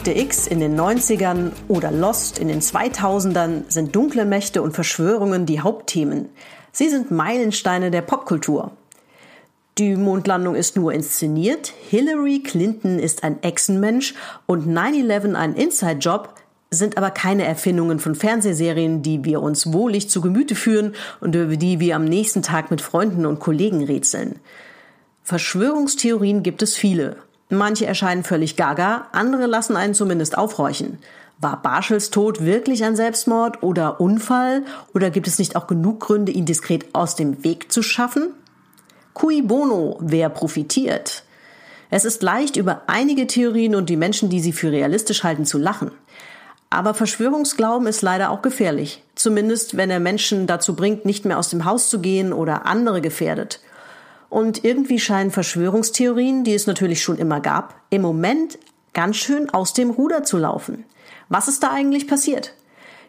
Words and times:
Akte 0.00 0.18
X 0.18 0.46
in 0.46 0.60
den 0.60 0.80
90ern 0.80 1.52
oder 1.68 1.92
Lost 1.92 2.38
in 2.38 2.48
den 2.48 2.62
2000ern 2.62 3.64
sind 3.68 3.94
dunkle 3.94 4.24
Mächte 4.24 4.62
und 4.62 4.72
Verschwörungen 4.72 5.44
die 5.44 5.60
Hauptthemen. 5.60 6.30
Sie 6.72 6.88
sind 6.88 7.10
Meilensteine 7.10 7.90
der 7.90 8.00
Popkultur. 8.00 8.70
Die 9.76 9.96
Mondlandung 9.96 10.54
ist 10.54 10.74
nur 10.74 10.94
inszeniert, 10.94 11.74
Hillary 11.90 12.42
Clinton 12.42 12.98
ist 12.98 13.24
ein 13.24 13.42
Echsenmensch 13.42 14.14
und 14.46 14.66
9-11 14.66 15.34
ein 15.34 15.52
Inside-Job, 15.52 16.32
sind 16.70 16.96
aber 16.96 17.10
keine 17.10 17.44
Erfindungen 17.44 17.98
von 17.98 18.14
Fernsehserien, 18.14 19.02
die 19.02 19.26
wir 19.26 19.42
uns 19.42 19.70
wohlig 19.70 20.08
zu 20.08 20.22
Gemüte 20.22 20.54
führen 20.54 20.94
und 21.20 21.34
über 21.34 21.58
die 21.58 21.78
wir 21.78 21.94
am 21.96 22.06
nächsten 22.06 22.40
Tag 22.40 22.70
mit 22.70 22.80
Freunden 22.80 23.26
und 23.26 23.38
Kollegen 23.38 23.84
rätseln. 23.84 24.40
Verschwörungstheorien 25.24 26.42
gibt 26.42 26.62
es 26.62 26.74
viele. 26.74 27.18
Manche 27.50 27.84
erscheinen 27.84 28.22
völlig 28.22 28.56
gaga, 28.56 29.08
andere 29.12 29.46
lassen 29.46 29.76
einen 29.76 29.94
zumindest 29.94 30.38
aufhorchen. 30.38 30.98
War 31.38 31.60
Barschels 31.60 32.10
Tod 32.10 32.44
wirklich 32.44 32.84
ein 32.84 32.96
Selbstmord 32.96 33.62
oder 33.62 34.00
Unfall? 34.00 34.62
Oder 34.94 35.10
gibt 35.10 35.26
es 35.26 35.38
nicht 35.38 35.56
auch 35.56 35.66
genug 35.66 36.00
Gründe, 36.00 36.32
ihn 36.32 36.44
diskret 36.44 36.94
aus 36.94 37.16
dem 37.16 37.42
Weg 37.42 37.72
zu 37.72 37.82
schaffen? 37.82 38.34
Cui 39.14 39.42
bono, 39.42 39.98
wer 40.00 40.28
profitiert? 40.28 41.24
Es 41.90 42.04
ist 42.04 42.22
leicht, 42.22 42.56
über 42.56 42.82
einige 42.86 43.26
Theorien 43.26 43.74
und 43.74 43.90
die 43.90 43.96
Menschen, 43.96 44.30
die 44.30 44.40
sie 44.40 44.52
für 44.52 44.70
realistisch 44.70 45.24
halten, 45.24 45.44
zu 45.44 45.58
lachen. 45.58 45.90
Aber 46.68 46.94
Verschwörungsglauben 46.94 47.88
ist 47.88 48.02
leider 48.02 48.30
auch 48.30 48.42
gefährlich. 48.42 49.02
Zumindest, 49.16 49.76
wenn 49.76 49.90
er 49.90 49.98
Menschen 49.98 50.46
dazu 50.46 50.76
bringt, 50.76 51.04
nicht 51.04 51.24
mehr 51.24 51.38
aus 51.38 51.50
dem 51.50 51.64
Haus 51.64 51.90
zu 51.90 52.00
gehen 52.00 52.32
oder 52.32 52.64
andere 52.66 53.00
gefährdet. 53.00 53.58
Und 54.30 54.64
irgendwie 54.64 55.00
scheinen 55.00 55.32
Verschwörungstheorien, 55.32 56.44
die 56.44 56.54
es 56.54 56.66
natürlich 56.66 57.02
schon 57.02 57.18
immer 57.18 57.40
gab, 57.40 57.74
im 57.90 58.00
Moment 58.00 58.58
ganz 58.94 59.16
schön 59.16 59.50
aus 59.50 59.74
dem 59.74 59.90
Ruder 59.90 60.22
zu 60.22 60.38
laufen. 60.38 60.84
Was 61.28 61.48
ist 61.48 61.62
da 61.62 61.72
eigentlich 61.72 62.08
passiert? 62.08 62.54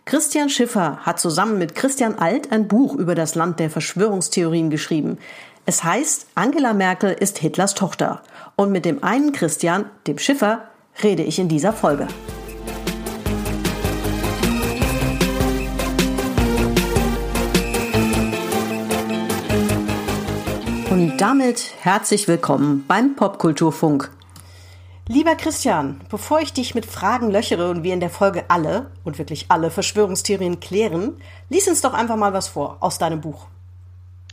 Christian 0.06 0.50
Schiffer 0.50 0.98
hat 1.04 1.20
zusammen 1.20 1.60
mit 1.60 1.76
Christian 1.76 2.18
Alt 2.18 2.52
ein 2.52 2.68
Buch 2.68 2.96
über 2.96 3.14
das 3.14 3.36
Land 3.36 3.60
der 3.60 3.70
Verschwörungstheorien 3.70 4.72
geschrieben. 4.72 5.20
Es 5.68 5.84
heißt, 5.84 6.28
Angela 6.34 6.74
Merkel 6.74 7.12
ist 7.12 7.38
Hitlers 7.38 7.76
Tochter. 7.76 8.24
Und 8.56 8.72
mit 8.72 8.84
dem 8.84 9.04
einen 9.04 9.32
Christian, 9.32 9.86
dem 10.08 10.18
Schiffer, 10.18 10.70
rede 11.04 11.24
ich 11.24 11.38
in 11.38 11.50
dieser 11.50 11.72
Folge. 11.72 12.08
Und 21.02 21.20
damit 21.20 21.74
herzlich 21.80 22.28
willkommen 22.28 22.86
beim 22.88 23.16
Popkulturfunk. 23.16 24.12
Lieber 25.08 25.34
Christian, 25.34 26.00
bevor 26.12 26.42
ich 26.42 26.54
dich 26.54 26.76
mit 26.76 26.86
Fragen 26.86 27.32
löchere 27.32 27.72
und 27.72 27.82
wir 27.82 27.96
in 27.96 28.02
der 28.02 28.12
Folge 28.12 28.44
alle 28.50 28.92
und 29.04 29.18
wirklich 29.18 29.48
alle 29.50 29.72
Verschwörungstheorien 29.72 30.59
klären, 30.59 31.14
lies 31.50 31.68
uns 31.68 31.81
doch 31.81 31.96
einfach 31.96 32.18
mal 32.18 32.34
was 32.34 32.50
vor 32.50 32.78
aus 32.81 33.00
deinem 33.00 33.20
Buch. 33.20 33.48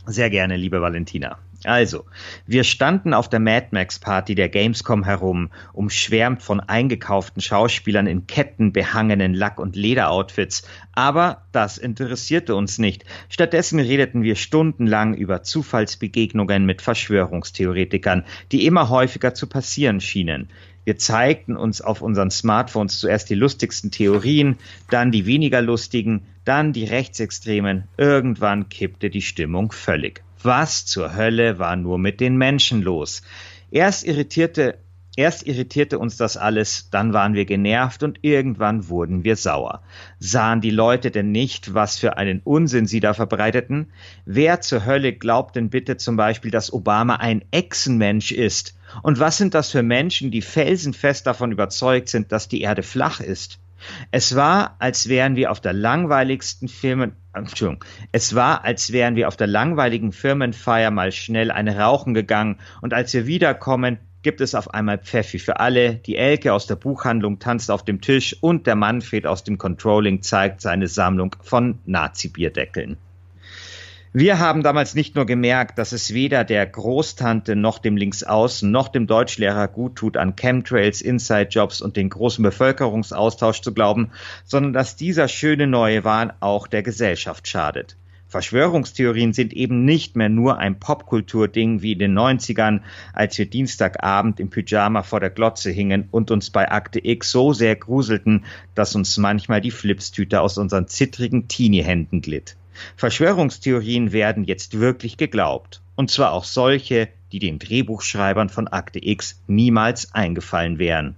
Sehr 0.05 0.29
gerne, 0.29 0.57
liebe 0.57 0.79
Valentina. 0.79 1.39
Also, 1.65 2.05
wir 2.45 2.63
standen 2.63 3.13
auf 3.13 3.27
der 3.27 3.41
Mad 3.41 3.67
Max 3.71 3.99
Party 3.99 4.33
der 4.33 4.47
Gamescom 4.47 5.03
herum, 5.03 5.49
umschwärmt 5.73 6.41
von 6.41 6.61
eingekauften 6.61 7.41
Schauspielern 7.41 8.07
in 8.07 8.27
Ketten 8.27 8.71
behangenen 8.71 9.33
Lack- 9.33 9.59
und 9.59 9.75
Lederoutfits. 9.75 10.65
Aber 10.93 11.43
das 11.51 11.77
interessierte 11.77 12.55
uns 12.55 12.77
nicht. 12.77 13.03
Stattdessen 13.27 13.79
redeten 13.79 14.23
wir 14.23 14.35
stundenlang 14.35 15.13
über 15.13 15.43
Zufallsbegegnungen 15.43 16.65
mit 16.65 16.81
Verschwörungstheoretikern, 16.81 18.23
die 18.53 18.65
immer 18.65 18.87
häufiger 18.87 19.33
zu 19.33 19.47
passieren 19.47 19.99
schienen. 19.99 20.47
Wir 20.85 20.97
zeigten 20.97 21.57
uns 21.57 21.81
auf 21.81 22.01
unseren 22.01 22.31
Smartphones 22.31 22.99
zuerst 22.99 23.29
die 23.29 23.35
lustigsten 23.35 23.91
Theorien, 23.91 24.57
dann 24.89 25.11
die 25.11 25.25
weniger 25.25 25.61
lustigen, 25.61 26.21
dann 26.45 26.71
die 26.71 26.85
rechtsextremen. 26.85 27.83
Irgendwann 27.97 28.69
kippte 28.69 29.09
die 29.09 29.21
Stimmung 29.21 29.73
völlig. 29.73 30.23
Was 30.41 30.85
zur 30.85 31.15
Hölle 31.17 31.59
war 31.59 31.75
nur 31.75 31.97
mit 31.97 32.21
den 32.21 32.37
Menschen 32.37 32.81
los? 32.81 33.23
Erst 33.71 34.05
irritierte, 34.05 34.77
erst 35.17 35.45
irritierte 35.45 35.99
uns 35.99 36.15
das 36.15 36.37
alles, 36.37 36.89
dann 36.91 37.11
waren 37.11 37.33
wir 37.33 37.43
genervt 37.43 38.03
und 38.03 38.19
irgendwann 38.21 38.87
wurden 38.87 39.25
wir 39.25 39.35
sauer. 39.35 39.81
Sahen 40.17 40.61
die 40.61 40.69
Leute 40.69 41.11
denn 41.11 41.33
nicht, 41.33 41.73
was 41.73 41.99
für 41.99 42.15
einen 42.15 42.39
Unsinn 42.45 42.85
sie 42.85 43.01
da 43.01 43.13
verbreiteten? 43.13 43.91
Wer 44.25 44.61
zur 44.61 44.85
Hölle 44.85 45.11
glaubt 45.11 45.57
denn 45.57 45.69
bitte 45.69 45.97
zum 45.97 46.15
Beispiel, 46.15 46.51
dass 46.51 46.71
Obama 46.71 47.15
ein 47.17 47.43
Echsenmensch 47.51 48.31
ist? 48.31 48.77
Und 49.03 49.19
was 49.19 49.37
sind 49.37 49.53
das 49.53 49.71
für 49.71 49.83
Menschen, 49.83 50.31
die 50.31 50.41
felsenfest 50.41 51.27
davon 51.27 51.51
überzeugt 51.51 52.07
sind, 52.07 52.31
dass 52.31 52.47
die 52.47 52.61
Erde 52.61 52.83
flach 52.83 53.19
ist? 53.19 53.59
Es 54.11 54.35
war, 54.35 54.75
als 54.79 55.09
wären 55.09 55.35
wir 55.35 55.51
auf 55.51 55.61
der 55.61 55.73
langweiligsten 55.73 56.67
Firmen, 56.67 57.13
Entschuldigung, 57.33 57.83
es 58.11 58.35
war, 58.35 58.63
als 58.63 58.91
wären 58.91 59.15
wir 59.15 59.27
auf 59.27 59.37
der 59.37 59.47
langweiligen 59.47 60.11
Firmenfeier 60.11 60.91
mal 60.91 61.11
schnell 61.11 61.51
eine 61.51 61.77
rauchen 61.77 62.13
gegangen 62.13 62.57
und 62.81 62.93
als 62.93 63.13
wir 63.13 63.27
wiederkommen, 63.27 63.99
gibt 64.21 64.41
es 64.41 64.55
auf 64.55 64.73
einmal 64.73 64.97
Pfeffi 64.97 65.39
für 65.39 65.59
alle, 65.59 65.95
die 65.95 66.17
Elke 66.17 66.53
aus 66.53 66.67
der 66.67 66.75
Buchhandlung 66.75 67.39
tanzt 67.39 67.71
auf 67.71 67.85
dem 67.85 68.01
Tisch 68.01 68.35
und 68.41 68.67
der 68.67 68.75
Manfred 68.75 69.25
aus 69.25 69.43
dem 69.43 69.57
Controlling 69.57 70.21
zeigt 70.21 70.61
seine 70.61 70.87
Sammlung 70.87 71.35
von 71.41 71.79
Nazi-Bierdeckeln. 71.85 72.97
Wir 74.11 74.39
haben 74.39 74.63
damals 74.63 74.95
nicht 74.95 75.15
nur 75.15 75.27
gemerkt, 75.27 75.77
dass 75.77 75.91
es 75.91 76.15
weder 76.15 76.43
der 76.43 76.65
Großtante 76.65 77.55
noch 77.55 77.77
dem 77.77 77.95
Linksaußen 77.95 78.71
noch 78.71 78.87
dem 78.87 79.05
Deutschlehrer 79.05 79.67
gut 79.67 79.97
tut, 79.97 80.17
an 80.17 80.35
Chemtrails, 80.35 81.01
Inside-Jobs 81.01 81.79
und 81.79 81.95
den 81.95 82.09
großen 82.09 82.41
Bevölkerungsaustausch 82.41 83.61
zu 83.61 83.71
glauben, 83.71 84.09
sondern 84.45 84.73
dass 84.73 84.95
dieser 84.95 85.27
schöne 85.27 85.67
neue 85.67 86.03
Wahn 86.05 86.33
auch 86.39 86.65
der 86.65 86.81
Gesellschaft 86.81 87.47
schadet. 87.47 87.97
Verschwörungstheorien 88.29 89.33
sind 89.33 89.53
eben 89.53 89.85
nicht 89.85 90.15
mehr 90.15 90.29
nur 90.29 90.57
ein 90.57 90.79
Popkulturding 90.79 91.83
wie 91.83 91.91
in 91.91 91.99
den 91.99 92.17
90ern, 92.17 92.81
als 93.13 93.37
wir 93.37 93.47
Dienstagabend 93.47 94.39
im 94.39 94.49
Pyjama 94.49 95.03
vor 95.03 95.19
der 95.19 95.29
Glotze 95.29 95.69
hingen 95.69 96.07
und 96.09 96.31
uns 96.31 96.49
bei 96.49 96.71
Akte 96.71 96.99
X 97.05 97.29
so 97.29 97.53
sehr 97.53 97.75
gruselten, 97.75 98.45
dass 98.73 98.95
uns 98.95 99.17
manchmal 99.19 99.61
die 99.61 99.69
Flipstüte 99.69 100.41
aus 100.41 100.57
unseren 100.57 100.87
zittrigen 100.87 101.47
Teenie-Händen 101.47 102.21
glitt. 102.21 102.55
Verschwörungstheorien 102.95 104.11
werden 104.11 104.43
jetzt 104.43 104.79
wirklich 104.79 105.17
geglaubt. 105.17 105.81
Und 105.95 106.11
zwar 106.11 106.31
auch 106.31 106.43
solche, 106.43 107.09
die 107.31 107.39
den 107.39 107.59
Drehbuchschreibern 107.59 108.49
von 108.49 108.67
Akte 108.67 108.99
X 109.05 109.41
niemals 109.47 110.13
eingefallen 110.13 110.79
wären. 110.79 111.15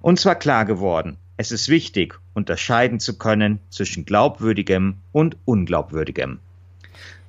Uns 0.00 0.24
war 0.24 0.34
klar 0.34 0.64
geworden, 0.64 1.18
es 1.36 1.52
ist 1.52 1.68
wichtig, 1.68 2.18
unterscheiden 2.34 3.00
zu 3.00 3.16
können 3.16 3.60
zwischen 3.70 4.04
glaubwürdigem 4.04 4.96
und 5.12 5.36
unglaubwürdigem. 5.44 6.40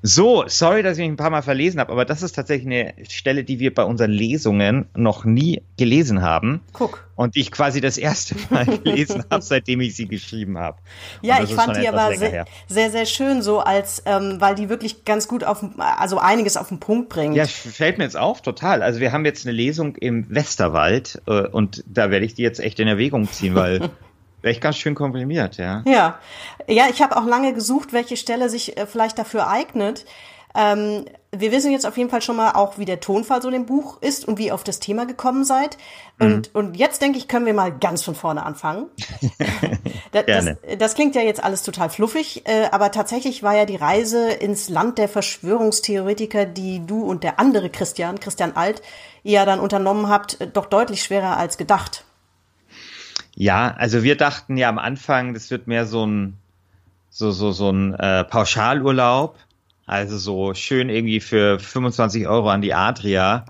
So, 0.02 0.46
sorry, 0.48 0.82
dass 0.82 0.98
ich 0.98 1.02
mich 1.02 1.12
ein 1.12 1.18
paar 1.18 1.30
Mal 1.30 1.42
verlesen 1.42 1.80
habe, 1.80 1.92
aber 1.92 2.06
das 2.06 2.22
ist 2.22 2.34
tatsächlich 2.34 2.68
eine 2.68 2.94
Stelle, 3.10 3.44
die 3.44 3.60
wir 3.60 3.74
bei 3.74 3.84
unseren 3.84 4.12
Lesungen 4.12 4.88
noch 4.96 5.25
nie 5.25 5.62
gelesen 5.78 6.22
haben. 6.22 6.62
Guck. 6.72 7.06
Und 7.16 7.36
die 7.36 7.42
ich 7.42 7.51
quasi 7.51 7.81
das 7.81 7.98
erste 7.98 8.36
Mal 8.50 8.66
gelesen 8.84 9.25
habe, 9.30 9.42
seitdem 9.42 9.81
ich 9.81 9.98
sie 9.98 10.07
geschrieben 10.07 10.57
habe. 10.57 10.78
Ja, 11.22 11.44
ich 11.44 11.54
fand 11.54 11.75
die 11.75 11.90
aber 11.90 12.16
sehr, 12.16 12.46
sehr, 12.68 12.92
sehr 12.92 13.06
schön, 13.06 13.42
so 13.42 13.60
als, 13.60 14.01
ähm, 14.06 14.38
weil 14.40 14.56
die 14.56 14.69
wirklich 14.69 15.04
ganz 15.04 15.28
gut 15.28 15.44
auf, 15.44 15.66
also 15.78 16.18
einiges 16.18 16.56
auf 16.56 16.69
den 16.69 16.80
Punkt 16.80 17.10
bringt. 17.10 17.36
Ja, 17.36 17.46
fällt 17.46 17.98
mir 17.98 18.06
jetzt 18.06 18.18
auf, 18.18 18.42
total. 18.42 18.81
Also 18.81 19.01
wir 19.01 19.12
haben 19.12 19.25
jetzt 19.25 19.46
eine 19.46 19.54
Lesung 19.54 19.98
im 19.98 20.34
Westerwald 20.34 21.22
äh, 21.28 21.48
und 21.48 21.84
da 21.88 22.10
werde 22.10 22.25
ich 22.25 22.36
die 22.36 22.44
jetzt 22.44 22.62
echt 22.62 22.80
in 22.80 22.88
Erwägung 22.88 23.30
ziehen, 23.30 23.54
weil 23.54 23.90
Echt 24.41 24.62
ganz 24.62 24.77
schön 24.77 24.95
komprimiert, 24.95 25.57
ja. 25.57 25.83
Ja, 25.86 26.19
ja 26.68 26.86
ich 26.89 27.01
habe 27.01 27.18
auch 27.18 27.25
lange 27.25 27.53
gesucht, 27.53 27.94
welche 27.94 28.18
Stelle 28.18 28.50
sich 28.50 28.77
äh, 28.77 28.86
vielleicht 28.86 29.18
dafür 29.18 29.47
eignet. 29.47 30.06
Ähm, 30.56 31.06
wir 31.31 31.51
wissen 31.51 31.71
jetzt 31.71 31.86
auf 31.86 31.95
jeden 31.95 32.09
Fall 32.09 32.24
schon 32.24 32.36
mal 32.36 32.53
auch, 32.53 32.80
wie 32.80 32.86
der 32.86 33.00
Tonfall 33.00 33.41
so 33.41 33.51
dem 33.51 33.68
Buch 33.68 34.01
ist 34.01 34.27
und 34.27 34.39
wie 34.39 34.47
ihr 34.47 34.56
auf 34.56 34.63
das 34.63 34.80
Thema 34.80 35.06
gekommen 35.06 35.45
seid. 35.45 35.77
Und, 36.19 36.53
mhm. 36.53 36.59
und 36.59 36.77
jetzt 36.77 37.03
denke 37.03 37.19
ich, 37.19 37.27
können 37.27 37.45
wir 37.45 37.53
mal 37.53 37.71
ganz 37.71 38.03
von 38.03 38.15
vorne 38.15 38.44
anfangen. 38.44 38.88
das, 40.12 40.25
das, 40.25 40.56
das, 40.80 40.95
klingt 40.95 41.15
ja 41.15 41.21
jetzt 41.21 41.44
alles 41.44 41.62
total 41.62 41.91
fluffig, 41.91 42.47
äh, 42.47 42.68
aber 42.71 42.91
tatsächlich 42.91 43.44
war 43.44 43.56
ja 43.56 43.65
die 43.65 43.75
Reise 43.75 44.31
ins 44.31 44.69
Land 44.69 44.97
der 44.97 45.07
Verschwörungstheoretiker, 45.07 46.45
die 46.45 46.86
du 46.86 47.03
und 47.03 47.24
der 47.24 47.39
andere 47.39 47.69
Christian, 47.69 48.19
Christian 48.19 48.56
Alt, 48.56 48.81
ja 49.21 49.45
dann 49.45 49.59
unternommen 49.59 50.09
habt, 50.09 50.39
doch 50.53 50.65
deutlich 50.65 51.03
schwerer 51.03 51.38
als 51.38 51.57
gedacht. 51.57 52.06
Ja, 53.39 53.74
also 53.77 54.03
wir 54.03 54.18
dachten 54.18 54.57
ja 54.57 54.68
am 54.68 54.77
Anfang, 54.77 55.33
das 55.33 55.50
wird 55.50 55.65
mehr 55.65 55.86
so 55.86 56.06
ein 56.06 56.38
so 57.09 57.31
so 57.31 57.53
so 57.53 57.69
ein 57.69 57.94
äh, 57.94 58.25
Pauschalurlaub, 58.25 59.38
also 59.86 60.18
so 60.18 60.53
schön 60.53 60.89
irgendwie 60.89 61.21
für 61.21 61.57
25 61.57 62.27
Euro 62.27 62.50
an 62.50 62.62
die 62.62 62.74
Adria 62.74 63.45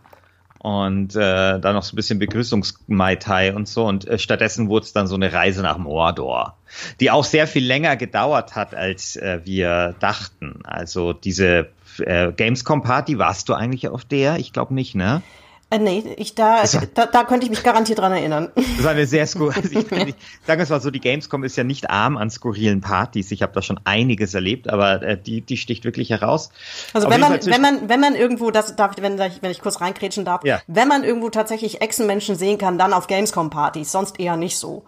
und 0.60 1.16
äh, 1.16 1.60
dann 1.60 1.74
noch 1.74 1.82
so 1.82 1.94
ein 1.94 1.96
bisschen 1.96 2.20
Begrüßungs-Mai 2.20 3.16
Tai 3.16 3.56
und 3.56 3.68
so 3.68 3.88
und 3.88 4.08
äh, 4.08 4.20
stattdessen 4.20 4.70
wurde 4.70 4.86
es 4.86 4.94
dann 4.94 5.08
so 5.08 5.16
eine 5.16 5.34
Reise 5.34 5.64
nach 5.64 5.80
Mordor, 5.80 6.56
die 7.00 7.10
auch 7.10 7.26
sehr 7.26 7.48
viel 7.48 7.66
länger 7.66 7.98
gedauert 7.98 8.56
hat, 8.56 8.76
als 8.76 9.16
äh, 9.16 9.40
wir 9.44 9.96
dachten. 10.00 10.60
Also 10.66 11.14
diese 11.14 11.70
äh, 11.98 12.32
Gamescom 12.32 12.84
Party, 12.84 13.18
warst 13.18 13.50
du 13.50 13.56
eigentlich 13.56 13.88
auf 13.88 14.06
der? 14.06 14.38
Ich 14.38 14.54
glaube 14.54 14.76
nicht, 14.76 14.94
ne? 14.94 15.24
Äh, 15.72 15.78
nee, 15.78 16.04
ich 16.18 16.34
da, 16.34 16.64
da, 16.96 17.06
da 17.06 17.24
könnte 17.26 17.46
ich 17.46 17.52
mich 17.52 17.62
garantiert 17.62 18.00
dran 18.00 18.12
erinnern. 18.12 18.52
Das 18.56 18.84
war 18.84 18.92
eine 18.92 19.06
sehr 19.06 19.28
skur 19.28 19.54
also 19.56 19.70
ich, 19.70 19.92
ich, 19.92 20.16
sagen 20.48 20.60
wir 20.60 20.60
es 20.60 20.70
mal 20.70 20.82
so, 20.82 20.90
die 20.90 21.00
Gamescom 21.00 21.44
ist 21.44 21.56
ja 21.58 21.64
nicht 21.64 21.92
arm 21.92 22.18
an 22.18 22.32
skurrilen 22.32 22.82
Partys. 22.82 23.32
Ich 23.32 23.44
habe 23.44 23.54
da 23.54 23.62
schon 23.62 23.80
einiges 23.84 24.34
erlebt, 24.34 24.68
aber 24.68 25.04
äh, 25.04 25.22
die, 25.22 25.42
die 25.42 25.58
sticht 25.58 25.86
wirklich 25.86 26.10
heraus. 26.10 26.50
Also 26.94 27.08
Auf 27.08 27.14
wenn 27.14 27.22
man, 27.22 27.46
wenn 27.46 27.62
man, 27.62 27.90
wenn 27.90 28.00
man 28.00 28.16
irgendwo, 28.16 28.50
das 28.50 28.76
darf 28.76 28.94
ich, 28.98 29.04
wenn, 29.04 29.20
wenn 29.20 29.52
ich 29.52 29.62
kurz 29.62 29.80
reinkrätschen 29.80 30.26
darf, 30.26 30.44
ja. 30.44 30.60
wenn 30.66 30.88
man 30.88 31.04
irgendwo 31.04 31.30
tatsächlich 31.30 31.82
Echsenmenschen 31.82 32.36
sehen 32.36 32.58
kann, 32.58 32.80
dann 32.80 32.92
auf 32.92 33.06
Gamescom-Partys, 33.06 33.92
sonst 33.92 34.20
eher 34.20 34.38
nicht 34.38 34.58
so. 34.58 34.84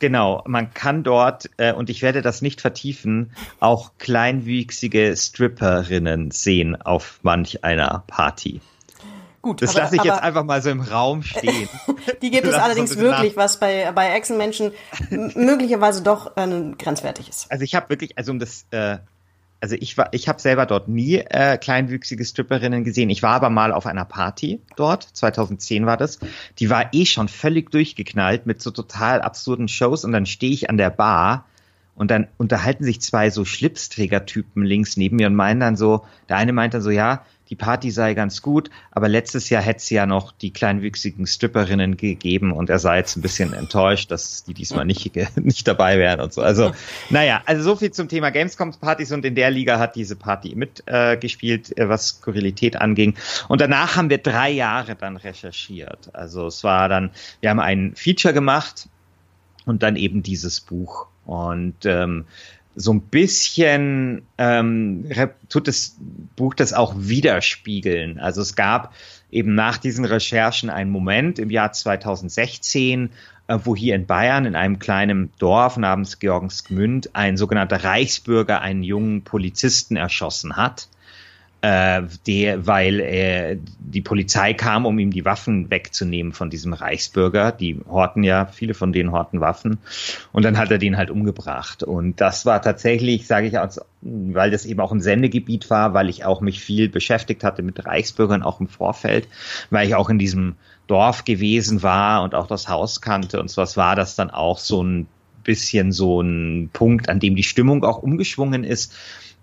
Genau, 0.00 0.42
man 0.46 0.74
kann 0.74 1.02
dort, 1.02 1.48
äh, 1.56 1.72
und 1.72 1.90
ich 1.90 2.02
werde 2.02 2.22
das 2.22 2.42
nicht 2.42 2.60
vertiefen, 2.60 3.30
auch 3.60 3.92
kleinwüchsige 3.98 5.14
Stripperinnen 5.16 6.30
sehen 6.30 6.80
auf 6.80 7.20
manch 7.22 7.64
einer 7.64 8.04
Party. 8.06 8.60
Gut, 9.48 9.62
das 9.62 9.72
lasse 9.72 9.94
ich 9.94 10.00
aber, 10.02 10.10
jetzt 10.10 10.22
einfach 10.22 10.44
mal 10.44 10.60
so 10.60 10.68
im 10.68 10.82
Raum 10.82 11.22
stehen. 11.22 11.70
die 12.22 12.30
gibt 12.30 12.46
es 12.46 12.52
allerdings 12.52 12.98
wirklich, 12.98 13.34
nach. 13.34 13.44
was 13.44 13.58
bei, 13.58 13.90
bei 13.92 14.10
Echsenmenschen 14.10 14.72
möglicherweise 15.08 16.02
doch 16.02 16.36
äh, 16.36 16.74
grenzwertig 16.78 17.30
ist. 17.30 17.50
Also 17.50 17.64
ich 17.64 17.74
habe 17.74 17.88
wirklich, 17.88 18.18
also 18.18 18.30
um 18.30 18.38
das, 18.38 18.66
äh, 18.72 18.98
also 19.62 19.74
ich 19.80 19.96
war, 19.96 20.10
ich 20.12 20.28
habe 20.28 20.38
selber 20.38 20.66
dort 20.66 20.88
nie 20.88 21.14
äh, 21.14 21.56
kleinwüchsige 21.56 22.26
Stripperinnen 22.26 22.84
gesehen. 22.84 23.08
Ich 23.08 23.22
war 23.22 23.36
aber 23.36 23.48
mal 23.48 23.72
auf 23.72 23.86
einer 23.86 24.04
Party 24.04 24.60
dort, 24.76 25.04
2010 25.04 25.86
war 25.86 25.96
das. 25.96 26.18
Die 26.58 26.68
war 26.68 26.92
eh 26.92 27.06
schon 27.06 27.28
völlig 27.28 27.70
durchgeknallt 27.70 28.44
mit 28.44 28.60
so 28.60 28.70
total 28.70 29.22
absurden 29.22 29.68
Shows 29.68 30.04
und 30.04 30.12
dann 30.12 30.26
stehe 30.26 30.52
ich 30.52 30.68
an 30.68 30.76
der 30.76 30.90
Bar 30.90 31.46
und 31.98 32.10
dann 32.10 32.28
unterhalten 32.38 32.84
sich 32.84 33.00
zwei 33.00 33.28
so 33.30 33.44
Schlipsträgertypen 33.44 34.64
links 34.64 34.96
neben 34.96 35.16
mir 35.16 35.26
und 35.26 35.34
meinen 35.34 35.60
dann 35.60 35.76
so, 35.76 36.04
der 36.28 36.36
eine 36.36 36.52
meint 36.52 36.72
dann 36.74 36.82
so, 36.82 36.90
ja, 36.90 37.24
die 37.50 37.56
Party 37.56 37.90
sei 37.90 38.14
ganz 38.14 38.42
gut, 38.42 38.70
aber 38.90 39.08
letztes 39.08 39.48
Jahr 39.50 39.62
hätte 39.62 39.78
es 39.78 39.90
ja 39.90 40.06
noch 40.06 40.32
die 40.32 40.52
kleinwüchsigen 40.52 41.26
Stripperinnen 41.26 41.96
gegeben 41.96 42.52
und 42.52 42.70
er 42.70 42.78
sei 42.78 42.98
jetzt 42.98 43.16
ein 43.16 43.22
bisschen 43.22 43.52
enttäuscht, 43.52 44.10
dass 44.10 44.44
die 44.44 44.54
diesmal 44.54 44.84
nicht, 44.84 45.10
nicht 45.36 45.66
dabei 45.66 45.98
wären 45.98 46.20
und 46.20 46.32
so. 46.32 46.42
Also, 46.42 46.72
naja, 47.10 47.42
also 47.46 47.62
so 47.62 47.76
viel 47.76 47.90
zum 47.90 48.08
Thema 48.08 48.30
Gamescom-Partys 48.30 49.12
und 49.12 49.24
in 49.24 49.34
der 49.34 49.50
Liga 49.50 49.78
hat 49.78 49.96
diese 49.96 50.16
Party 50.16 50.54
mitgespielt, 50.54 51.76
äh, 51.76 51.88
was 51.88 52.08
Skurrilität 52.08 52.76
anging. 52.76 53.14
Und 53.48 53.60
danach 53.60 53.96
haben 53.96 54.10
wir 54.10 54.18
drei 54.18 54.50
Jahre 54.50 54.94
dann 54.94 55.16
recherchiert. 55.16 56.10
Also 56.12 56.46
es 56.46 56.62
war 56.64 56.88
dann, 56.88 57.10
wir 57.40 57.50
haben 57.50 57.60
ein 57.60 57.94
Feature 57.96 58.34
gemacht 58.34 58.88
und 59.64 59.82
dann 59.82 59.96
eben 59.96 60.22
dieses 60.22 60.60
Buch. 60.60 61.06
Und 61.28 61.84
ähm, 61.84 62.24
so 62.74 62.90
ein 62.94 63.02
bisschen 63.02 64.22
ähm, 64.38 65.10
tut 65.50 65.68
das 65.68 65.98
Buch 66.36 66.54
das 66.54 66.72
auch 66.72 66.94
widerspiegeln. 66.96 68.18
Also 68.18 68.40
es 68.40 68.56
gab 68.56 68.94
eben 69.30 69.54
nach 69.54 69.76
diesen 69.76 70.06
Recherchen 70.06 70.70
einen 70.70 70.90
Moment 70.90 71.38
im 71.38 71.50
Jahr 71.50 71.72
2016, 71.72 73.10
äh, 73.46 73.58
wo 73.62 73.76
hier 73.76 73.94
in 73.94 74.06
Bayern 74.06 74.46
in 74.46 74.56
einem 74.56 74.78
kleinen 74.78 75.30
Dorf 75.38 75.76
namens 75.76 76.18
Georgensgmünd 76.18 77.14
ein 77.14 77.36
sogenannter 77.36 77.84
Reichsbürger 77.84 78.62
einen 78.62 78.82
jungen 78.82 79.22
Polizisten 79.22 79.96
erschossen 79.96 80.56
hat 80.56 80.88
äh, 81.60 82.02
der, 82.26 82.66
weil 82.66 83.00
äh, 83.00 83.58
die 83.80 84.00
Polizei 84.00 84.54
kam, 84.54 84.86
um 84.86 84.98
ihm 84.98 85.10
die 85.10 85.24
Waffen 85.24 85.70
wegzunehmen 85.70 86.32
von 86.32 86.50
diesem 86.50 86.72
Reichsbürger. 86.72 87.50
Die 87.50 87.80
horten 87.88 88.22
ja, 88.22 88.46
viele 88.46 88.74
von 88.74 88.92
denen 88.92 89.10
horten 89.10 89.40
Waffen. 89.40 89.78
Und 90.32 90.44
dann 90.44 90.56
hat 90.56 90.70
er 90.70 90.78
den 90.78 90.96
halt 90.96 91.10
umgebracht. 91.10 91.82
Und 91.82 92.20
das 92.20 92.46
war 92.46 92.62
tatsächlich, 92.62 93.26
sage 93.26 93.48
ich, 93.48 93.58
als, 93.58 93.80
weil 94.02 94.52
das 94.52 94.66
eben 94.66 94.80
auch 94.80 94.92
ein 94.92 95.00
Sendegebiet 95.00 95.68
war, 95.68 95.94
weil 95.94 96.08
ich 96.08 96.24
auch 96.24 96.40
mich 96.40 96.60
viel 96.60 96.88
beschäftigt 96.88 97.42
hatte 97.42 97.62
mit 97.62 97.84
Reichsbürgern, 97.84 98.44
auch 98.44 98.60
im 98.60 98.68
Vorfeld, 98.68 99.26
weil 99.70 99.88
ich 99.88 99.96
auch 99.96 100.10
in 100.10 100.18
diesem 100.20 100.54
Dorf 100.86 101.24
gewesen 101.24 101.82
war 101.82 102.22
und 102.22 102.34
auch 102.34 102.46
das 102.46 102.68
Haus 102.68 103.00
kannte 103.00 103.40
und 103.40 103.50
sowas 103.50 103.76
war 103.76 103.94
das 103.94 104.16
dann 104.16 104.30
auch 104.30 104.58
so 104.58 104.82
ein 104.82 105.06
bisschen 105.44 105.92
so 105.92 106.20
ein 106.20 106.70
Punkt, 106.72 107.08
an 107.08 107.20
dem 107.20 107.36
die 107.36 107.42
Stimmung 107.42 107.84
auch 107.84 107.98
umgeschwungen 107.98 108.64
ist 108.64 108.94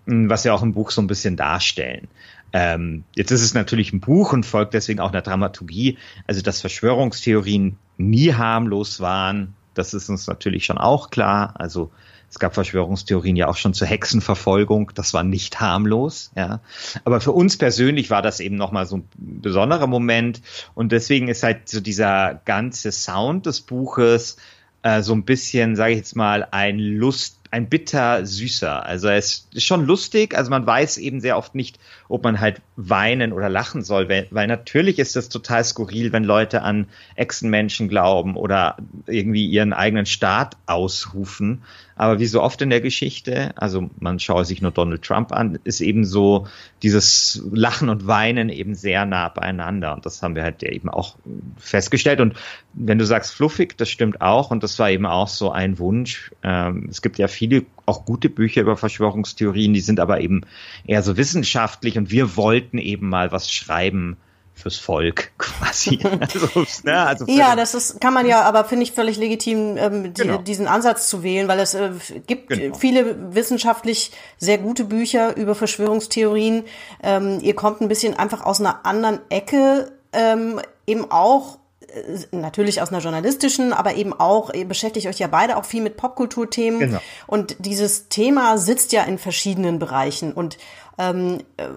was 0.06 0.44
wir 0.44 0.54
auch 0.54 0.64
im 0.64 0.74
Buch 0.74 0.92
so 0.92 1.02
ein 1.02 1.08
bisschen 1.08 1.36
darstellen. 1.36 2.08
Ähm, 2.54 3.04
jetzt 3.16 3.32
ist 3.32 3.42
es 3.42 3.54
natürlich 3.54 3.92
ein 3.92 4.00
Buch 4.00 4.32
und 4.32 4.46
folgt 4.46 4.74
deswegen 4.74 5.00
auch 5.00 5.12
einer 5.12 5.22
Dramaturgie. 5.22 5.98
Also, 6.28 6.42
dass 6.42 6.62
Verschwörungstheorien 6.62 7.78
nie 7.98 8.34
harmlos 8.34 9.00
waren, 9.00 9.56
das 9.74 9.94
ist 9.94 10.10
uns 10.10 10.28
natürlich 10.28 10.66
schon 10.66 10.78
auch 10.78 11.10
klar. 11.10 11.54
Also, 11.58 11.92
es 12.30 12.40
gab 12.40 12.54
Verschwörungstheorien 12.54 13.36
ja 13.36 13.48
auch 13.48 13.58
schon 13.58 13.74
zur 13.74 13.88
Hexenverfolgung. 13.88 14.92
Das 14.96 15.14
war 15.14 15.24
nicht 15.24 15.60
harmlos, 15.60 16.32
ja. 16.36 16.60
Aber 17.04 17.22
für 17.22 17.32
uns 17.32 17.58
persönlich 17.58 18.10
war 18.10 18.22
das 18.22 18.40
eben 18.40 18.56
nochmal 18.56 18.86
so 18.86 18.98
ein 18.98 19.10
besonderer 19.18 19.88
Moment. 19.88 20.42
Und 20.74 20.92
deswegen 20.92 21.28
ist 21.28 21.44
halt 21.44 21.70
so 21.70 21.82
dieser 21.82 22.42
ganze 22.46 22.92
Sound 22.92 23.46
des 23.46 23.62
Buches 23.62 24.38
äh, 24.82 25.02
so 25.02 25.14
ein 25.14 25.24
bisschen, 25.24 25.76
sage 25.76 25.94
ich 25.94 25.98
jetzt 25.98 26.16
mal, 26.16 26.48
ein 26.52 26.80
Lust 26.80 27.35
ein 27.52 27.70
bitter 27.70 28.26
süßer. 28.26 28.86
Also 28.86 29.10
es 29.10 29.48
ist 29.54 29.66
schon 29.66 29.86
lustig, 29.86 30.36
also 30.36 30.50
man 30.50 30.66
weiß 30.66 30.98
eben 30.98 31.22
sehr 31.22 31.38
oft 31.38 31.56
nicht, 31.56 31.80
ob 32.10 32.24
man 32.24 32.40
halt 32.40 32.62
weinen 32.76 33.34
oder 33.34 33.50
lachen 33.50 33.84
soll, 33.84 34.10
weil, 34.10 34.28
weil 34.32 34.48
natürlich 34.48 35.00
ist 35.00 35.16
das 35.16 35.30
total 35.30 35.64
skurril, 35.64 36.12
wenn 36.12 36.24
Leute 36.24 36.62
an 36.62 36.88
Echsenmenschen 37.16 37.88
glauben 37.88 38.36
oder 38.36 38.78
irgendwie 39.06 39.46
ihren 39.46 39.74
eigenen 39.74 40.06
Staat 40.06 40.58
ausrufen. 40.66 41.64
Aber 41.96 42.20
wie 42.20 42.26
so 42.26 42.42
oft 42.42 42.62
in 42.62 42.70
der 42.70 42.82
Geschichte, 42.82 43.54
also 43.56 43.90
man 44.00 44.20
schaue 44.20 44.44
sich 44.44 44.62
nur 44.62 44.72
Donald 44.72 45.02
Trump 45.02 45.32
an, 45.32 45.60
ist 45.64 45.80
eben 45.80 46.04
so 46.04 46.48
dieses 46.84 47.42
Lachen 47.52 47.88
und 47.88 48.06
Weinen 48.06 48.50
eben 48.50 48.76
sehr 48.76 49.06
nah 49.06 49.30
beieinander. 49.30 49.94
Und 49.94 50.06
das 50.06 50.22
haben 50.22 50.36
wir 50.36 50.44
halt 50.44 50.62
eben 50.64 50.90
auch 50.90 51.16
festgestellt. 51.58 52.20
Und 52.20 52.36
wenn 52.74 53.00
du 53.00 53.06
sagst 53.06 53.34
fluffig, 53.34 53.78
das 53.78 53.90
stimmt 53.90 54.20
auch. 54.20 54.52
Und 54.52 54.62
das 54.62 54.78
war 54.78 54.90
eben 54.90 55.06
auch 55.06 55.30
so 55.30 55.52
ein 55.52 55.80
Wunsch. 55.80 56.32
Ähm, 56.44 56.88
es 56.90 57.02
gibt 57.02 57.18
ja 57.18 57.30
viele 57.30 57.66
auch 57.86 58.04
gute 58.04 58.30
Bücher 58.30 58.62
über 58.62 58.76
Verschwörungstheorien, 58.76 59.74
die 59.74 59.80
sind 59.80 60.00
aber 60.00 60.20
eben 60.20 60.42
eher 60.86 61.02
so 61.02 61.16
wissenschaftlich. 61.16 61.98
Und 61.98 62.12
wir 62.12 62.36
wollten 62.36 62.78
eben 62.78 63.08
mal 63.08 63.32
was 63.32 63.50
schreiben, 63.50 64.18
fürs 64.56 64.78
Volk 64.78 65.32
quasi. 65.38 66.00
also, 66.20 66.66
ne, 66.84 67.06
also 67.06 67.26
ja, 67.28 67.56
das 67.56 67.76
ist, 67.76 68.02
kann 68.02 68.14
man 68.14 68.26
ja, 68.26 68.42
aber 68.44 68.66
finde 68.66 68.84
ich 68.84 68.94
völlig 68.94 69.18
legitim, 69.18 69.78
ähm, 69.78 70.14
die, 70.14 70.22
genau. 70.24 70.38
diesen 70.38 70.68
Ansatz 70.68 71.08
zu 71.08 71.22
wählen, 71.22 71.48
weil 71.48 71.60
es 71.60 71.74
äh, 71.74 71.92
gibt 72.26 72.50
genau. 72.50 72.76
viele 72.76 73.36
wissenschaftlich 73.36 74.12
sehr 74.38 74.58
gute 74.58 74.86
Bücher 74.86 75.36
über 75.36 75.54
Verschwörungstheorien. 75.54 76.64
Ähm, 77.04 77.40
ihr 77.42 77.56
kommt 77.56 77.82
ein 77.82 77.90
bisschen 77.90 78.16
einfach 78.16 78.44
aus 78.44 78.60
einer 78.60 78.86
anderen 78.86 79.20
Ecke, 79.30 79.92
ähm, 80.14 80.62
eben 80.88 81.12
auch 81.12 81.60
äh, 81.88 82.36
natürlich 82.36 82.82
aus 82.82 82.90
einer 82.90 83.00
journalistischen, 83.00 83.74
aber 83.74 83.96
eben 83.96 84.14
auch, 84.14 84.54
ihr 84.54 84.66
beschäftigt 84.66 85.08
euch 85.08 85.20
ja 85.20 85.28
beide 85.28 85.58
auch 85.58 85.66
viel 85.66 85.82
mit 85.84 85.98
Popkulturthemen. 85.98 86.80
Genau. 86.80 87.00
Und 87.28 87.56
dieses 87.60 88.10
Thema 88.10 88.58
sitzt 88.58 88.94
ja 88.94 89.04
in 89.04 89.18
verschiedenen 89.18 89.80
Bereichen. 89.80 90.32
Und 90.34 90.58
ähm, 90.98 91.40
äh, 91.58 91.68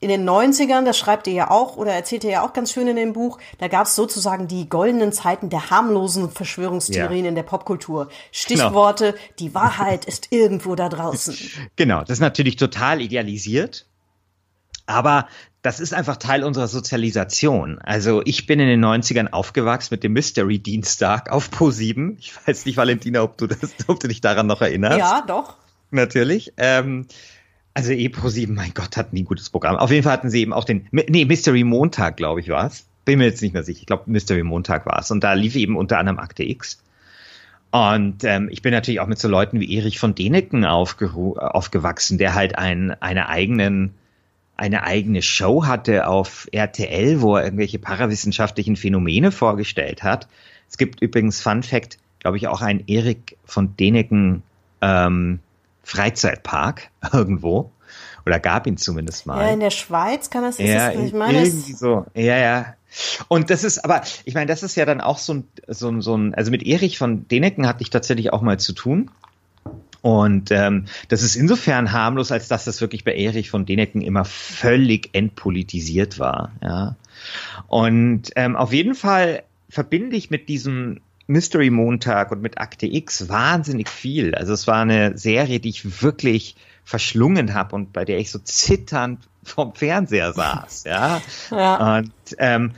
in 0.00 0.08
den 0.08 0.28
90ern, 0.28 0.84
das 0.84 0.98
schreibt 0.98 1.26
ihr 1.26 1.32
ja 1.32 1.50
auch 1.50 1.76
oder 1.76 1.92
erzählt 1.92 2.24
ihr 2.24 2.30
ja 2.30 2.46
auch 2.46 2.52
ganz 2.52 2.72
schön 2.72 2.86
in 2.88 2.96
dem 2.96 3.12
Buch, 3.12 3.38
da 3.58 3.68
gab 3.68 3.86
es 3.86 3.94
sozusagen 3.94 4.48
die 4.48 4.68
goldenen 4.68 5.12
Zeiten 5.12 5.48
der 5.48 5.70
harmlosen 5.70 6.30
Verschwörungstheorien 6.30 7.24
ja. 7.24 7.28
in 7.28 7.34
der 7.34 7.42
Popkultur. 7.42 8.08
Stichworte, 8.32 9.12
genau. 9.12 9.24
die 9.38 9.54
Wahrheit 9.54 10.04
ist 10.04 10.28
irgendwo 10.30 10.74
da 10.74 10.88
draußen. 10.88 11.36
Genau, 11.76 12.00
das 12.00 12.10
ist 12.10 12.20
natürlich 12.20 12.56
total 12.56 13.00
idealisiert. 13.00 13.86
Aber 14.88 15.26
das 15.62 15.80
ist 15.80 15.92
einfach 15.92 16.16
Teil 16.16 16.44
unserer 16.44 16.68
Sozialisation. 16.68 17.80
Also 17.80 18.22
ich 18.24 18.46
bin 18.46 18.60
in 18.60 18.68
den 18.68 18.84
90ern 18.84 19.32
aufgewachsen 19.32 19.88
mit 19.94 20.04
dem 20.04 20.12
Mystery 20.12 20.60
Dienstag 20.60 21.28
auf 21.32 21.48
Pro7. 21.50 22.16
Ich 22.20 22.34
weiß 22.46 22.66
nicht, 22.66 22.76
Valentina, 22.76 23.22
ob 23.22 23.36
du, 23.36 23.48
das, 23.48 23.74
ob 23.88 23.98
du 23.98 24.06
dich 24.06 24.20
daran 24.20 24.46
noch 24.46 24.62
erinnerst. 24.62 24.98
Ja, 24.98 25.24
doch. 25.26 25.56
Natürlich. 25.90 26.52
Ähm, 26.56 27.06
also 27.76 27.92
eh 27.92 28.06
Pro7, 28.06 28.54
mein 28.54 28.72
Gott, 28.72 28.96
hatten 28.96 29.14
die 29.14 29.22
ein 29.22 29.26
gutes 29.26 29.50
Programm. 29.50 29.76
Auf 29.76 29.90
jeden 29.90 30.02
Fall 30.02 30.14
hatten 30.14 30.30
sie 30.30 30.40
eben 30.40 30.54
auch 30.54 30.64
den, 30.64 30.88
nee, 30.92 31.26
Mystery 31.26 31.62
Montag, 31.62 32.16
glaube 32.16 32.40
ich, 32.40 32.48
war 32.48 32.66
es. 32.66 32.86
Bin 33.04 33.18
mir 33.18 33.26
jetzt 33.26 33.42
nicht 33.42 33.52
mehr 33.52 33.64
sicher. 33.64 33.80
Ich 33.80 33.86
glaube, 33.86 34.04
Mystery 34.06 34.42
Montag 34.42 34.86
war 34.86 34.98
es. 34.98 35.10
Und 35.10 35.22
da 35.22 35.34
lief 35.34 35.56
eben 35.56 35.76
unter 35.76 35.98
anderem 35.98 36.18
Akte 36.18 36.42
X. 36.42 36.82
Und 37.72 38.24
ähm, 38.24 38.48
ich 38.50 38.62
bin 38.62 38.72
natürlich 38.72 39.00
auch 39.00 39.06
mit 39.06 39.18
so 39.18 39.28
Leuten 39.28 39.60
wie 39.60 39.76
Erich 39.76 39.98
von 39.98 40.14
Deneken 40.14 40.64
aufgewachsen, 40.64 42.16
der 42.16 42.34
halt 42.34 42.56
ein, 42.56 42.90
eine 43.02 43.28
eigenen 43.28 43.94
eine 44.56 44.84
eigene 44.84 45.20
Show 45.20 45.66
hatte 45.66 46.08
auf 46.08 46.48
RTL, 46.50 47.20
wo 47.20 47.36
er 47.36 47.44
irgendwelche 47.44 47.78
parawissenschaftlichen 47.78 48.76
Phänomene 48.76 49.30
vorgestellt 49.32 50.02
hat. 50.02 50.28
Es 50.70 50.78
gibt 50.78 51.02
übrigens 51.02 51.42
Fun 51.42 51.62
Fact, 51.62 51.98
glaube 52.20 52.38
ich, 52.38 52.48
auch 52.48 52.62
einen 52.62 52.84
Erik 52.86 53.36
von 53.44 53.76
Deneken 53.76 54.42
ähm, 54.80 55.40
Freizeitpark 55.86 56.90
irgendwo. 57.12 57.70
Oder 58.26 58.40
gab 58.40 58.66
ihn 58.66 58.76
zumindest 58.76 59.24
mal. 59.24 59.46
Ja, 59.46 59.52
in 59.52 59.60
der 59.60 59.70
Schweiz 59.70 60.30
kann 60.30 60.42
das, 60.42 60.58
ja, 60.58 60.90
das 60.90 61.00
ich 61.00 61.12
meine. 61.12 61.44
Irgendwie 61.44 61.72
so. 61.72 62.06
Ja, 62.12 62.36
ja. 62.36 62.74
Und 63.28 63.50
das 63.50 63.62
ist, 63.62 63.84
aber 63.84 64.02
ich 64.24 64.34
meine, 64.34 64.46
das 64.46 64.64
ist 64.64 64.74
ja 64.74 64.84
dann 64.84 65.00
auch 65.00 65.18
so 65.18 65.34
ein, 65.34 65.44
so 65.68 65.88
ein, 65.88 66.02
so 66.02 66.16
ein, 66.16 66.34
also 66.34 66.50
mit 66.50 66.64
Erich 66.64 66.98
von 66.98 67.28
Deneken 67.28 67.68
hatte 67.68 67.82
ich 67.82 67.90
tatsächlich 67.90 68.32
auch 68.32 68.42
mal 68.42 68.58
zu 68.58 68.72
tun. 68.72 69.12
Und 70.02 70.50
ähm, 70.50 70.86
das 71.08 71.22
ist 71.22 71.36
insofern 71.36 71.92
harmlos, 71.92 72.32
als 72.32 72.48
dass 72.48 72.64
das 72.64 72.80
wirklich 72.80 73.04
bei 73.04 73.14
Erich 73.14 73.48
von 73.48 73.64
Deneken 73.64 74.02
immer 74.02 74.24
völlig 74.24 75.10
entpolitisiert 75.12 76.18
war. 76.18 76.50
Ja. 76.62 76.96
Und 77.68 78.32
ähm, 78.34 78.56
auf 78.56 78.72
jeden 78.72 78.96
Fall 78.96 79.44
verbinde 79.68 80.16
ich 80.16 80.30
mit 80.30 80.48
diesem 80.48 81.00
Mystery 81.26 81.70
Montag 81.70 82.30
und 82.30 82.40
mit 82.40 82.58
Akte 82.58 82.86
X 82.86 83.28
wahnsinnig 83.28 83.88
viel. 83.88 84.34
Also 84.34 84.52
es 84.52 84.66
war 84.66 84.82
eine 84.82 85.18
Serie, 85.18 85.60
die 85.60 85.70
ich 85.70 86.02
wirklich 86.02 86.56
verschlungen 86.84 87.54
habe 87.54 87.74
und 87.74 87.92
bei 87.92 88.04
der 88.04 88.18
ich 88.18 88.30
so 88.30 88.38
zitternd 88.38 89.28
vom 89.42 89.74
Fernseher 89.74 90.32
saß. 90.32 90.84
Ja. 90.84 91.20
ja. 91.50 91.98
Und 91.98 92.12
ähm, 92.38 92.72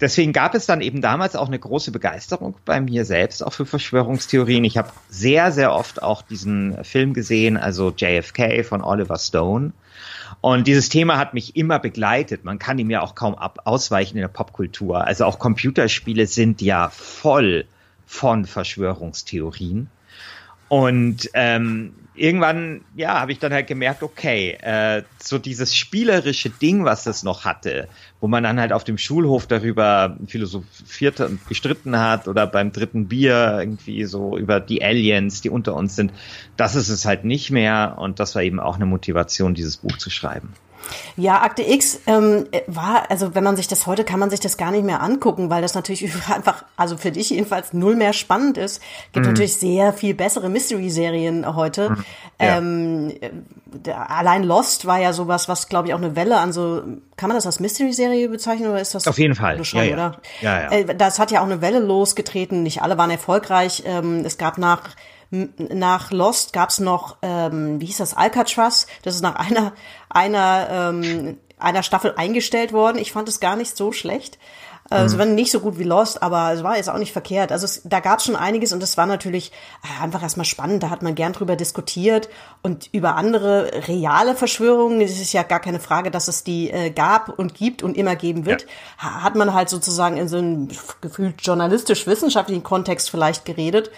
deswegen 0.00 0.32
gab 0.32 0.54
es 0.54 0.66
dann 0.66 0.80
eben 0.80 1.00
damals 1.00 1.36
auch 1.36 1.48
eine 1.48 1.58
große 1.58 1.90
Begeisterung 1.90 2.56
bei 2.64 2.80
mir 2.80 3.04
selbst 3.04 3.44
auch 3.44 3.52
für 3.52 3.66
Verschwörungstheorien. 3.66 4.64
Ich 4.64 4.76
habe 4.76 4.90
sehr, 5.08 5.52
sehr 5.52 5.72
oft 5.72 6.02
auch 6.02 6.22
diesen 6.22 6.82
Film 6.84 7.14
gesehen, 7.14 7.56
also 7.56 7.92
JFK 7.96 8.64
von 8.64 8.82
Oliver 8.82 9.18
Stone. 9.18 9.72
Und 10.40 10.66
dieses 10.66 10.88
Thema 10.88 11.18
hat 11.18 11.34
mich 11.34 11.56
immer 11.56 11.78
begleitet. 11.78 12.44
Man 12.44 12.58
kann 12.58 12.78
ihm 12.78 12.90
ja 12.90 13.00
auch 13.00 13.14
kaum 13.14 13.34
ab 13.34 13.60
ausweichen 13.64 14.16
in 14.16 14.22
der 14.22 14.28
Popkultur. 14.28 15.04
Also 15.04 15.24
auch 15.24 15.38
Computerspiele 15.38 16.26
sind 16.26 16.62
ja 16.62 16.88
voll 16.90 17.64
von 18.06 18.44
Verschwörungstheorien. 18.44 19.88
Und 20.68 21.30
ähm, 21.34 21.94
irgendwann, 22.16 22.82
ja, 22.94 23.20
habe 23.20 23.32
ich 23.32 23.38
dann 23.38 23.52
halt 23.52 23.66
gemerkt, 23.66 24.02
okay, 24.02 24.56
äh, 24.60 25.02
so 25.22 25.38
dieses 25.38 25.74
spielerische 25.74 26.50
Ding, 26.50 26.84
was 26.84 27.04
das 27.04 27.22
noch 27.22 27.44
hatte, 27.44 27.88
wo 28.20 28.28
man 28.28 28.42
dann 28.42 28.58
halt 28.58 28.72
auf 28.72 28.84
dem 28.84 28.98
Schulhof 28.98 29.46
darüber 29.46 30.16
philosophiert 30.26 31.20
und 31.20 31.46
gestritten 31.48 31.98
hat 31.98 32.28
oder 32.28 32.46
beim 32.46 32.72
dritten 32.72 33.08
Bier 33.08 33.58
irgendwie 33.60 34.04
so 34.04 34.36
über 34.36 34.60
die 34.60 34.82
Aliens, 34.82 35.40
die 35.40 35.50
unter 35.50 35.74
uns 35.74 35.96
sind, 35.96 36.12
das 36.56 36.74
ist 36.74 36.88
es 36.88 37.04
halt 37.04 37.24
nicht 37.24 37.50
mehr 37.50 37.96
und 37.98 38.20
das 38.20 38.34
war 38.34 38.42
eben 38.42 38.60
auch 38.60 38.76
eine 38.76 38.86
Motivation, 38.86 39.54
dieses 39.54 39.76
Buch 39.76 39.96
zu 39.98 40.10
schreiben. 40.10 40.54
Ja, 41.16 41.42
Akte 41.42 41.62
X 41.62 42.00
ähm, 42.06 42.46
war, 42.66 43.10
also 43.10 43.34
wenn 43.34 43.44
man 43.44 43.56
sich 43.56 43.68
das 43.68 43.86
heute, 43.86 44.04
kann 44.04 44.20
man 44.20 44.30
sich 44.30 44.40
das 44.40 44.56
gar 44.56 44.70
nicht 44.70 44.84
mehr 44.84 45.02
angucken, 45.02 45.50
weil 45.50 45.62
das 45.62 45.74
natürlich 45.74 46.04
einfach, 46.34 46.64
also 46.76 46.96
für 46.96 47.12
dich 47.12 47.30
jedenfalls 47.30 47.72
null 47.72 47.96
mehr 47.96 48.12
spannend 48.12 48.58
ist. 48.58 48.82
Gibt 49.12 49.26
mhm. 49.26 49.32
natürlich 49.32 49.56
sehr 49.56 49.92
viel 49.92 50.14
bessere 50.14 50.48
Mystery-Serien 50.48 51.56
heute. 51.56 51.90
Mhm. 51.90 52.04
Ja. 52.40 52.58
Ähm, 52.58 53.12
allein 54.08 54.42
Lost 54.42 54.86
war 54.86 55.00
ja 55.00 55.12
sowas, 55.12 55.48
was 55.48 55.68
glaube 55.68 55.88
ich 55.88 55.94
auch 55.94 55.98
eine 55.98 56.16
Welle 56.16 56.38
an 56.38 56.52
so, 56.52 56.82
kann 57.16 57.28
man 57.28 57.36
das 57.36 57.46
als 57.46 57.60
Mystery-Serie 57.60 58.28
bezeichnen 58.28 58.70
oder 58.70 58.80
ist 58.80 58.94
das? 58.94 59.06
Auf 59.06 59.18
jeden 59.18 59.34
Fall. 59.34 59.64
Schon, 59.64 59.80
ja, 59.80 59.84
ja. 59.84 59.92
Oder? 59.94 60.20
Ja, 60.40 60.60
ja. 60.62 60.70
Äh, 60.70 60.94
das 60.94 61.18
hat 61.18 61.30
ja 61.30 61.40
auch 61.40 61.46
eine 61.46 61.60
Welle 61.60 61.78
losgetreten. 61.78 62.62
Nicht 62.62 62.82
alle 62.82 62.98
waren 62.98 63.10
erfolgreich. 63.10 63.82
Ähm, 63.86 64.22
es 64.24 64.38
gab 64.38 64.58
nach 64.58 64.90
nach 65.30 66.10
Lost 66.10 66.52
gab's 66.52 66.78
noch, 66.78 67.16
ähm, 67.22 67.80
wie 67.80 67.86
hieß 67.86 67.98
das, 67.98 68.16
Alcatraz. 68.16 68.86
Das 69.02 69.14
ist 69.14 69.22
nach 69.22 69.36
einer, 69.36 69.72
einer, 70.08 70.68
ähm, 70.70 71.38
einer 71.58 71.82
Staffel 71.82 72.14
eingestellt 72.16 72.72
worden. 72.72 72.98
Ich 72.98 73.12
fand 73.12 73.28
es 73.28 73.40
gar 73.40 73.56
nicht 73.56 73.76
so 73.76 73.92
schlecht. 73.92 74.38
Also 74.88 75.16
mhm. 75.16 75.18
war 75.18 75.26
nicht 75.26 75.50
so 75.50 75.60
gut 75.60 75.78
wie 75.78 75.84
Lost, 75.84 76.22
aber 76.22 76.52
es 76.52 76.62
war 76.62 76.76
jetzt 76.76 76.88
auch 76.88 76.98
nicht 76.98 77.12
verkehrt. 77.12 77.50
Also 77.50 77.64
es, 77.64 77.82
da 77.84 78.00
gab 78.00 78.20
es 78.20 78.24
schon 78.26 78.36
einiges 78.36 78.72
und 78.72 78.82
es 78.82 78.96
war 78.96 79.06
natürlich 79.06 79.50
äh, 79.82 80.02
einfach 80.02 80.22
erstmal 80.22 80.44
spannend. 80.44 80.82
Da 80.82 80.90
hat 80.90 81.02
man 81.02 81.14
gern 81.14 81.32
drüber 81.32 81.56
diskutiert 81.56 82.28
und 82.62 82.88
über 82.92 83.16
andere 83.16 83.88
reale 83.88 84.36
Verschwörungen. 84.36 85.00
Es 85.00 85.20
ist 85.20 85.32
ja 85.32 85.42
gar 85.42 85.60
keine 85.60 85.80
Frage, 85.80 86.10
dass 86.10 86.28
es 86.28 86.44
die 86.44 86.70
äh, 86.70 86.90
gab 86.90 87.36
und 87.36 87.54
gibt 87.54 87.82
und 87.82 87.96
immer 87.96 88.14
geben 88.14 88.46
wird. 88.46 88.66
Ja. 89.02 89.22
Hat 89.22 89.34
man 89.34 89.54
halt 89.54 89.68
sozusagen 89.68 90.16
in 90.18 90.28
so 90.28 90.38
einem 90.38 90.68
gefühlt 91.00 91.42
journalistisch-wissenschaftlichen 91.42 92.62
Kontext 92.62 93.10
vielleicht 93.10 93.44
geredet 93.44 93.90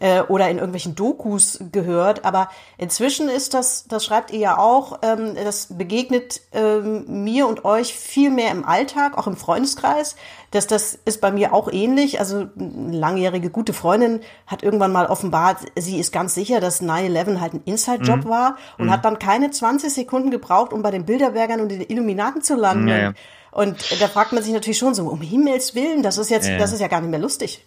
äh, 0.00 0.22
oder 0.22 0.48
in 0.48 0.56
irgendwelchen 0.56 0.94
Dokus 0.94 1.58
gehört. 1.72 2.24
Aber 2.24 2.50
inzwischen 2.78 3.28
ist 3.28 3.54
das, 3.54 3.86
das 3.88 4.04
schreibt 4.04 4.30
ihr 4.32 4.38
ja 4.38 4.58
auch, 4.58 4.98
ähm, 5.02 5.34
das 5.34 5.68
begegnet 5.76 6.40
ähm, 6.52 7.24
mir 7.24 7.46
und 7.46 7.64
euch 7.64 7.94
viel 7.94 8.30
mehr 8.30 8.50
im 8.50 8.64
Alltag, 8.64 9.16
auch 9.16 9.26
im 9.26 9.36
Freundeskreis. 9.36 10.16
Das, 10.50 10.66
das 10.66 10.98
ist 11.04 11.20
bei 11.20 11.30
mir 11.30 11.52
auch 11.52 11.70
ähnlich. 11.72 12.20
Also 12.20 12.48
eine 12.58 12.96
langjährige 12.96 13.50
gute 13.50 13.72
Freundin 13.72 14.20
hat 14.46 14.62
irgendwann 14.62 14.92
mal 14.92 15.06
offenbart, 15.06 15.58
sie 15.76 15.98
ist 15.98 16.12
ganz 16.12 16.34
sicher, 16.34 16.60
dass 16.60 16.82
9-11 16.82 17.40
halt 17.40 17.54
ein 17.54 17.62
Inside-Job 17.64 18.24
mhm. 18.24 18.28
war 18.28 18.56
und 18.78 18.86
mhm. 18.86 18.90
hat 18.90 19.04
dann 19.04 19.18
keine 19.18 19.50
20 19.50 19.92
Sekunden 19.92 20.30
gebraucht, 20.30 20.72
um 20.72 20.82
bei 20.82 20.90
den 20.90 21.04
Bilderbergern 21.06 21.60
und 21.60 21.70
den 21.70 21.82
Illuminaten 21.82 22.42
zu 22.42 22.56
landen. 22.56 22.88
Ja, 22.88 22.98
ja. 22.98 23.12
Und 23.50 24.00
da 24.00 24.08
fragt 24.08 24.32
man 24.32 24.42
sich 24.42 24.52
natürlich 24.52 24.78
schon 24.78 24.94
so, 24.94 25.06
um 25.06 25.20
Himmels 25.20 25.76
Willen, 25.76 26.02
das 26.02 26.18
ist 26.18 26.28
jetzt, 26.28 26.48
ja. 26.48 26.58
das 26.58 26.72
ist 26.72 26.80
ja 26.80 26.88
gar 26.88 27.00
nicht 27.00 27.10
mehr 27.10 27.20
lustig. 27.20 27.64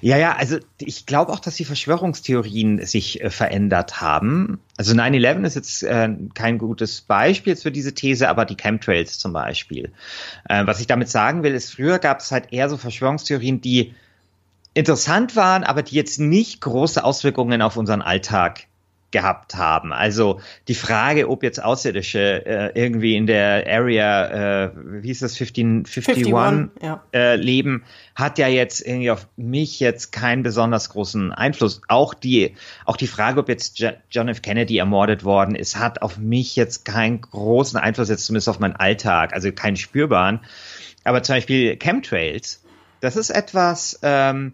Ja, 0.00 0.16
ja, 0.16 0.36
also 0.36 0.58
ich 0.78 1.06
glaube 1.06 1.32
auch, 1.32 1.40
dass 1.40 1.56
die 1.56 1.64
Verschwörungstheorien 1.64 2.84
sich 2.86 3.22
äh, 3.22 3.30
verändert 3.30 4.00
haben. 4.00 4.60
Also 4.76 4.94
9-11 4.94 5.44
ist 5.46 5.54
jetzt 5.56 5.82
äh, 5.82 6.08
kein 6.34 6.58
gutes 6.58 7.02
Beispiel 7.02 7.56
für 7.56 7.70
diese 7.70 7.94
These, 7.94 8.28
aber 8.28 8.44
die 8.44 8.56
Chemtrails 8.56 9.18
zum 9.18 9.32
Beispiel. 9.32 9.92
Äh, 10.48 10.66
was 10.66 10.80
ich 10.80 10.86
damit 10.86 11.08
sagen 11.08 11.42
will, 11.42 11.54
ist, 11.54 11.74
früher 11.74 11.98
gab 11.98 12.20
es 12.20 12.32
halt 12.32 12.52
eher 12.52 12.68
so 12.68 12.76
Verschwörungstheorien, 12.76 13.60
die 13.60 13.94
interessant 14.74 15.36
waren, 15.36 15.64
aber 15.64 15.82
die 15.82 15.96
jetzt 15.96 16.18
nicht 16.20 16.60
große 16.60 17.02
Auswirkungen 17.02 17.62
auf 17.62 17.76
unseren 17.76 18.02
Alltag 18.02 18.68
gehabt 19.10 19.54
haben. 19.54 19.92
Also 19.92 20.40
die 20.68 20.74
Frage, 20.74 21.28
ob 21.28 21.42
jetzt 21.42 21.62
Außerirdische 21.62 22.44
äh, 22.44 22.72
irgendwie 22.74 23.16
in 23.16 23.26
der 23.26 23.66
Area, 23.66 24.64
äh, 24.66 24.70
wie 25.02 25.08
hieß 25.08 25.20
das, 25.20 25.36
15, 25.36 25.86
51, 25.86 26.34
51 26.34 26.82
ja. 26.82 27.02
äh, 27.14 27.36
leben, 27.36 27.84
hat 28.14 28.38
ja 28.38 28.48
jetzt 28.48 28.80
irgendwie 28.80 29.10
auf 29.10 29.26
mich 29.36 29.80
jetzt 29.80 30.12
keinen 30.12 30.42
besonders 30.42 30.90
großen 30.90 31.32
Einfluss. 31.32 31.80
Auch 31.88 32.12
die, 32.12 32.54
auch 32.84 32.96
die 32.96 33.06
Frage, 33.06 33.40
ob 33.40 33.48
jetzt 33.48 33.82
John 34.10 34.28
F. 34.28 34.42
Kennedy 34.42 34.76
ermordet 34.76 35.24
worden 35.24 35.54
ist, 35.54 35.78
hat 35.78 36.02
auf 36.02 36.18
mich 36.18 36.54
jetzt 36.56 36.84
keinen 36.84 37.22
großen 37.22 37.78
Einfluss, 37.78 38.10
jetzt 38.10 38.26
zumindest 38.26 38.48
auf 38.50 38.58
meinen 38.58 38.76
Alltag, 38.76 39.32
also 39.32 39.50
keinen 39.52 39.76
spürbaren. 39.76 40.40
Aber 41.04 41.22
zum 41.22 41.36
Beispiel 41.36 41.76
Chemtrails, 41.76 42.62
das 43.00 43.16
ist 43.16 43.30
etwas, 43.30 43.98
ähm, 44.02 44.52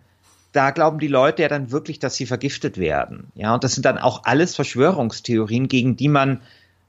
da 0.54 0.70
glauben 0.70 0.99
die 0.99 1.08
Leute 1.08 1.42
ja 1.42 1.49
dann 1.49 1.70
wirklich, 1.73 1.99
dass 1.99 2.14
sie 2.14 2.26
vergiftet 2.26 2.78
werden. 2.78 3.32
Ja, 3.34 3.54
und 3.54 3.64
das 3.64 3.75
sind 3.75 3.84
dann 3.84 3.99
auch 3.99 4.23
alles 4.25 4.54
Verschwörungstheorien, 4.54 5.68
gegen 5.68 5.96
die 5.96 6.08
man 6.08 6.40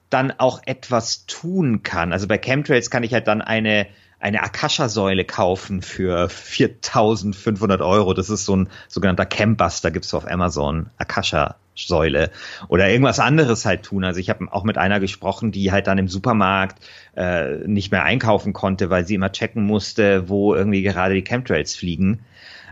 dann 0.09 0.31
auch 0.37 0.61
etwas 0.65 1.25
tun 1.25 1.81
kann. 1.81 2.13
Also 2.13 2.27
bei 2.27 2.37
Chemtrails 2.37 2.89
kann 2.91 3.03
ich 3.03 3.13
halt 3.13 3.27
dann 3.27 3.41
eine 3.41 3.87
eine 4.19 4.41
Akasha-Säule 4.41 5.25
kaufen 5.25 5.81
für 5.81 6.27
4.500 6.29 7.85
Euro. 7.85 8.13
Das 8.13 8.29
ist 8.29 8.45
so 8.45 8.55
ein 8.55 8.69
sogenannter 8.87 9.25
Chembuster, 9.25 9.91
gibt's 9.91 10.13
auf 10.13 10.25
Amazon. 10.25 10.89
Akasha-Säule. 10.97 12.31
Oder 12.67 12.89
irgendwas 12.89 13.19
anderes 13.19 13.65
halt 13.65 13.83
tun. 13.83 14.03
Also 14.03 14.19
ich 14.19 14.29
habe 14.29 14.47
auch 14.51 14.63
mit 14.63 14.77
einer 14.79 14.99
gesprochen, 14.99 15.51
die 15.51 15.71
halt 15.71 15.85
dann 15.87 15.97
im 15.97 16.07
Supermarkt 16.07 16.83
äh, 17.15 17.57
nicht 17.67 17.91
mehr 17.91 18.03
einkaufen 18.03 18.53
konnte, 18.53 18.89
weil 18.89 19.05
sie 19.05 19.15
immer 19.15 19.31
checken 19.31 19.63
musste, 19.63 20.29
wo 20.29 20.55
irgendwie 20.55 20.81
gerade 20.81 21.13
die 21.13 21.23
Chemtrails 21.23 21.75
fliegen. 21.75 22.21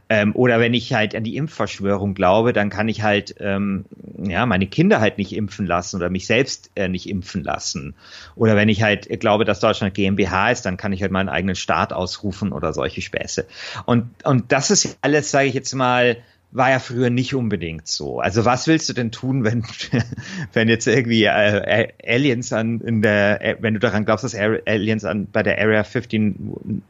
Ähm, 0.09 0.35
oder 0.35 0.59
wenn 0.59 0.73
ich 0.73 0.93
halt 0.93 1.15
an 1.15 1.23
die 1.23 1.37
Impfverschwörung 1.37 2.13
glaube, 2.13 2.53
dann 2.53 2.69
kann 2.69 2.87
ich 2.89 3.01
halt 3.01 3.35
ähm, 3.39 3.85
ja 4.17 4.45
meine 4.45 4.67
Kinder 4.67 4.99
halt 4.99 5.17
nicht 5.17 5.33
impfen 5.33 5.65
lassen 5.65 5.95
oder 5.97 6.09
mich 6.09 6.27
selbst 6.27 6.71
äh, 6.75 6.87
nicht 6.87 7.09
impfen 7.09 7.43
lassen. 7.43 7.95
Oder 8.35 8.55
wenn 8.55 8.69
ich 8.69 8.83
halt 8.83 9.07
glaube, 9.19 9.45
dass 9.45 9.59
Deutschland 9.59 9.93
GmbH 9.93 10.51
ist, 10.51 10.65
dann 10.65 10.77
kann 10.77 10.93
ich 10.93 11.01
halt 11.01 11.11
meinen 11.11 11.29
eigenen 11.29 11.55
Staat 11.55 11.93
ausrufen 11.93 12.51
oder 12.51 12.73
solche 12.73 13.01
Späße. 13.01 13.47
Und 13.85 14.09
und 14.23 14.51
das 14.51 14.71
ist 14.71 14.97
alles, 15.01 15.31
sage 15.31 15.47
ich 15.47 15.53
jetzt 15.53 15.73
mal, 15.73 16.17
war 16.53 16.69
ja 16.69 16.79
früher 16.79 17.09
nicht 17.09 17.33
unbedingt 17.33 17.87
so. 17.87 18.19
Also 18.19 18.45
was 18.45 18.67
willst 18.67 18.87
du 18.87 18.93
denn 18.93 19.11
tun, 19.11 19.43
wenn 19.43 19.65
wenn 20.53 20.69
jetzt 20.69 20.87
irgendwie 20.87 21.23
äh, 21.23 21.87
Aliens 22.05 22.53
an 22.53 22.79
in 22.81 23.01
der 23.01 23.57
wenn 23.59 23.73
du 23.73 23.79
daran 23.79 24.05
glaubst, 24.05 24.23
dass 24.23 24.35
Aliens 24.35 25.03
an 25.03 25.27
bei 25.31 25.41
der 25.41 25.59
Area 25.59 25.83
15 25.83 26.83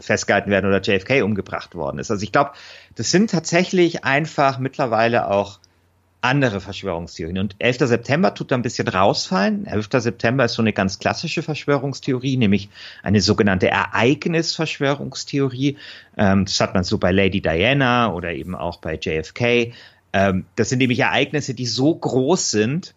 festgehalten 0.00 0.50
werden 0.50 0.66
oder 0.66 0.82
JFK 0.82 1.22
umgebracht 1.22 1.74
worden 1.74 1.98
ist? 1.98 2.10
Also 2.10 2.22
ich 2.22 2.32
glaube, 2.32 2.52
das 2.94 3.10
sind 3.10 3.30
tatsächlich 3.30 4.04
einfach 4.04 4.58
mittlerweile 4.58 5.30
auch 5.30 5.60
andere 6.20 6.60
Verschwörungstheorien. 6.60 7.38
Und 7.38 7.56
11. 7.58 7.78
September 7.80 8.34
tut 8.34 8.50
da 8.50 8.56
ein 8.56 8.62
bisschen 8.62 8.88
rausfallen. 8.88 9.66
11. 9.66 9.88
September 9.92 10.44
ist 10.44 10.54
so 10.54 10.62
eine 10.62 10.72
ganz 10.72 10.98
klassische 10.98 11.42
Verschwörungstheorie, 11.42 12.36
nämlich 12.36 12.68
eine 13.02 13.20
sogenannte 13.20 13.68
Ereignisverschwörungstheorie. 13.68 15.76
Ähm, 16.16 16.44
das 16.44 16.60
hat 16.60 16.74
man 16.74 16.84
so 16.84 16.98
bei 16.98 17.12
Lady 17.12 17.40
Diana 17.40 18.12
oder 18.12 18.32
eben 18.32 18.54
auch 18.54 18.78
bei 18.78 18.96
JFK. 18.96 19.72
Ähm, 20.12 20.44
das 20.56 20.68
sind 20.68 20.78
nämlich 20.78 21.00
Ereignisse, 21.00 21.54
die 21.54 21.66
so 21.66 21.94
groß 21.94 22.50
sind 22.50 22.94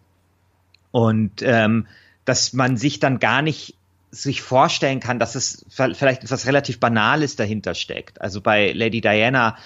und 0.90 1.42
ähm, 1.42 1.86
dass 2.24 2.52
man 2.52 2.76
sich 2.76 3.00
dann 3.00 3.18
gar 3.18 3.42
nicht 3.42 3.76
sich 4.10 4.42
vorstellen 4.42 4.98
kann, 4.98 5.20
dass 5.20 5.36
es 5.36 5.64
vielleicht 5.68 6.24
etwas 6.24 6.46
relativ 6.46 6.80
Banales 6.80 7.36
dahinter 7.36 7.74
steckt. 7.74 8.20
Also 8.20 8.40
bei 8.40 8.72
Lady 8.72 9.00
Diana, 9.00 9.56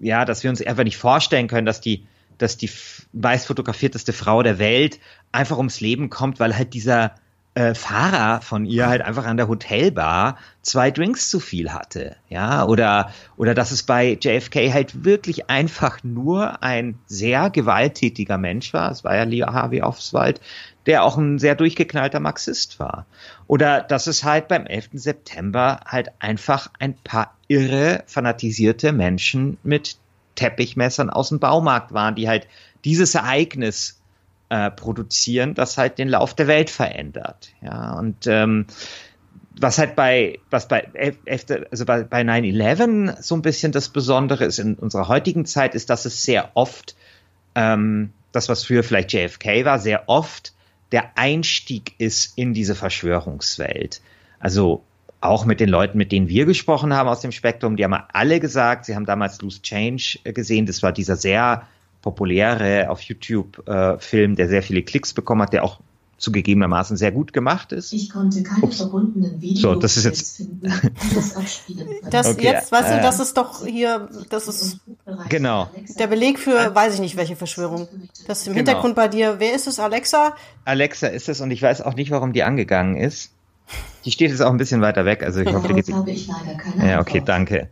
ja, 0.00 0.24
dass 0.24 0.42
wir 0.42 0.48
uns 0.48 0.66
einfach 0.66 0.84
nicht 0.84 0.96
vorstellen 0.96 1.48
können, 1.48 1.66
dass 1.66 1.82
die 1.82 2.06
dass 2.38 2.56
die 2.56 2.70
meist 3.12 3.46
fotografierteste 3.46 4.12
Frau 4.12 4.42
der 4.42 4.58
Welt 4.58 4.98
einfach 5.32 5.58
ums 5.58 5.80
Leben 5.80 6.10
kommt, 6.10 6.40
weil 6.40 6.56
halt 6.56 6.74
dieser 6.74 7.14
äh, 7.54 7.74
Fahrer 7.74 8.40
von 8.40 8.66
ihr 8.66 8.88
halt 8.88 9.02
einfach 9.02 9.26
an 9.26 9.36
der 9.36 9.48
Hotelbar 9.48 10.38
zwei 10.62 10.90
Drinks 10.90 11.30
zu 11.30 11.38
viel 11.38 11.72
hatte, 11.72 12.16
ja, 12.28 12.64
oder 12.64 13.12
oder 13.36 13.54
dass 13.54 13.70
es 13.70 13.84
bei 13.84 14.18
JFK 14.20 14.72
halt 14.72 15.04
wirklich 15.04 15.50
einfach 15.50 16.02
nur 16.02 16.62
ein 16.62 16.98
sehr 17.06 17.50
gewalttätiger 17.50 18.38
Mensch 18.38 18.72
war. 18.72 18.90
Es 18.90 19.04
war 19.04 19.14
ja 19.14 19.22
Lee 19.22 19.42
Harvey 19.42 19.82
Oswald, 19.82 20.40
der 20.86 21.04
auch 21.04 21.16
ein 21.16 21.38
sehr 21.38 21.54
durchgeknallter 21.54 22.20
Marxist 22.20 22.80
war. 22.80 23.06
Oder 23.46 23.82
dass 23.82 24.06
es 24.06 24.24
halt 24.24 24.48
beim 24.48 24.66
11. 24.66 24.90
September 24.94 25.80
halt 25.86 26.10
einfach 26.18 26.70
ein 26.78 26.94
paar 26.94 27.36
irre 27.46 28.02
fanatisierte 28.06 28.92
Menschen 28.92 29.58
mit 29.62 29.96
Teppichmessern 30.34 31.10
aus 31.10 31.28
dem 31.28 31.38
Baumarkt 31.38 31.92
waren, 31.92 32.14
die 32.14 32.28
halt 32.28 32.46
dieses 32.84 33.14
Ereignis 33.14 34.00
äh, 34.48 34.70
produzieren, 34.70 35.54
das 35.54 35.78
halt 35.78 35.98
den 35.98 36.08
Lauf 36.08 36.34
der 36.34 36.46
Welt 36.46 36.70
verändert. 36.70 37.50
Ja, 37.62 37.98
und 37.98 38.26
ähm, 38.26 38.66
was 39.58 39.78
halt 39.78 39.94
bei, 39.96 40.38
was 40.50 40.68
bei, 40.68 40.88
also 41.70 41.84
bei, 41.84 42.02
bei 42.02 42.22
9-11 42.22 43.22
so 43.22 43.36
ein 43.36 43.42
bisschen 43.42 43.72
das 43.72 43.88
Besondere 43.88 44.44
ist 44.44 44.58
in 44.58 44.74
unserer 44.74 45.08
heutigen 45.08 45.46
Zeit, 45.46 45.74
ist, 45.74 45.90
dass 45.90 46.04
es 46.04 46.24
sehr 46.24 46.50
oft, 46.54 46.96
ähm, 47.54 48.12
das 48.32 48.48
was 48.48 48.64
früher 48.64 48.82
vielleicht 48.82 49.12
JFK 49.12 49.64
war, 49.64 49.78
sehr 49.78 50.08
oft 50.08 50.54
der 50.92 51.16
Einstieg 51.16 51.94
ist 51.98 52.36
in 52.36 52.54
diese 52.54 52.74
Verschwörungswelt. 52.74 54.00
Also 54.38 54.84
auch 55.24 55.44
mit 55.44 55.60
den 55.60 55.68
Leuten, 55.68 55.98
mit 55.98 56.12
denen 56.12 56.28
wir 56.28 56.46
gesprochen 56.46 56.92
haben 56.94 57.08
aus 57.08 57.20
dem 57.20 57.32
Spektrum, 57.32 57.76
die 57.76 57.84
haben 57.84 57.96
alle 58.12 58.40
gesagt, 58.40 58.84
sie 58.84 58.94
haben 58.94 59.06
damals 59.06 59.40
Loose 59.40 59.62
Change 59.62 60.18
äh, 60.24 60.32
gesehen. 60.32 60.66
Das 60.66 60.82
war 60.82 60.92
dieser 60.92 61.16
sehr 61.16 61.66
populäre 62.02 62.90
auf 62.90 63.00
YouTube 63.00 63.66
äh, 63.66 63.98
Film, 63.98 64.36
der 64.36 64.48
sehr 64.48 64.62
viele 64.62 64.82
Klicks 64.82 65.14
bekommen 65.14 65.42
hat, 65.42 65.52
der 65.52 65.64
auch 65.64 65.80
zugegebenermaßen 66.18 66.96
sehr 66.96 67.12
gut 67.12 67.32
gemacht 67.32 67.72
ist. 67.72 67.92
Ich 67.92 68.10
konnte 68.10 68.42
keine 68.42 68.62
Ups. 68.62 68.76
verbundenen 68.76 69.40
Videos 69.40 69.60
so, 69.60 69.74
das 69.74 69.96
ist 69.96 70.04
jetzt 70.04 70.36
finden, 70.36 70.60
das 71.14 71.36
abspielen 71.36 71.88
Das 72.10 72.28
okay, 72.28 72.44
jetzt, 72.44 72.72
weißt 72.72 72.92
du, 72.92 73.00
das 73.02 73.20
ist 73.20 73.36
doch 73.36 73.66
hier, 73.66 74.08
das 74.30 74.48
ist 74.48 74.80
genau 75.28 75.68
der 75.98 76.06
Beleg 76.06 76.38
für, 76.38 76.74
weiß 76.74 76.94
ich 76.94 77.00
nicht, 77.00 77.16
welche 77.16 77.36
Verschwörung. 77.36 77.88
Das 78.26 78.40
ist 78.40 78.46
im 78.46 78.54
genau. 78.54 78.66
Hintergrund 78.66 78.94
bei 78.94 79.08
dir. 79.08 79.36
Wer 79.38 79.54
ist 79.54 79.66
es, 79.66 79.80
Alexa? 79.80 80.34
Alexa 80.64 81.08
ist 81.08 81.28
es 81.28 81.40
und 81.40 81.50
ich 81.50 81.60
weiß 81.60 81.82
auch 81.82 81.94
nicht, 81.94 82.10
warum 82.10 82.32
die 82.32 82.42
angegangen 82.42 82.96
ist. 82.96 83.33
Die 84.04 84.10
steht 84.10 84.30
jetzt 84.30 84.42
auch 84.42 84.50
ein 84.50 84.58
bisschen 84.58 84.82
weiter 84.82 85.04
weg, 85.04 85.22
also 85.22 85.40
ich 85.40 85.52
hoffe, 85.52 85.68
die 85.68 85.74
geht. 85.74 85.94
habe 85.94 86.10
ich 86.10 86.26
leider 86.26 86.58
keine 86.58 86.90
Ja, 86.90 87.00
okay, 87.00 87.22
danke. 87.24 87.68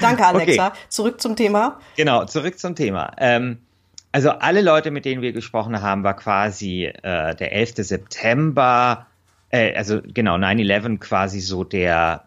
Danke, 0.00 0.24
Alexa. 0.26 0.68
Okay. 0.68 0.78
Zurück 0.88 1.20
zum 1.20 1.36
Thema. 1.36 1.80
Genau, 1.96 2.24
zurück 2.24 2.58
zum 2.58 2.74
Thema. 2.76 3.12
Ähm, 3.18 3.58
also 4.12 4.30
alle 4.30 4.62
Leute, 4.62 4.90
mit 4.90 5.04
denen 5.04 5.22
wir 5.22 5.32
gesprochen 5.32 5.82
haben, 5.82 6.04
war 6.04 6.14
quasi 6.14 6.84
äh, 6.84 7.34
der 7.34 7.52
11. 7.52 7.74
September, 7.78 9.06
äh, 9.50 9.74
also 9.74 10.00
genau, 10.02 10.36
9-11 10.36 10.98
quasi 10.98 11.40
so 11.40 11.64
der, 11.64 12.24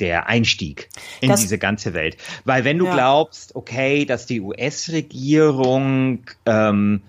der 0.00 0.26
Einstieg 0.26 0.88
in 1.20 1.28
das, 1.28 1.40
diese 1.40 1.58
ganze 1.58 1.94
Welt. 1.94 2.16
Weil 2.44 2.64
wenn 2.64 2.78
du 2.78 2.86
ja. 2.86 2.94
glaubst, 2.94 3.54
okay, 3.54 4.04
dass 4.06 4.26
die 4.26 4.40
US-Regierung 4.40 6.24
ähm, 6.46 7.02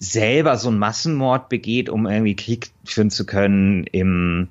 selber 0.00 0.56
so 0.56 0.68
einen 0.68 0.78
Massenmord 0.78 1.48
begeht, 1.48 1.88
um 1.88 2.06
irgendwie 2.06 2.34
Krieg 2.34 2.70
führen 2.84 3.10
zu 3.10 3.24
können 3.24 3.84
im 3.84 4.48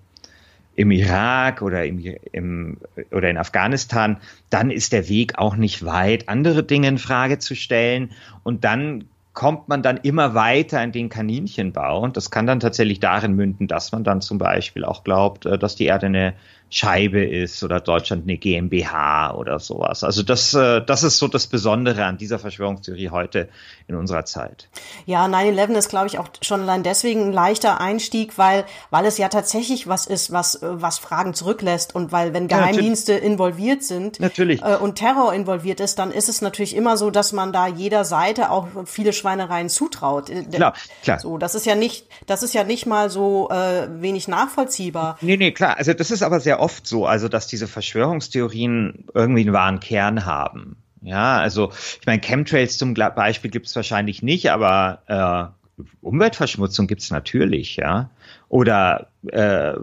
im 0.76 0.92
Irak 0.92 1.62
oder 1.62 1.86
im, 1.86 2.02
im, 2.32 2.78
oder 3.12 3.30
in 3.30 3.38
Afghanistan, 3.38 4.16
dann 4.50 4.72
ist 4.72 4.94
der 4.94 5.10
Weg 5.10 5.38
auch 5.38 5.58
nicht 5.58 5.84
weit, 5.84 6.30
andere 6.30 6.64
Dinge 6.64 6.88
in 6.88 6.98
Frage 6.98 7.38
zu 7.38 7.54
stellen. 7.54 8.12
Und 8.44 8.64
dann 8.64 9.04
kommt 9.34 9.68
man 9.68 9.84
dann 9.84 9.98
immer 9.98 10.36
weiter 10.36 10.82
in 10.82 10.94
den 10.94 11.10
Kaninchenbau. 11.10 12.00
Und 12.02 12.16
das 12.16 12.32
kann 12.32 12.48
dann 12.48 12.62
tatsächlich 12.62 13.02
darin 13.02 13.34
münden, 13.34 13.68
dass 13.68 13.92
man 13.92 14.06
dann 14.06 14.22
zum 14.22 14.38
Beispiel 14.38 14.86
auch 14.86 15.04
glaubt, 15.04 15.46
äh, 15.46 15.58
dass 15.58 15.76
die 15.76 15.86
Erde 15.86 16.06
eine 16.06 16.34
Scheibe 16.70 17.24
ist 17.24 17.64
oder 17.64 17.80
Deutschland 17.80 18.24
eine 18.24 18.38
GmbH 18.38 19.34
oder 19.34 19.60
sowas. 19.60 20.04
Also 20.04 20.22
das, 20.22 20.54
äh, 20.54 20.82
das 20.86 21.02
ist 21.02 21.18
so 21.18 21.28
das 21.28 21.48
Besondere 21.48 22.06
an 22.06 22.18
dieser 22.18 22.38
Verschwörungstheorie 22.38 23.10
heute 23.10 23.50
in 23.88 23.96
unserer 23.96 24.24
Zeit. 24.26 24.70
Ja, 25.08 25.26
9-11 25.26 25.76
ist, 25.76 25.90
glaube 25.90 26.08
ich, 26.08 26.20
auch 26.20 26.28
schon 26.42 26.62
allein 26.62 26.84
deswegen 26.84 27.24
ein 27.24 27.34
leichter 27.34 27.82
Einstieg, 27.82 28.38
weil, 28.38 28.66
weil 28.92 29.06
es 29.06 29.18
ja 29.18 29.30
tatsächlich 29.30 29.88
was 29.88 30.06
ist, 30.06 30.32
was, 30.32 30.60
was 30.62 31.00
Fragen 31.00 31.34
zurücklässt 31.34 31.96
und 31.96 32.12
weil, 32.12 32.36
wenn 32.36 32.48
Geheimdienste 32.48 33.14
ja, 33.14 33.20
involviert 33.20 33.84
sind 33.84 34.20
natürlich. 34.20 34.62
Äh, 34.62 34.76
und 34.76 34.96
Terror 34.96 35.34
involviert 35.34 35.80
ist, 35.80 35.98
dann 35.98 36.12
ist 36.12 36.30
es 36.30 36.42
natürlich 36.42 36.76
immer 36.76 36.98
so, 36.98 37.10
dass 37.10 37.34
man 37.34 37.52
da 37.52 37.68
jeder 37.68 38.06
Seite 38.06 38.52
auch 38.52 38.68
viele 38.86 39.12
Schweinereien 39.12 39.70
zutraut. 39.70 40.30
Äh, 40.30 40.44
klar, 40.44 40.76
klar. 41.02 41.20
So, 41.20 41.40
das 41.40 41.56
ist 41.56 41.66
ja 41.66 41.74
nicht, 41.74 42.06
das 42.28 42.44
ist 42.44 42.54
ja 42.54 42.64
nicht 42.64 42.86
mal 42.86 43.10
so 43.10 43.50
äh, 43.50 43.88
wenig 43.90 44.28
nachvollziehbar. 44.28 45.18
Nee, 45.22 45.38
nee, 45.38 45.52
klar. 45.52 45.78
Also 45.78 45.94
das 45.94 46.12
ist 46.12 46.22
aber 46.22 46.40
sehr 46.40 46.59
oft 46.60 46.88
so, 46.88 47.06
also 47.06 47.28
dass 47.28 47.48
diese 47.48 47.68
Verschwörungstheorien 47.68 49.06
irgendwie 49.14 49.42
einen 49.42 49.54
wahren 49.54 49.80
Kern 49.80 50.26
haben. 50.26 50.78
Ja, 51.02 51.40
also 51.40 51.72
ich 52.00 52.06
meine, 52.06 52.22
Chemtrails 52.22 52.78
zum 52.78 52.94
Beispiel 52.94 53.50
gibt 53.52 53.68
es 53.68 53.76
wahrscheinlich 53.76 54.22
nicht, 54.22 54.52
aber 54.52 55.54
äh, 55.80 55.84
Umweltverschmutzung 56.02 56.88
gibt 56.88 57.02
es 57.02 57.10
natürlich, 57.10 57.78
ja. 57.78 58.10
Oder 58.50 59.08
äh, 59.28 59.74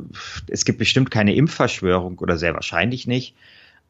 es 0.48 0.64
gibt 0.64 0.78
bestimmt 0.78 1.10
keine 1.10 1.34
Impfverschwörung 1.34 2.18
oder 2.18 2.36
sehr 2.36 2.54
wahrscheinlich 2.54 3.06
nicht. 3.06 3.34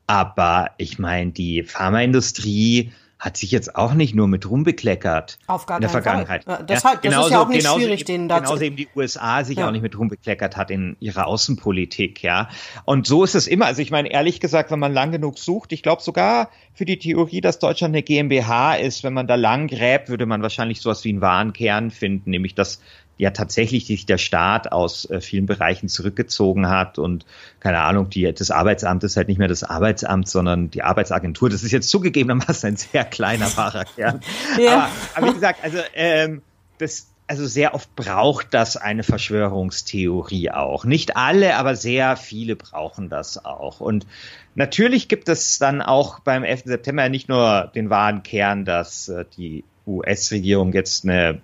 Aber 0.06 0.70
ich 0.78 0.98
meine, 0.98 1.32
die 1.32 1.64
Pharmaindustrie 1.64 2.92
hat 3.18 3.36
sich 3.38 3.50
jetzt 3.50 3.76
auch 3.76 3.94
nicht 3.94 4.14
nur 4.14 4.28
mit 4.28 4.48
rumbekleckert 4.48 5.38
Auf 5.46 5.64
gar 5.64 5.78
in 5.78 5.82
der 5.82 5.90
Vergangenheit. 5.90 6.44
Fall. 6.44 6.64
Das, 6.66 6.82
ja, 6.82 6.94
genauso, 6.94 7.16
das 7.16 7.26
ist 7.26 7.32
ja 7.32 7.40
auch 7.40 7.48
nicht 7.48 7.60
genauso, 7.60 7.80
schwierig, 7.80 8.04
den 8.04 8.28
dazu. 8.28 8.42
Genauso 8.42 8.64
eben 8.64 8.76
die 8.76 8.88
USA 8.94 9.42
sich 9.42 9.58
ja. 9.58 9.66
auch 9.66 9.72
nicht 9.72 9.82
mit 9.82 9.98
rumbekleckert 9.98 10.56
hat 10.56 10.70
in 10.70 10.96
ihrer 11.00 11.26
Außenpolitik, 11.26 12.22
ja. 12.22 12.48
Und 12.84 13.06
so 13.06 13.24
ist 13.24 13.34
es 13.34 13.46
immer. 13.46 13.66
Also 13.66 13.80
ich 13.80 13.90
meine, 13.90 14.10
ehrlich 14.10 14.40
gesagt, 14.40 14.70
wenn 14.70 14.78
man 14.78 14.92
lang 14.92 15.12
genug 15.12 15.38
sucht, 15.38 15.72
ich 15.72 15.82
glaube 15.82 16.02
sogar 16.02 16.50
für 16.74 16.84
die 16.84 16.98
Theorie, 16.98 17.40
dass 17.40 17.58
Deutschland 17.58 17.94
eine 17.94 18.02
GmbH 18.02 18.74
ist, 18.74 19.02
wenn 19.02 19.14
man 19.14 19.26
da 19.26 19.34
lang 19.34 19.68
gräbt, 19.68 20.10
würde 20.10 20.26
man 20.26 20.42
wahrscheinlich 20.42 20.82
sowas 20.82 21.02
wie 21.04 21.10
einen 21.10 21.22
wahren 21.22 21.54
Kern 21.54 21.90
finden, 21.90 22.30
nämlich 22.30 22.54
dass 22.54 22.82
ja 23.18 23.30
tatsächlich 23.30 23.86
sich 23.86 24.06
der 24.06 24.18
Staat 24.18 24.72
aus 24.72 25.08
äh, 25.10 25.20
vielen 25.20 25.46
Bereichen 25.46 25.88
zurückgezogen 25.88 26.68
hat 26.68 26.98
und 26.98 27.24
keine 27.60 27.80
Ahnung, 27.80 28.10
die, 28.10 28.30
das 28.32 28.50
Arbeitsamt 28.50 29.04
ist 29.04 29.16
halt 29.16 29.28
nicht 29.28 29.38
mehr 29.38 29.48
das 29.48 29.64
Arbeitsamt, 29.64 30.28
sondern 30.28 30.70
die 30.70 30.82
Arbeitsagentur. 30.82 31.48
Das 31.48 31.62
ist 31.62 31.72
jetzt 31.72 31.88
zugegebenermaßen 31.88 32.68
ein 32.68 32.76
sehr 32.76 33.04
kleiner 33.04 33.56
wahrer 33.56 33.84
Kern. 33.84 34.20
ja. 34.58 34.72
aber, 34.74 34.88
aber 35.14 35.28
wie 35.28 35.34
gesagt, 35.34 35.64
also 35.64 35.78
ähm, 35.94 36.42
das, 36.78 37.08
also 37.26 37.46
sehr 37.46 37.74
oft 37.74 37.94
braucht 37.96 38.54
das 38.54 38.76
eine 38.76 39.02
Verschwörungstheorie 39.02 40.50
auch. 40.50 40.84
Nicht 40.84 41.16
alle, 41.16 41.56
aber 41.56 41.74
sehr 41.74 42.16
viele 42.16 42.54
brauchen 42.54 43.08
das 43.08 43.44
auch. 43.44 43.80
Und 43.80 44.06
natürlich 44.54 45.08
gibt 45.08 45.28
es 45.28 45.58
dann 45.58 45.82
auch 45.82 46.20
beim 46.20 46.44
11. 46.44 46.64
September 46.66 47.08
nicht 47.08 47.28
nur 47.28 47.70
den 47.74 47.90
wahren 47.90 48.22
Kern, 48.22 48.64
dass 48.64 49.08
äh, 49.08 49.24
die 49.36 49.64
US-Regierung 49.86 50.72
jetzt 50.72 51.04
eine 51.04 51.40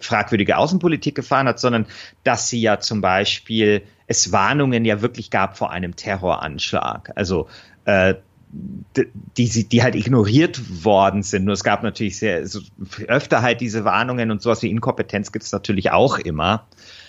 fragwürdige 0.00 0.56
Außenpolitik 0.56 1.14
gefahren 1.14 1.48
hat, 1.48 1.58
sondern 1.58 1.86
dass 2.22 2.48
sie 2.48 2.60
ja 2.60 2.80
zum 2.80 3.00
Beispiel 3.00 3.82
es 4.06 4.32
Warnungen 4.32 4.84
ja 4.84 5.00
wirklich 5.00 5.30
gab 5.30 5.56
vor 5.56 5.70
einem 5.70 5.96
Terroranschlag. 5.96 7.12
Also 7.16 7.48
äh, 7.84 8.14
die, 9.36 9.68
die 9.68 9.82
halt 9.82 9.96
ignoriert 9.96 10.84
worden 10.84 11.22
sind. 11.22 11.44
Nur 11.44 11.54
es 11.54 11.64
gab 11.64 11.82
natürlich 11.82 12.18
sehr 12.18 12.46
so, 12.46 12.60
öfter 13.08 13.42
halt 13.42 13.60
diese 13.60 13.84
Warnungen 13.84 14.30
und 14.30 14.42
sowas 14.42 14.62
wie 14.62 14.70
Inkompetenz 14.70 15.32
gibt 15.32 15.44
es 15.44 15.50
natürlich 15.50 15.90
auch 15.90 16.18
immer. 16.18 16.66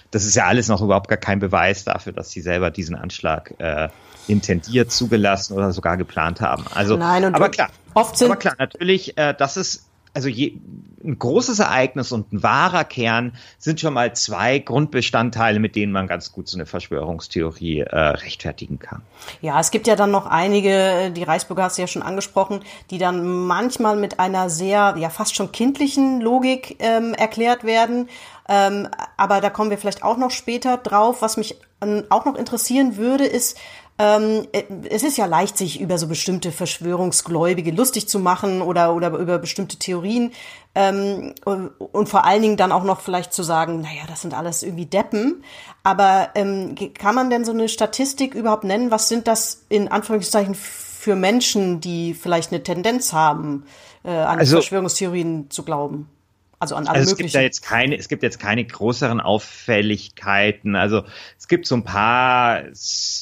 Das 0.10 0.26
ist 0.26 0.36
ja 0.36 0.46
alles 0.46 0.70
noch 0.70 0.82
überhaupt 0.82 1.08
gar 1.08 1.18
kein 1.18 1.40
Beweis 1.40 1.84
dafür, 1.84 2.14
dass 2.14 2.32
sie 2.32 2.42
selber 2.42 2.72
diesen 2.72 2.96
Anschlag 2.96 3.54
äh, 3.60 3.90
intendiert, 4.28 4.92
zugelassen 4.92 5.54
oder 5.54 5.72
sogar 5.72 5.98
geplant 5.98 6.42
haben. 6.42 6.66
Also, 6.74 6.98
Nein, 6.98 7.36
aber 7.36 7.50
klar, 7.50 7.70
oft 7.94 8.18
sind 8.18 8.32
aber 8.32 8.40
klar, 8.40 8.56
natürlich, 8.58 9.18
äh, 9.18 9.36
das 9.38 9.58
ist 9.58 9.88
also 10.16 10.30
je, 10.30 10.58
ein 11.04 11.20
großes 11.20 11.60
Ereignis 11.60 12.12
und 12.12 12.34
ein 12.34 12.42
wahrer 12.42 12.84
Kern 12.84 13.34
sind 13.60 13.80
schon 13.80 13.94
mal 13.94 14.16
zwei 14.16 14.58
Grundbestandteile, 14.58 15.60
mit 15.60 15.76
denen 15.76 15.92
man 15.92 16.08
ganz 16.08 16.32
gut 16.32 16.48
so 16.48 16.58
eine 16.58 16.66
Verschwörungstheorie 16.66 17.82
äh, 17.82 17.96
rechtfertigen 17.96 18.80
kann. 18.80 19.04
Ja, 19.42 19.60
es 19.60 19.70
gibt 19.70 19.88
ja 19.88 19.96
dann 19.96 20.10
noch 20.10 20.26
einige, 20.26 21.12
die 21.12 21.24
Reichsbürger 21.24 21.64
hast 21.64 21.78
du 21.78 21.84
ja 21.84 21.88
schon 21.88 22.02
angesprochen, 22.02 22.62
die 22.90 22.98
dann 22.98 23.46
manchmal 23.46 23.98
mit 23.98 24.20
einer 24.20 24.50
sehr, 24.50 24.96
ja 24.98 25.10
fast 25.10 25.36
schon 25.36 25.52
kindlichen 25.52 26.22
Logik 26.22 26.78
ähm, 26.80 27.14
erklärt 27.14 27.64
werden. 27.64 28.10
Ähm, 28.48 28.88
aber 29.18 29.42
da 29.42 29.50
kommen 29.50 29.70
wir 29.70 29.78
vielleicht 29.78 30.04
auch 30.04 30.18
noch 30.18 30.32
später 30.32 30.78
drauf. 30.78 31.22
Was 31.22 31.38
mich 31.38 31.58
ähm, 31.82 32.04
auch 32.10 32.26
noch 32.26 32.36
interessieren 32.36 32.98
würde, 32.98 33.26
ist, 33.26 33.58
ähm, 33.98 34.46
äh, 34.52 34.64
es 34.90 35.04
ist 35.04 35.18
ja 35.18 35.26
leicht, 35.26 35.58
sich 35.58 35.80
über 35.80 35.98
so 35.98 36.08
bestimmte 36.08 36.52
Verschwörungsgläubige 36.52 37.72
lustig 37.72 38.10
zu 38.10 38.20
machen 38.20 38.62
oder, 38.62 38.94
oder 38.94 39.10
über 39.12 39.38
bestimmte 39.38 39.78
Theorien. 39.78 40.32
Ähm, 40.74 41.34
und 41.46 42.10
vor 42.10 42.26
allen 42.26 42.42
Dingen 42.42 42.58
dann 42.58 42.74
auch 42.74 42.84
noch 42.84 43.00
vielleicht 43.00 43.32
zu 43.32 43.44
sagen, 43.44 43.82
naja, 43.82 44.04
das 44.08 44.22
sind 44.22 44.34
alles 44.34 44.64
irgendwie 44.64 44.86
Deppen. 44.86 45.44
Aber 45.84 46.30
ähm, 46.36 46.76
kann 46.94 47.16
man 47.16 47.30
denn 47.30 47.46
so 47.46 47.54
eine 47.54 47.70
Statistik 47.70 48.36
überhaupt 48.36 48.66
nennen? 48.66 48.92
Was 48.92 49.08
sind 49.08 49.28
das 49.28 49.64
in 49.70 49.88
Anführungszeichen 49.88 50.56
für 50.56 51.16
Menschen, 51.16 51.80
die 51.80 52.14
vielleicht 52.14 52.52
eine 52.52 52.64
Tendenz 52.64 53.14
haben, 53.14 53.66
äh, 54.04 54.10
an 54.10 54.40
also, 54.40 54.58
Verschwörungstheorien 54.58 55.50
zu 55.50 55.64
glauben? 55.64 56.10
Also 56.60 56.76
an 56.76 56.88
alle 56.88 57.00
also 57.00 57.04
es 57.04 57.12
möglichen. 57.12 57.28
Gibt 57.28 57.36
ja 57.36 57.42
jetzt 57.42 57.62
keine, 57.62 57.98
es 57.98 58.08
gibt 58.08 58.24
jetzt 58.24 58.40
keine 58.40 58.66
größeren 58.66 59.20
Auffälligkeiten. 59.20 60.76
Also 60.76 61.04
es 61.38 61.48
gibt 61.48 61.66
so 61.66 61.76
ein 61.76 61.84
paar 61.84 62.64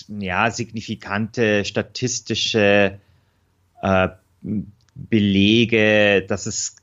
ja, 0.08 0.52
signifikante 0.52 1.66
statistische 1.66 3.00
äh, 3.82 4.10
Belege, 4.96 6.26
dass 6.28 6.46
es 6.46 6.76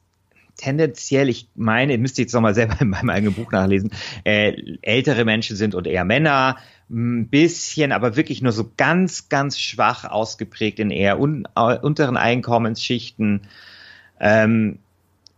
tendenziell, 0.57 1.29
ich 1.29 1.49
meine, 1.55 1.97
müsste 1.97 2.23
jetzt 2.23 2.35
nochmal 2.35 2.55
selber 2.55 2.77
in 2.81 2.91
meinem 2.91 3.11
eigenen 3.11 3.35
Buch 3.35 3.51
nachlesen, 3.51 3.91
äh, 4.25 4.55
ältere 4.83 5.25
Menschen 5.25 5.57
sind 5.57 5.75
und 5.75 5.87
eher 5.87 6.05
Männer, 6.05 6.57
ein 6.91 7.29
bisschen, 7.29 7.93
aber 7.93 8.17
wirklich 8.17 8.43
nur 8.43 8.53
so 8.53 8.73
ganz, 8.77 9.29
ganz 9.29 9.61
schwach 9.61 10.05
ausgeprägt 10.05 10.81
in 10.81 10.91
eher 10.91 11.21
un, 11.21 11.47
uh, 11.57 11.77
unteren 11.81 12.17
Einkommensschichten. 12.17 13.43
Ähm, 14.19 14.81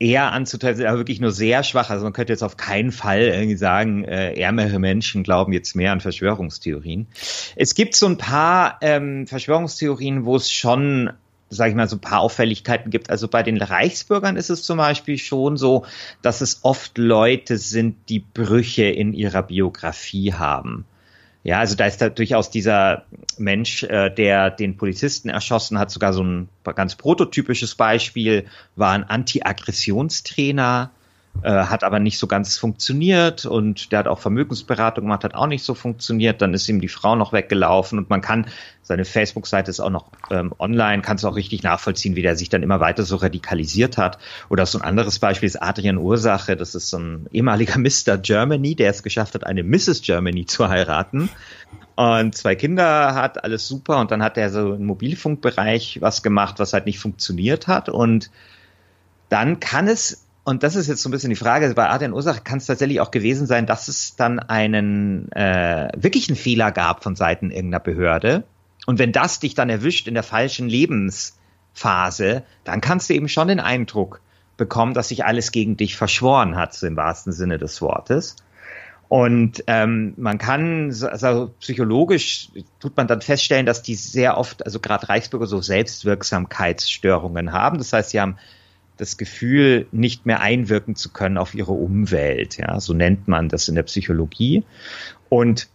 eher 0.03 0.33
anzuteilen, 0.33 0.85
aber 0.85 0.99
wirklich 0.99 1.21
nur 1.21 1.31
sehr 1.31 1.63
schwach. 1.63 1.89
Also 1.89 2.05
man 2.05 2.13
könnte 2.13 2.33
jetzt 2.33 2.43
auf 2.43 2.57
keinen 2.57 2.91
Fall 2.91 3.21
irgendwie 3.21 3.57
sagen, 3.57 4.05
äh, 4.05 4.35
ärmere 4.35 4.79
Menschen 4.79 5.23
glauben 5.23 5.53
jetzt 5.53 5.77
mehr 5.77 5.93
an 5.93 6.01
Verschwörungstheorien. 6.01 7.07
Es 7.55 7.75
gibt 7.75 7.95
so 7.95 8.07
ein 8.07 8.19
paar 8.19 8.79
ähm, 8.81 9.27
Verschwörungstheorien, 9.27 10.25
wo 10.25 10.37
es 10.37 10.51
schon 10.51 11.13
sage 11.55 11.71
ich 11.71 11.77
mal, 11.77 11.87
so 11.87 11.97
ein 11.97 12.01
paar 12.01 12.21
Auffälligkeiten 12.21 12.91
gibt. 12.91 13.11
Also 13.11 13.29
bei 13.29 13.43
den 13.43 13.61
Reichsbürgern 13.61 14.37
ist 14.37 14.49
es 14.49 14.63
zum 14.63 14.79
Beispiel 14.79 15.19
schon 15.19 15.59
so, 15.59 15.85
dass 16.23 16.41
es 16.41 16.61
oft 16.63 16.97
Leute 16.97 17.59
sind, 17.59 18.09
die 18.09 18.21
Brüche 18.21 18.85
in 18.85 19.13
ihrer 19.13 19.43
Biografie 19.43 20.33
haben. 20.33 20.87
Ja, 21.45 21.59
also 21.59 21.75
da 21.75 21.87
ist 21.87 22.01
da 22.01 22.09
durchaus 22.09 22.51
dieser 22.51 23.05
Mensch, 23.37 23.83
äh, 23.83 24.11
der 24.11 24.51
den 24.51 24.77
Polizisten 24.77 25.29
erschossen 25.29 25.79
hat, 25.79 25.91
sogar 25.91 26.13
so 26.13 26.23
ein 26.23 26.49
ganz 26.63 26.95
prototypisches 26.95 27.75
Beispiel, 27.75 28.47
war 28.77 28.93
ein 28.93 29.05
Anti-Aggressionstrainer, 29.05 30.91
äh, 31.43 31.51
hat 31.51 31.83
aber 31.83 31.99
nicht 31.99 32.19
so 32.19 32.27
ganz 32.27 32.59
funktioniert 32.59 33.47
und 33.47 33.91
der 33.91 34.01
hat 34.01 34.09
auch 34.09 34.19
Vermögensberatung 34.19 35.05
gemacht, 35.05 35.25
hat 35.25 35.35
auch 35.35 35.47
nicht 35.47 35.65
so 35.65 35.75
funktioniert. 35.75 36.43
Dann 36.43 36.55
ist 36.55 36.69
ihm 36.69 36.81
die 36.81 36.89
Frau 36.89 37.17
noch 37.17 37.33
weggelaufen 37.33 37.99
und 37.99 38.11
man 38.11 38.21
kann, 38.21 38.47
seine 38.83 39.05
Facebook-Seite 39.05 39.71
ist 39.71 39.81
auch 39.81 39.91
noch 39.91 40.11
ähm, 40.31 40.53
online, 40.59 41.03
kannst 41.03 41.25
auch 41.25 41.37
richtig 41.37 41.63
nachvollziehen, 41.63 42.17
wie 42.17 42.23
der 42.23 42.37
sich 42.37 42.49
dann 42.49 42.63
immer 42.63 42.81
weiter 42.81 43.05
so 43.05 43.17
radikalisiert 43.17 43.97
hat. 43.97 44.19
Oder 44.51 44.67
so 44.67 44.79
ein 44.79 44.85
anderes 44.85 45.19
Beispiel 45.19 45.47
ist 45.47 45.63
Adrian 45.63 45.97
Ursache, 45.97 46.57
das 46.57 46.75
ist 46.75 46.91
so 46.91 46.99
ein 46.99 47.27
ehemaliger 47.33 47.79
Mr. 47.79 48.19
Germany, 48.19 48.75
der 48.75 48.91
es 48.91 49.03
geschafft 49.03 49.35
hat, 49.35 49.47
eine 49.47 49.63
Mrs. 49.63 50.03
Germany 50.03 50.47
zu 50.47 50.69
heiraten 50.69 51.31
und 51.95 52.35
zwei 52.35 52.55
Kinder 52.55 53.15
hat, 53.15 53.45
alles 53.45 53.67
super. 53.69 53.99
Und 53.99 54.11
dann 54.11 54.23
hat 54.23 54.39
er 54.39 54.51
so 54.51 54.75
im 54.75 54.87
Mobilfunkbereich 54.87 56.01
was 56.01 56.23
gemacht, 56.23 56.59
was 56.59 56.73
halt 56.73 56.87
nicht 56.87 56.99
funktioniert 56.99 57.67
hat. 57.67 57.89
Und 57.89 58.31
dann 59.29 59.61
kann 59.61 59.89
es 59.89 60.22
und 60.45 60.63
das 60.63 60.75
ist 60.75 60.89
jetzt 60.89 61.03
so 61.03 61.09
ein 61.09 61.13
bisschen 61.13 61.31
die 61.31 61.37
Frage, 61.37 61.73
bei 61.75 61.89
Adrian 61.89 62.13
Ursache 62.13 62.41
kann 62.43 62.59
es 62.59 62.67
tatsächlich 62.67 63.01
auch 63.01 63.13
gewesen 63.13 63.47
sein, 63.47 63.67
dass 63.67 63.87
es 63.89 64.17
dann 64.17 64.41
einen 64.41 65.31
äh, 65.33 65.89
wirklichen 65.97 66.35
Fehler 66.35 66.73
gab 66.73 67.05
von 67.05 67.15
Seiten 67.15 67.51
irgendeiner 67.51 67.83
Behörde. 67.83 68.45
Und 68.87 68.99
wenn 68.99 69.13
das 69.13 69.39
dich 69.39 69.55
dann 69.55 69.71
erwischt 69.71 70.09
in 70.09 70.15
der 70.15 70.25
falschen 70.25 70.69
Lebensphase, 70.69 72.43
dann 72.65 72.81
kannst 72.81 73.09
du 73.09 73.15
eben 73.15 73.29
schon 73.29 73.47
den 73.49 73.61
Eindruck 73.61 74.21
bekommen, 74.57 74.95
dass 74.95 75.09
sich 75.09 75.25
alles 75.25 75.53
gegen 75.53 75.77
dich 75.77 75.97
verschworen 75.97 76.57
hat, 76.57 76.75
so 76.75 76.87
im 76.89 76.97
wahrsten 76.97 77.33
Sinne 77.33 77.59
des 77.59 77.81
Wortes. 77.81 78.35
Und 79.09 79.63
ähm, 79.67 80.15
man 80.17 80.39
kann, 80.39 80.93
also 81.03 81.55
psychologisch 81.61 82.49
tut 82.81 82.97
man 82.97 83.07
dann 83.07 83.21
feststellen, 83.21 83.67
dass 83.67 83.83
die 83.83 83.95
sehr 83.95 84.39
oft, 84.39 84.65
also 84.65 84.81
gerade 84.81 85.09
Reichsbürger, 85.09 85.47
so 85.47 85.61
Selbstwirksamkeitsstörungen 85.61 87.53
haben. 87.53 87.79
Das 87.79 87.93
heißt, 87.93 88.11
sie 88.11 88.21
haben 88.21 88.39
das 88.97 89.17
Gefühl, 89.17 89.87
nicht 89.91 90.27
mehr 90.27 90.41
einwirken 90.41 90.97
zu 90.97 91.11
können 91.11 91.39
auf 91.39 91.55
ihre 91.55 91.73
Umwelt. 91.73 92.59
Ja, 92.59 92.79
so 92.81 92.93
nennt 92.93 93.29
man 93.29 93.49
das 93.49 93.69
in 93.69 93.75
der 93.75 93.83
Psychologie. 93.85 94.65
Und 95.29 95.69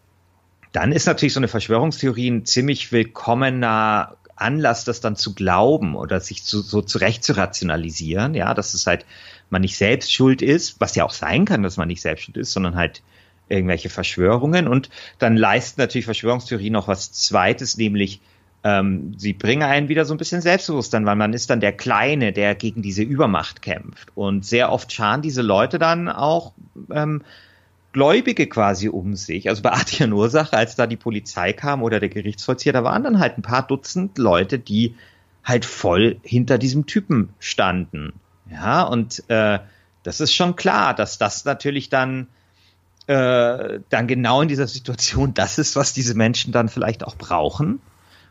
dann 0.72 0.92
ist 0.92 1.08
natürlich 1.08 1.34
so 1.34 1.40
eine 1.40 1.48
Verschwörungstheorie 1.48 2.30
ein 2.30 2.46
ziemlich 2.46 2.92
willkommener 2.92 4.18
Anlass, 4.36 4.86
das 4.86 5.02
dann 5.02 5.16
zu 5.16 5.34
glauben 5.34 5.96
oder 5.96 6.20
sich 6.20 6.44
zu, 6.44 6.62
so 6.62 6.82
zurecht 6.82 7.24
zu 7.24 7.36
rationalisieren. 7.36 8.36
Ja, 8.36 8.54
dass 8.54 8.74
es 8.74 8.86
halt 8.86 9.06
man 9.50 9.62
nicht 9.62 9.78
selbst 9.78 10.14
schuld 10.14 10.42
ist, 10.42 10.80
was 10.80 10.96
ja 10.96 11.06
auch 11.06 11.14
sein 11.14 11.46
kann, 11.46 11.64
dass 11.64 11.78
man 11.78 11.88
nicht 11.88 12.02
selbst 12.02 12.26
schuld 12.26 12.38
ist, 12.38 12.52
sondern 12.52 12.76
halt 12.76 13.02
irgendwelche 13.50 13.90
Verschwörungen. 13.90 14.68
Und 14.68 14.90
dann 15.20 15.38
leisten 15.38 15.82
natürlich 15.82 16.06
Verschwörungstheorien 16.06 16.74
noch 16.74 16.88
was 16.88 17.12
Zweites, 17.12 17.78
nämlich 17.78 18.22
ähm, 18.64 19.14
sie 19.18 19.34
bringen 19.34 19.64
einen 19.64 19.90
wieder 19.90 20.06
so 20.06 20.14
ein 20.14 20.18
bisschen 20.18 20.42
Selbstbewusstsein, 20.42 21.06
weil 21.06 21.16
man 21.16 21.34
ist 21.34 21.50
dann 21.50 21.60
der 21.60 21.74
Kleine, 21.74 22.34
der 22.34 22.56
gegen 22.56 22.82
diese 22.82 23.04
Übermacht 23.04 23.62
kämpft. 23.62 24.10
Und 24.16 24.46
sehr 24.46 24.72
oft 24.72 24.92
scharen 24.92 25.22
diese 25.22 25.42
Leute 25.42 25.80
dann 25.80 26.10
auch 26.10 26.54
ähm, 26.92 27.22
Gläubige 27.94 28.48
quasi 28.48 28.90
um 28.90 29.16
sich. 29.16 29.50
Also 29.50 29.62
bei 29.62 29.72
Adrian 29.72 30.14
Ursache, 30.14 30.58
als 30.58 30.76
da 30.76 30.88
die 30.88 30.98
Polizei 30.98 31.54
kam 31.54 31.84
oder 31.84 32.00
der 32.00 32.10
Gerichtsvollzieher, 32.10 32.74
da 32.74 32.84
waren 32.84 33.04
dann 33.04 33.20
halt 33.20 33.38
ein 33.38 33.44
paar 33.44 33.66
Dutzend 33.66 34.18
Leute, 34.18 34.60
die 34.60 34.96
halt 35.44 35.64
voll 35.64 36.18
hinter 36.24 36.58
diesem 36.58 36.86
Typen 36.88 37.30
standen. 37.40 38.14
Ja, 38.52 38.84
und 38.84 39.24
äh, 39.30 39.60
das 40.04 40.20
ist 40.20 40.34
schon 40.34 40.56
klar, 40.56 40.94
dass 40.94 41.18
das 41.18 41.46
natürlich 41.46 41.90
dann 41.90 42.28
äh, 43.08 43.80
dann 43.90 44.08
genau 44.08 44.42
in 44.42 44.50
dieser 44.50 44.68
Situation 44.68 45.34
das 45.34 45.58
ist, 45.58 45.76
was 45.76 45.94
diese 45.94 46.16
Menschen 46.16 46.52
dann 46.52 46.68
vielleicht 46.68 47.06
auch 47.06 47.16
brauchen 47.16 47.80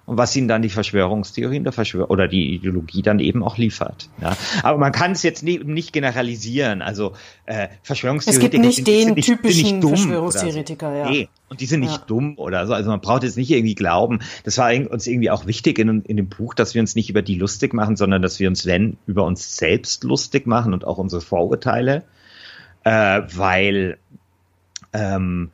und 0.07 0.17
was 0.17 0.35
ihnen 0.37 0.47
dann 0.47 0.63
die 0.63 0.69
Verschwörungstheorien 0.69 1.65
der 1.65 1.73
Verschwör 1.73 2.11
oder 2.11 2.29
die 2.29 2.55
Ideologie 2.55 3.03
dann 3.03 3.19
eben 3.19 3.43
auch 3.43 3.59
liefert. 3.59 4.09
Ja. 4.21 4.37
Aber 4.63 4.79
man 4.79 4.93
kann 4.93 5.13
es 5.13 5.25
jetzt 5.25 5.43
nie, 5.43 5.59
nicht 5.59 5.93
generalisieren. 5.93 6.81
Also 6.81 7.13
äh, 7.45 7.69
Verschwörungstheoretiker 7.83 8.47
es 8.47 8.53
gibt 8.53 8.65
nicht 8.65 8.77
sind, 8.77 8.87
den 8.87 9.05
sind 9.07 9.17
nicht, 9.17 9.27
typischen 9.27 9.81
nicht 9.81 9.89
Verschwörungstheoretiker, 9.89 10.93
so. 10.93 10.97
ja. 10.97 11.11
Nee. 11.11 11.29
Und 11.49 11.61
die 11.61 11.67
sind 11.67 11.81
nicht 11.81 11.93
Ja. 11.93 12.05
dumm 12.07 12.39
oder 12.39 12.67
so. 12.67 12.73
Also 12.73 12.91
man 12.91 13.01
braucht 13.01 13.25
jetzt 13.25 13.37
nicht 13.37 13.51
irgendwie 13.51 13.75
glauben. 13.75 14.21
Das 14.45 14.59
war 14.59 14.73
uns 14.73 15.07
irgendwie 15.07 15.31
auch 15.31 15.47
wichtig 15.47 15.79
in, 15.79 16.03
in 16.03 16.17
dem 16.17 16.29
Buch, 16.29 16.55
dass 16.55 16.75
wir 16.75 16.81
uns 16.81 16.95
nicht 16.95 17.11
über 17.11 17.23
die 17.23 17.35
lustig 17.35 17.75
machen, 17.75 17.97
sondern 17.97 18.23
dass 18.23 18.39
wir 18.39 18.49
uns, 18.49 18.65
wenn, 18.65 18.97
über 19.07 19.25
uns 19.25 19.57
selbst 19.57 20.05
lustig 20.05 20.47
machen 20.47 20.73
und 20.73 20.87
auch 20.87 20.99
unsere 20.99 21.21
Vorurteile. 21.21 22.05
Äh, 22.85 23.23
weil 23.35 23.99
ähm, 24.93 25.51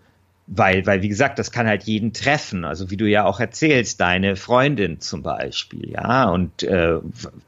weil, 0.55 0.85
weil, 0.87 1.01
wie 1.03 1.09
gesagt, 1.09 1.39
das 1.39 1.51
kann 1.51 1.67
halt 1.67 1.85
jeden 1.85 2.13
treffen. 2.13 2.65
Also 2.65 2.91
wie 2.91 2.99
du 2.99 3.09
ja 3.09 3.25
auch 3.25 3.41
erzählst, 3.41 4.01
deine 4.01 4.37
Freundin 4.37 5.01
zum 5.01 5.23
Beispiel, 5.23 5.91
ja, 5.91 6.29
und 6.29 6.63
äh, 6.63 6.99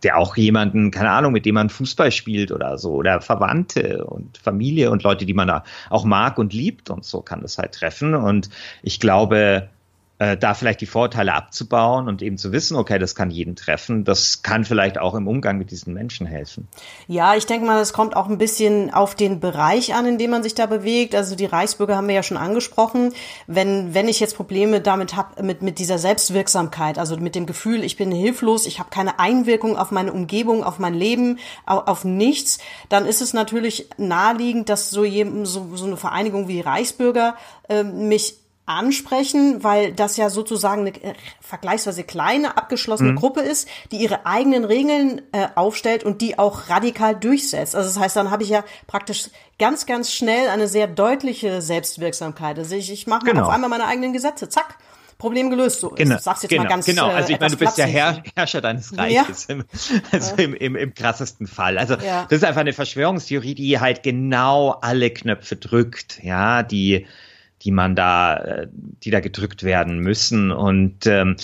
der 0.02 0.16
auch 0.16 0.36
jemanden, 0.36 0.90
keine 0.90 1.10
Ahnung, 1.10 1.32
mit 1.32 1.44
dem 1.44 1.54
man 1.54 1.68
Fußball 1.68 2.10
spielt 2.10 2.50
oder 2.50 2.78
so, 2.78 2.92
oder 2.94 3.20
Verwandte 3.20 4.04
und 4.04 4.38
Familie 4.38 4.90
und 4.90 5.02
Leute, 5.02 5.26
die 5.26 5.34
man 5.34 5.48
da 5.48 5.64
auch 5.90 6.04
mag 6.04 6.38
und 6.38 6.54
liebt 6.54 6.88
und 6.88 7.04
so 7.04 7.20
kann 7.20 7.42
das 7.42 7.58
halt 7.58 7.72
treffen. 7.72 8.14
Und 8.14 8.48
ich 8.82 9.00
glaube, 9.00 9.68
äh, 10.18 10.36
da 10.36 10.54
vielleicht 10.54 10.80
die 10.80 10.86
Vorteile 10.86 11.34
abzubauen 11.34 12.06
und 12.06 12.22
eben 12.22 12.38
zu 12.38 12.52
wissen, 12.52 12.76
okay, 12.76 13.00
das 13.00 13.16
kann 13.16 13.30
jeden 13.30 13.56
treffen, 13.56 14.04
das 14.04 14.42
kann 14.42 14.64
vielleicht 14.64 14.96
auch 14.96 15.14
im 15.14 15.26
Umgang 15.26 15.58
mit 15.58 15.72
diesen 15.72 15.92
Menschen 15.92 16.24
helfen. 16.24 16.68
Ja, 17.08 17.34
ich 17.34 17.46
denke 17.46 17.66
mal, 17.66 17.80
es 17.80 17.92
kommt 17.92 18.14
auch 18.14 18.28
ein 18.28 18.38
bisschen 18.38 18.94
auf 18.94 19.16
den 19.16 19.40
Bereich 19.40 19.92
an, 19.92 20.06
in 20.06 20.16
dem 20.16 20.30
man 20.30 20.44
sich 20.44 20.54
da 20.54 20.66
bewegt. 20.66 21.16
Also 21.16 21.34
die 21.34 21.46
Reichsbürger 21.46 21.96
haben 21.96 22.06
wir 22.06 22.14
ja 22.14 22.22
schon 22.22 22.36
angesprochen. 22.36 23.12
Wenn, 23.48 23.92
wenn 23.92 24.06
ich 24.06 24.20
jetzt 24.20 24.36
Probleme 24.36 24.80
damit 24.80 25.16
habe, 25.16 25.42
mit, 25.42 25.62
mit 25.62 25.80
dieser 25.80 25.98
Selbstwirksamkeit, 25.98 26.96
also 26.96 27.16
mit 27.16 27.34
dem 27.34 27.46
Gefühl, 27.46 27.82
ich 27.82 27.96
bin 27.96 28.12
hilflos, 28.12 28.66
ich 28.66 28.78
habe 28.78 28.90
keine 28.90 29.18
Einwirkung 29.18 29.76
auf 29.76 29.90
meine 29.90 30.12
Umgebung, 30.12 30.62
auf 30.62 30.78
mein 30.78 30.94
Leben, 30.94 31.40
auf, 31.66 31.88
auf 31.88 32.04
nichts, 32.04 32.58
dann 32.88 33.04
ist 33.04 33.20
es 33.20 33.32
natürlich 33.32 33.88
naheliegend, 33.98 34.68
dass 34.68 34.90
so, 34.90 35.04
jedem, 35.04 35.44
so, 35.44 35.74
so 35.74 35.86
eine 35.86 35.96
Vereinigung 35.96 36.46
wie 36.46 36.60
Reichsbürger 36.60 37.34
äh, 37.68 37.82
mich 37.82 38.43
ansprechen, 38.66 39.62
weil 39.62 39.92
das 39.92 40.16
ja 40.16 40.30
sozusagen 40.30 40.82
eine 40.82 40.90
äh, 41.02 41.14
vergleichsweise 41.40 42.04
kleine, 42.04 42.56
abgeschlossene 42.56 43.12
Mhm. 43.12 43.16
Gruppe 43.16 43.40
ist, 43.40 43.68
die 43.92 43.96
ihre 43.96 44.26
eigenen 44.26 44.64
Regeln 44.64 45.22
äh, 45.32 45.48
aufstellt 45.54 46.04
und 46.04 46.20
die 46.20 46.38
auch 46.38 46.68
radikal 46.70 47.14
durchsetzt. 47.14 47.74
Also 47.76 47.88
das 47.90 47.98
heißt, 47.98 48.16
dann 48.16 48.30
habe 48.30 48.42
ich 48.42 48.48
ja 48.48 48.64
praktisch 48.86 49.28
ganz, 49.58 49.86
ganz 49.86 50.12
schnell 50.12 50.48
eine 50.48 50.66
sehr 50.68 50.86
deutliche 50.86 51.60
Selbstwirksamkeit. 51.62 52.58
Also 52.58 52.74
ich, 52.74 52.90
ich 52.90 53.06
mache 53.06 53.26
Genau. 53.26 53.42
auf 53.44 53.48
einmal 53.50 53.68
meine 53.70 53.86
eigenen 53.86 54.12
Gesetze, 54.12 54.48
zack, 54.48 54.78
Problem 55.18 55.48
gelöst. 55.48 55.80
So, 55.80 55.90
Genau, 55.90 56.16
ich 56.16 56.22
sag's 56.22 56.42
jetzt 56.42 56.50
genau, 56.50 56.64
mal 56.64 56.68
ganz 56.68 56.86
genau. 56.86 57.08
äh, 57.08 57.14
Also 57.14 57.32
ich 57.32 57.38
meine, 57.40 57.52
du 57.54 57.58
bist 57.64 57.78
ja. 57.78 57.84
Herr, 57.84 58.22
Herrscher 58.34 58.60
deines 58.60 58.90
Ja. 58.90 59.02
Reiches, 59.02 59.44
im, 59.46 59.64
also 60.10 60.34
im, 60.36 60.54
im, 60.54 60.74
im 60.74 60.92
krassesten 60.94 61.46
Fall. 61.46 61.78
Also 61.78 61.94
Ja. 61.94 62.24
das 62.28 62.38
ist 62.38 62.44
einfach 62.44 62.62
eine 62.62 62.72
Verschwörungstheorie, 62.72 63.54
die 63.54 63.78
halt 63.78 64.02
genau 64.02 64.70
alle 64.82 65.10
Knöpfe 65.10 65.54
drückt, 65.56 66.22
ja, 66.22 66.62
die 66.64 67.06
die 67.64 67.70
man 67.70 67.96
da, 67.96 68.36
äh, 68.36 68.68
die 68.72 69.10
da 69.10 69.20
gedrückt 69.20 69.62
werden 69.62 69.98
müssen. 69.98 70.52
Und 70.52 71.06
ähm, 71.06 71.36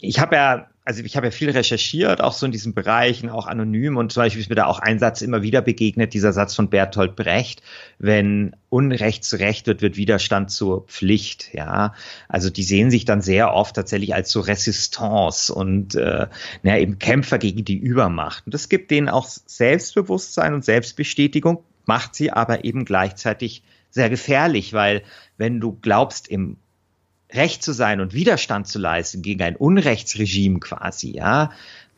ich 0.00 0.20
habe 0.20 0.36
ja 0.36 0.68
also 0.88 1.02
ich 1.02 1.16
habe 1.16 1.26
ja 1.26 1.30
viel 1.30 1.50
recherchiert, 1.50 2.22
auch 2.22 2.32
so 2.32 2.46
in 2.46 2.52
diesen 2.52 2.72
Bereichen, 2.72 3.28
auch 3.28 3.46
anonym 3.46 3.98
und 3.98 4.10
zum 4.10 4.22
Beispiel 4.22 4.40
ist 4.40 4.48
mir 4.48 4.54
da 4.54 4.64
auch 4.64 4.78
ein 4.78 4.98
Satz 4.98 5.20
immer 5.20 5.42
wieder 5.42 5.60
begegnet, 5.60 6.14
dieser 6.14 6.32
Satz 6.32 6.54
von 6.54 6.70
Bertolt 6.70 7.14
Brecht, 7.14 7.62
wenn 7.98 8.56
Unrecht 8.70 9.22
zu 9.22 9.36
Recht 9.36 9.66
wird, 9.66 9.82
wird 9.82 9.98
Widerstand 9.98 10.50
zur 10.50 10.86
Pflicht, 10.86 11.52
ja. 11.52 11.92
Also 12.26 12.48
die 12.48 12.62
sehen 12.62 12.90
sich 12.90 13.04
dann 13.04 13.20
sehr 13.20 13.52
oft 13.52 13.76
tatsächlich 13.76 14.14
als 14.14 14.30
so 14.30 14.40
Resistance 14.40 15.52
und 15.52 15.94
äh, 15.94 16.26
na, 16.62 16.78
eben 16.78 16.98
Kämpfer 16.98 17.36
gegen 17.36 17.66
die 17.66 17.76
Übermacht. 17.76 18.46
Und 18.46 18.54
das 18.54 18.70
gibt 18.70 18.90
denen 18.90 19.10
auch 19.10 19.26
Selbstbewusstsein 19.26 20.54
und 20.54 20.64
Selbstbestätigung, 20.64 21.64
macht 21.84 22.14
sie 22.14 22.30
aber 22.30 22.64
eben 22.64 22.86
gleichzeitig 22.86 23.62
sehr 23.98 24.10
gefährlich, 24.10 24.72
weil 24.72 25.02
wenn 25.38 25.58
du 25.58 25.76
glaubst, 25.82 26.28
im 26.28 26.56
Recht 27.32 27.64
zu 27.64 27.72
sein 27.72 28.00
und 28.00 28.14
Widerstand 28.14 28.68
zu 28.68 28.78
leisten 28.78 29.22
gegen 29.22 29.42
ein 29.42 29.56
Unrechtsregime 29.56 30.60
quasi, 30.60 31.16
ja, 31.16 31.50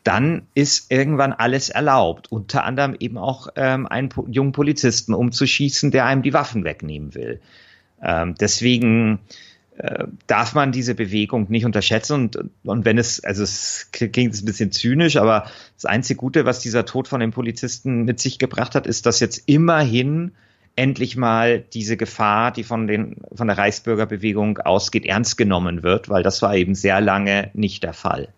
dann 0.03 0.47
ist 0.55 0.91
irgendwann 0.91 1.31
alles 1.31 1.69
erlaubt. 1.69 2.31
Unter 2.31 2.63
anderem 2.65 2.95
eben 2.99 3.19
auch 3.19 3.49
ähm, 3.55 3.85
einen 3.85 4.09
jungen 4.29 4.51
Polizisten 4.51 5.13
umzuschießen, 5.13 5.91
der 5.91 6.05
einem 6.05 6.23
die 6.23 6.33
Waffen 6.33 6.63
wegnehmen 6.63 7.13
will. 7.13 7.39
Ähm, 8.01 8.33
deswegen 8.39 9.19
äh, 9.77 10.05
darf 10.25 10.55
man 10.55 10.71
diese 10.71 10.95
Bewegung 10.95 11.45
nicht 11.49 11.65
unterschätzen 11.65 12.13
und, 12.13 12.39
und 12.63 12.83
wenn 12.83 12.97
es, 12.97 13.23
also 13.23 13.43
es 13.43 13.89
klingt 13.91 14.35
ein 14.35 14.45
bisschen 14.45 14.71
zynisch, 14.71 15.17
aber 15.17 15.45
das 15.75 15.85
einzige 15.85 16.17
Gute, 16.17 16.45
was 16.45 16.61
dieser 16.61 16.85
Tod 16.85 17.07
von 17.07 17.19
dem 17.19 17.31
Polizisten 17.31 18.03
mit 18.03 18.19
sich 18.19 18.39
gebracht 18.39 18.73
hat, 18.73 18.87
ist, 18.87 19.05
dass 19.05 19.19
jetzt 19.19 19.43
immerhin 19.45 20.31
endlich 20.81 21.15
mal 21.15 21.59
diese 21.59 21.95
Gefahr, 21.95 22.51
die 22.51 22.63
von, 22.63 22.87
den, 22.87 23.17
von 23.35 23.45
der 23.45 23.57
Reichsbürgerbewegung 23.59 24.57
ausgeht, 24.57 25.05
ernst 25.05 25.37
genommen 25.37 25.83
wird, 25.83 26.09
weil 26.09 26.23
das 26.23 26.41
war 26.41 26.55
eben 26.55 26.73
sehr 26.73 26.99
lange 27.01 27.51
nicht 27.53 27.83
der 27.83 27.93
Fall. 27.93 28.29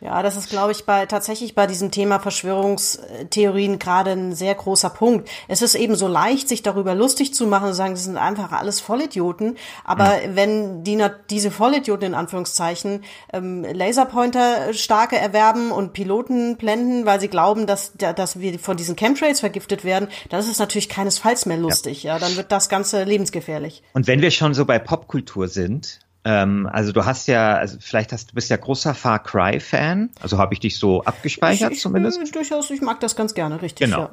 Ja, 0.00 0.22
das 0.22 0.36
ist, 0.36 0.50
glaube 0.50 0.72
ich, 0.72 0.84
bei 0.84 1.06
tatsächlich 1.06 1.54
bei 1.54 1.66
diesem 1.66 1.90
Thema 1.90 2.20
Verschwörungstheorien 2.20 3.78
gerade 3.78 4.10
ein 4.10 4.34
sehr 4.34 4.54
großer 4.54 4.90
Punkt. 4.90 5.30
Es 5.48 5.62
ist 5.62 5.74
eben 5.74 5.94
so 5.96 6.08
leicht, 6.08 6.48
sich 6.48 6.62
darüber 6.62 6.94
lustig 6.94 7.32
zu 7.32 7.46
machen 7.46 7.64
und 7.64 7.70
zu 7.70 7.76
sagen, 7.76 7.94
das 7.94 8.04
sind 8.04 8.18
einfach 8.18 8.52
alles 8.52 8.80
Vollidioten. 8.80 9.56
Aber 9.84 10.04
mhm. 10.04 10.36
wenn 10.36 10.84
die 10.84 11.02
diese 11.30 11.50
Vollidioten 11.50 12.08
in 12.08 12.14
Anführungszeichen 12.14 13.02
ähm, 13.32 13.64
Laserpointer 13.64 14.74
starke 14.74 15.16
erwerben 15.16 15.70
und 15.70 15.92
Piloten 15.92 16.56
blenden, 16.56 17.06
weil 17.06 17.20
sie 17.20 17.28
glauben, 17.28 17.66
dass 17.66 17.92
dass 17.96 18.38
wir 18.38 18.58
von 18.58 18.76
diesen 18.76 18.96
Chemtrails 18.96 19.40
vergiftet 19.40 19.84
werden, 19.84 20.08
dann 20.28 20.40
ist 20.40 20.48
es 20.48 20.58
natürlich 20.58 20.88
keinesfalls 20.88 21.46
mehr 21.46 21.56
lustig. 21.56 22.02
Ja, 22.02 22.14
ja 22.14 22.18
dann 22.18 22.36
wird 22.36 22.52
das 22.52 22.68
Ganze 22.68 23.04
lebensgefährlich. 23.04 23.82
Und 23.94 24.06
wenn 24.06 24.20
wir 24.20 24.30
schon 24.30 24.54
so 24.54 24.64
bei 24.64 24.78
Popkultur 24.78 25.48
sind, 25.48 26.00
ähm, 26.24 26.68
also 26.72 26.92
du 26.92 27.04
hast 27.04 27.28
ja, 27.28 27.54
also 27.54 27.78
vielleicht 27.80 28.12
hast 28.12 28.30
du 28.30 28.34
bist 28.34 28.50
ja 28.50 28.56
großer 28.56 28.94
Far 28.94 29.22
Cry 29.22 29.60
Fan, 29.60 30.10
also 30.20 30.38
habe 30.38 30.54
ich 30.54 30.60
dich 30.60 30.78
so 30.78 31.02
abgespeichert 31.04 31.72
ich, 31.72 31.76
ich, 31.76 31.82
zumindest. 31.82 32.20
Ich, 32.22 32.32
durchaus, 32.32 32.70
ich 32.70 32.80
mag 32.80 33.00
das 33.00 33.14
ganz 33.14 33.34
gerne, 33.34 33.60
richtig. 33.60 33.86
Genau. 33.86 34.02
Ja. 34.02 34.10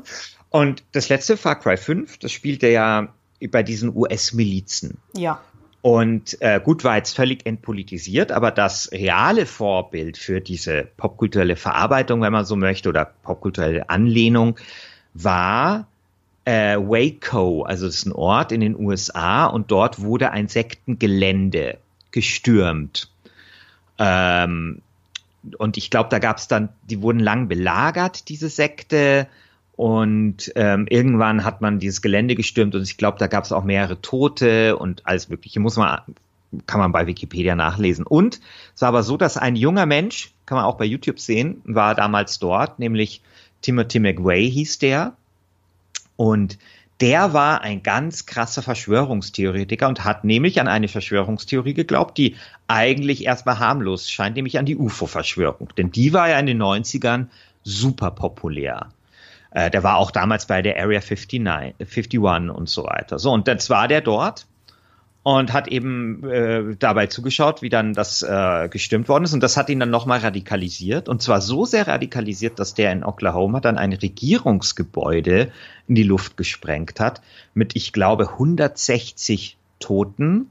Und 0.49 0.83
das 0.91 1.07
letzte 1.07 1.37
Far 1.37 1.59
Cry 1.59 1.77
5, 1.77 2.17
das 2.17 2.31
spielte 2.31 2.67
ja 2.67 3.07
bei 3.49 3.63
diesen 3.63 3.95
US-Milizen. 3.95 4.97
Ja. 5.15 5.41
Und 5.81 6.39
äh, 6.41 6.59
gut 6.59 6.83
war 6.83 6.97
jetzt 6.97 7.15
völlig 7.15 7.45
entpolitisiert, 7.45 8.31
aber 8.31 8.51
das 8.51 8.91
reale 8.91 9.47
Vorbild 9.47 10.17
für 10.17 10.39
diese 10.39 10.87
popkulturelle 10.97 11.55
Verarbeitung, 11.55 12.21
wenn 12.21 12.31
man 12.31 12.45
so 12.45 12.55
möchte, 12.55 12.89
oder 12.89 13.05
popkulturelle 13.23 13.89
Anlehnung, 13.89 14.59
war 15.13 15.87
äh, 16.45 16.77
Waco, 16.77 17.63
also 17.63 17.87
es 17.87 17.95
ist 17.95 18.05
ein 18.05 18.13
Ort 18.13 18.51
in 18.51 18.61
den 18.61 18.77
USA 18.77 19.45
und 19.45 19.71
dort 19.71 20.01
wurde 20.01 20.31
ein 20.31 20.47
Sektengelände 20.47 21.79
gestürmt. 22.11 23.09
Ähm, 23.97 24.81
und 25.57 25.77
ich 25.77 25.89
glaube, 25.89 26.09
da 26.09 26.19
gab 26.19 26.37
es 26.37 26.47
dann, 26.47 26.69
die 26.89 27.01
wurden 27.01 27.19
lang 27.19 27.47
belagert, 27.47 28.29
diese 28.29 28.49
Sekte. 28.49 29.27
Und 29.75 30.51
ähm, 30.55 30.85
irgendwann 30.89 31.43
hat 31.43 31.61
man 31.61 31.79
dieses 31.79 32.01
Gelände 32.01 32.35
gestürmt 32.35 32.75
und 32.75 32.83
ich 32.83 32.97
glaube, 32.97 33.17
da 33.17 33.27
gab 33.27 33.43
es 33.43 33.51
auch 33.51 33.63
mehrere 33.63 33.99
Tote 34.01 34.77
und 34.77 35.07
alles 35.07 35.29
Mögliche. 35.29 35.59
Muss 35.59 35.77
man, 35.77 36.01
kann 36.67 36.79
man 36.79 36.91
bei 36.91 37.07
Wikipedia 37.07 37.55
nachlesen. 37.55 38.05
Und 38.05 38.39
es 38.75 38.81
war 38.81 38.89
aber 38.89 39.03
so, 39.03 39.17
dass 39.17 39.37
ein 39.37 39.55
junger 39.55 39.85
Mensch, 39.85 40.31
kann 40.45 40.57
man 40.57 40.65
auch 40.65 40.77
bei 40.77 40.85
YouTube 40.85 41.19
sehen, 41.19 41.61
war 41.63 41.95
damals 41.95 42.37
dort, 42.37 42.77
nämlich 42.77 43.21
Timothy 43.61 43.99
McVeigh 43.99 44.49
hieß 44.51 44.79
der. 44.79 45.15
Und 46.15 46.59
der 47.01 47.33
war 47.33 47.61
ein 47.61 47.81
ganz 47.81 48.27
krasser 48.27 48.61
Verschwörungstheoretiker 48.61 49.87
und 49.87 50.05
hat 50.05 50.23
nämlich 50.23 50.61
an 50.61 50.67
eine 50.67 50.87
Verschwörungstheorie 50.87 51.73
geglaubt, 51.73 52.17
die 52.17 52.35
eigentlich 52.67 53.25
erstmal 53.25 53.59
harmlos 53.59 54.09
scheint, 54.09 54.35
nämlich 54.35 54.59
an 54.59 54.65
die 54.65 54.77
UFO-Verschwörung. 54.77 55.69
Denn 55.77 55.91
die 55.91 56.13
war 56.13 56.29
ja 56.29 56.39
in 56.39 56.45
den 56.45 56.61
90ern 56.61 57.27
super 57.63 58.11
populär. 58.11 58.89
Äh, 59.49 59.71
der 59.71 59.83
war 59.83 59.97
auch 59.97 60.11
damals 60.11 60.45
bei 60.45 60.61
der 60.61 60.77
Area 60.77 60.99
59, 60.99 61.41
51 61.79 62.19
und 62.19 62.69
so 62.69 62.85
weiter. 62.85 63.17
So, 63.17 63.31
und 63.31 63.47
jetzt 63.47 63.69
war 63.69 63.87
der 63.87 64.01
dort 64.01 64.45
und 65.23 65.53
hat 65.53 65.67
eben 65.67 66.23
äh, 66.23 66.75
dabei 66.77 67.05
zugeschaut, 67.05 67.61
wie 67.61 67.69
dann 67.69 67.93
das 67.93 68.23
äh, 68.23 68.69
gestimmt 68.69 69.07
worden 69.07 69.25
ist. 69.25 69.33
Und 69.33 69.43
das 69.43 69.55
hat 69.55 69.69
ihn 69.69 69.79
dann 69.79 69.91
nochmal 69.91 70.19
radikalisiert. 70.19 71.07
Und 71.07 71.21
zwar 71.21 71.41
so 71.41 71.65
sehr 71.65 71.87
radikalisiert, 71.87 72.57
dass 72.57 72.73
der 72.73 72.91
in 72.91 73.03
Oklahoma 73.03 73.59
dann 73.59 73.77
ein 73.77 73.93
Regierungsgebäude 73.93 75.51
in 75.87 75.95
die 75.95 76.03
Luft 76.03 76.37
gesprengt 76.37 76.99
hat 76.99 77.21
mit, 77.53 77.75
ich 77.75 77.93
glaube, 77.93 78.29
160 78.29 79.57
Toten. 79.79 80.49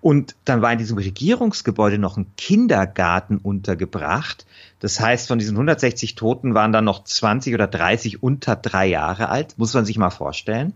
Und 0.00 0.36
dann 0.44 0.62
war 0.62 0.72
in 0.72 0.78
diesem 0.78 0.96
Regierungsgebäude 0.96 1.98
noch 1.98 2.16
ein 2.16 2.32
Kindergarten 2.36 3.36
untergebracht. 3.36 4.46
Das 4.80 5.00
heißt, 5.00 5.28
von 5.28 5.38
diesen 5.38 5.56
160 5.56 6.14
Toten 6.14 6.54
waren 6.54 6.72
dann 6.72 6.84
noch 6.84 7.04
20 7.04 7.52
oder 7.52 7.66
30 7.66 8.22
unter 8.22 8.56
drei 8.56 8.86
Jahre 8.86 9.28
alt. 9.28 9.58
Muss 9.58 9.74
man 9.74 9.84
sich 9.84 9.98
mal 9.98 10.10
vorstellen. 10.10 10.72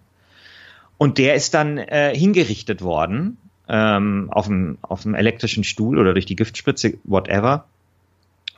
Und 1.00 1.16
der 1.16 1.34
ist 1.34 1.54
dann 1.54 1.78
äh, 1.78 2.14
hingerichtet 2.14 2.82
worden 2.82 3.38
ähm, 3.70 4.28
auf, 4.32 4.48
dem, 4.48 4.76
auf 4.82 5.04
dem 5.04 5.14
elektrischen 5.14 5.64
Stuhl 5.64 5.98
oder 5.98 6.12
durch 6.12 6.26
die 6.26 6.36
Giftspritze, 6.36 6.98
whatever. 7.04 7.64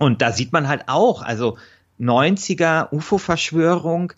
Und 0.00 0.22
da 0.22 0.32
sieht 0.32 0.52
man 0.52 0.66
halt 0.66 0.88
auch, 0.88 1.22
also 1.22 1.56
90er 2.00 2.92
UFO-Verschwörung 2.92 4.12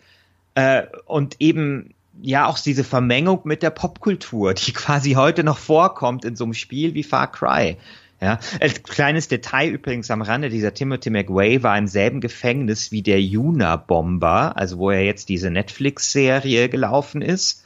äh, 0.55 0.85
und 1.05 1.37
eben 1.39 1.93
ja 2.23 2.47
auch 2.47 2.59
diese 2.59 2.83
Vermengung 2.83 3.43
mit 3.45 3.63
der 3.63 3.69
Popkultur, 3.69 4.55
die 4.55 4.73
quasi 4.73 5.13
heute 5.13 5.45
noch 5.45 5.59
vorkommt 5.59 6.25
in 6.25 6.35
so 6.35 6.45
einem 6.45 6.55
Spiel 6.55 6.95
wie 6.95 7.03
Far 7.03 7.31
Cry. 7.31 7.77
Ja, 8.23 8.39
als 8.59 8.83
kleines 8.85 9.29
Detail 9.29 9.69
übrigens 9.69 10.11
am 10.11 10.23
Rande, 10.23 10.49
dieser 10.49 10.73
Timothy 10.73 11.11
McWay 11.11 11.63
war 11.63 11.77
im 11.77 11.89
selben 11.89 12.23
Gefängnis 12.23 12.91
wie 12.91 13.03
der 13.03 13.21
Juna-Bomber, 13.21 14.57
also 14.57 14.79
wo 14.79 14.91
er 14.91 15.05
jetzt 15.05 15.29
diese 15.29 15.51
Netflix-Serie 15.51 16.71
gelaufen 16.71 17.21
ist 17.21 17.64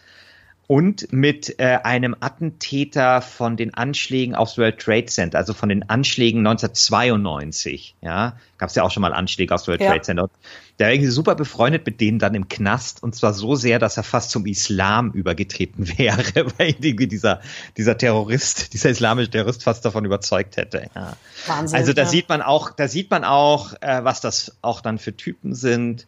und 0.68 1.10
mit 1.14 1.58
äh, 1.58 1.78
einem 1.82 2.14
Attentäter 2.20 3.22
von 3.22 3.56
den 3.56 3.72
Anschlägen 3.72 4.34
aufs 4.34 4.58
World 4.58 4.78
Trade 4.78 5.06
Center, 5.06 5.38
also 5.38 5.54
von 5.54 5.70
den 5.70 5.88
Anschlägen 5.88 6.46
1992. 6.46 7.96
Ja, 8.02 8.36
gab 8.58 8.68
es 8.68 8.74
ja 8.74 8.82
auch 8.82 8.90
schon 8.90 9.00
mal 9.00 9.14
Anschläge 9.14 9.54
aufs 9.54 9.66
World 9.66 9.80
ja. 9.80 9.88
Trade 9.88 10.02
Center. 10.02 10.30
Der 10.78 10.88
war 10.88 10.92
irgendwie 10.92 11.10
super 11.10 11.34
befreundet 11.36 11.86
mit 11.86 12.02
denen 12.02 12.18
dann 12.18 12.34
im 12.34 12.48
Knast 12.48 13.02
und 13.02 13.16
zwar 13.16 13.32
so 13.32 13.56
sehr, 13.56 13.78
dass 13.78 13.96
er 13.96 14.02
fast 14.02 14.30
zum 14.30 14.44
Islam 14.44 15.10
übergetreten 15.12 15.88
wäre, 15.98 16.52
weil 16.58 16.74
irgendwie 16.80 17.06
dieser 17.06 17.40
dieser 17.78 17.96
Terrorist, 17.96 18.72
dieser 18.74 18.90
islamische 18.90 19.30
Terrorist 19.30 19.62
fast 19.62 19.86
davon 19.86 20.04
überzeugt 20.04 20.58
hätte. 20.58 20.90
Ja. 20.94 21.16
Wahnsinn. 21.46 21.78
Also 21.78 21.94
da 21.94 22.02
ja. 22.02 22.08
sieht 22.08 22.28
man 22.28 22.42
auch, 22.42 22.72
da 22.72 22.88
sieht 22.88 23.10
man 23.10 23.24
auch, 23.24 23.72
äh, 23.80 24.04
was 24.04 24.20
das 24.20 24.58
auch 24.60 24.82
dann 24.82 24.98
für 24.98 25.16
Typen 25.16 25.54
sind. 25.54 26.06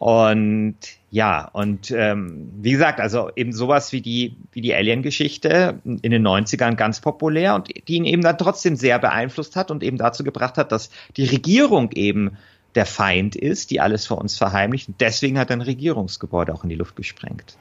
Und 0.00 0.76
ja, 1.10 1.46
und 1.52 1.90
ähm, 1.90 2.50
wie 2.56 2.70
gesagt, 2.70 3.00
also 3.00 3.30
eben 3.36 3.52
sowas 3.52 3.92
wie 3.92 4.00
die, 4.00 4.34
wie 4.50 4.62
die 4.62 4.74
Alien-Geschichte 4.74 5.78
in 5.84 6.10
den 6.10 6.26
90ern 6.26 6.74
ganz 6.74 7.02
populär 7.02 7.54
und 7.54 7.68
die 7.86 7.96
ihn 7.96 8.06
eben 8.06 8.22
dann 8.22 8.38
trotzdem 8.38 8.76
sehr 8.76 8.98
beeinflusst 8.98 9.56
hat 9.56 9.70
und 9.70 9.82
eben 9.82 9.98
dazu 9.98 10.24
gebracht 10.24 10.56
hat, 10.56 10.72
dass 10.72 10.88
die 11.18 11.26
Regierung 11.26 11.92
eben 11.92 12.38
der 12.74 12.86
Feind 12.86 13.34
ist, 13.34 13.70
die 13.70 13.80
alles 13.80 14.06
vor 14.06 14.18
uns 14.18 14.36
verheimlicht. 14.36 14.88
Und 14.88 15.00
deswegen 15.00 15.38
hat 15.38 15.50
ein 15.50 15.60
Regierungsgebäude 15.60 16.54
auch 16.54 16.62
in 16.62 16.70
die 16.70 16.76
Luft 16.76 16.94
gesprengt. 16.96 17.56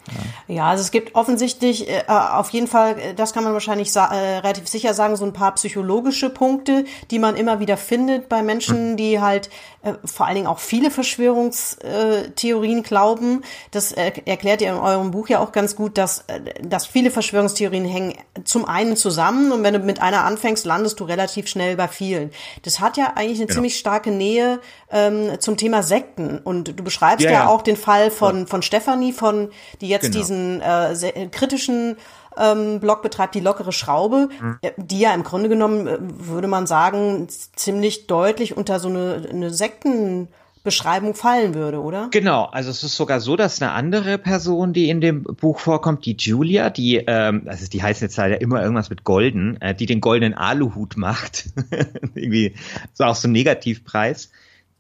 Ja, 0.48 0.56
ja 0.56 0.65
also 0.67 0.82
es 0.82 0.91
gibt 0.91 1.15
offensichtlich 1.15 1.89
äh, 1.89 2.04
auf 2.08 2.52
jeden 2.52 2.67
Fall, 2.67 3.00
äh, 3.00 3.13
das 3.15 3.34
kann 3.34 3.43
man 3.43 3.54
wahrscheinlich 3.54 3.95
äh, 3.95 4.00
relativ 4.00 4.67
sicher 4.67 4.93
sagen, 4.93 5.15
so 5.15 5.26
ein 5.26 5.34
paar 5.34 5.56
psychologische 5.56 6.30
Punkte, 6.30 6.86
die 7.10 7.17
man 7.19 7.36
immer 7.36 7.60
wieder 7.60 7.78
findet 7.78 8.30
bei 8.30 8.43
Menschen, 8.43 8.91
hm. 8.91 8.98
die 8.98 9.19
halt 9.19 9.50
äh, 9.82 9.93
vor 10.06 10.26
allen 10.26 10.36
Dingen 10.36 10.48
auch 10.48 10.60
viele 10.60 10.91
Verschwörungstheorien 10.91 12.84
glauben. 12.84 13.43
Das 13.72 13.93
äh, 13.93 14.12
erklärt 14.26 14.62
ihr 14.62 14.69
in 14.69 14.76
eurem 14.76 15.12
Buch 15.12 15.30
ja 15.30 15.39
auch 15.39 15.52
ganz 15.52 15.76
gut, 15.76 15.98
dass, 15.98 16.26
äh, 16.28 16.41
dass 16.62 16.86
viele 16.86 17.12
Verschwörungstheorien 17.12 17.86
hängen 17.86 18.13
zum 18.43 18.65
einen 18.65 18.95
zusammen 18.95 19.52
und 19.52 19.63
wenn 19.63 19.74
du 19.74 19.80
mit 19.80 20.02
einer 20.02 20.26
anfängst, 20.26 20.65
landest 20.65 21.00
du 21.00 21.06
relativ 21.06 21.48
schnell 21.48 21.78
bei 21.78 21.88
vielen. 21.88 22.32
Das 22.63 22.80
hat 22.80 22.98
ja 22.98 23.13
eigentlich 23.15 23.38
eine 23.38 23.48
genau. 23.48 23.56
ziemlich 23.56 23.80
starke 23.80 24.12
Nähe 24.12 24.60
ähm, 25.08 25.40
zum 25.40 25.58
Thema 25.58 25.84
Sekten. 25.84 26.40
Und 26.40 26.80
du 26.80 26.84
beschreibst 26.84 27.26
ja, 27.26 27.32
ja, 27.32 27.40
ja. 27.40 27.48
auch 27.48 27.62
den 27.62 27.78
Fall 27.78 28.12
von, 28.12 28.48
von 28.48 28.62
Stefanie, 28.62 29.14
von, 29.14 29.50
die 29.82 29.90
jetzt 29.90 30.12
genau. 30.12 30.18
diesen 30.18 30.62
äh, 30.62 31.28
kritischen 31.32 31.98
ähm, 32.38 32.80
Blog 32.80 33.02
betreibt 33.02 33.36
die 33.36 33.40
lockere 33.40 33.72
Schraube, 33.72 34.30
mhm. 34.40 34.60
die 34.78 35.00
ja 35.00 35.14
im 35.14 35.24
Grunde 35.24 35.50
genommen, 35.50 35.88
äh, 35.88 35.98
würde 36.00 36.48
man 36.48 36.68
sagen, 36.68 37.28
ziemlich 37.56 38.08
deutlich 38.08 38.56
unter 38.56 38.80
so 38.80 38.90
eine, 38.90 39.28
eine 39.30 39.52
Sekten 39.52 40.30
Beschreibung 40.64 41.16
fallen 41.16 41.54
würde, 41.54 41.82
oder? 41.82 42.10
Genau, 42.12 42.46
also 42.46 42.70
es 42.70 42.84
ist 42.84 42.96
sogar 42.98 43.22
so, 43.22 43.38
dass 43.38 43.62
eine 43.62 43.72
andere 43.72 44.18
Person, 44.18 44.74
die 44.74 44.90
in 44.90 45.00
dem 45.00 45.24
Buch 45.24 45.60
vorkommt, 45.60 46.06
die 46.06 46.18
Julia, 46.20 46.70
die, 46.70 46.98
ähm, 47.08 47.44
also 47.46 47.66
die 47.68 47.82
heißen 47.82 48.06
jetzt 48.06 48.18
leider 48.18 48.42
immer 48.42 48.62
irgendwas 48.62 48.90
mit 48.90 49.06
Golden, 49.06 49.60
äh, 49.62 49.74
die 49.74 49.86
den 49.86 50.02
goldenen 50.02 50.34
Aluhut 50.34 50.98
macht, 50.98 51.46
irgendwie 52.14 52.56
so 52.94 53.06
auch 53.06 53.16
so 53.16 53.30
ein 53.30 53.32
Negativpreis, 53.32 54.32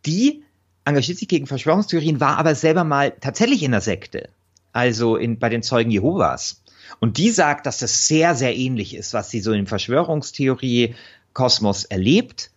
die 0.05 0.43
engagiert 0.85 1.17
sich 1.17 1.27
gegen 1.27 1.47
Verschwörungstheorien, 1.47 2.19
war 2.19 2.37
aber 2.37 2.53
selber 2.55 2.83
mal 2.83 3.13
tatsächlich 3.19 3.63
in 3.63 3.71
der 3.71 3.81
Sekte, 3.81 4.29
also 4.73 5.15
in, 5.15 5.39
bei 5.39 5.49
den 5.49 5.63
Zeugen 5.63 5.89
Jehovas. 5.91 6.61
Und 6.99 7.17
die 7.17 7.29
sagt, 7.29 7.65
dass 7.65 7.77
das 7.77 8.07
sehr, 8.07 8.35
sehr 8.35 8.57
ähnlich 8.57 8.95
ist, 8.95 9.13
was 9.13 9.29
sie 9.29 9.39
so 9.41 9.53
im 9.53 9.67
Verschwörungstheorie-Kosmos 9.67 11.85
erlebt 11.85 12.51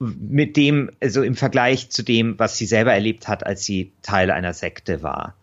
mit 0.00 0.56
dem, 0.56 0.90
also 1.00 1.22
im 1.22 1.36
Vergleich 1.36 1.90
zu 1.90 2.02
dem, 2.02 2.38
was 2.38 2.56
sie 2.56 2.66
selber 2.66 2.92
erlebt 2.92 3.28
hat, 3.28 3.46
als 3.46 3.64
sie 3.64 3.92
Teil 4.02 4.30
einer 4.30 4.54
Sekte 4.54 5.02
war. 5.02 5.34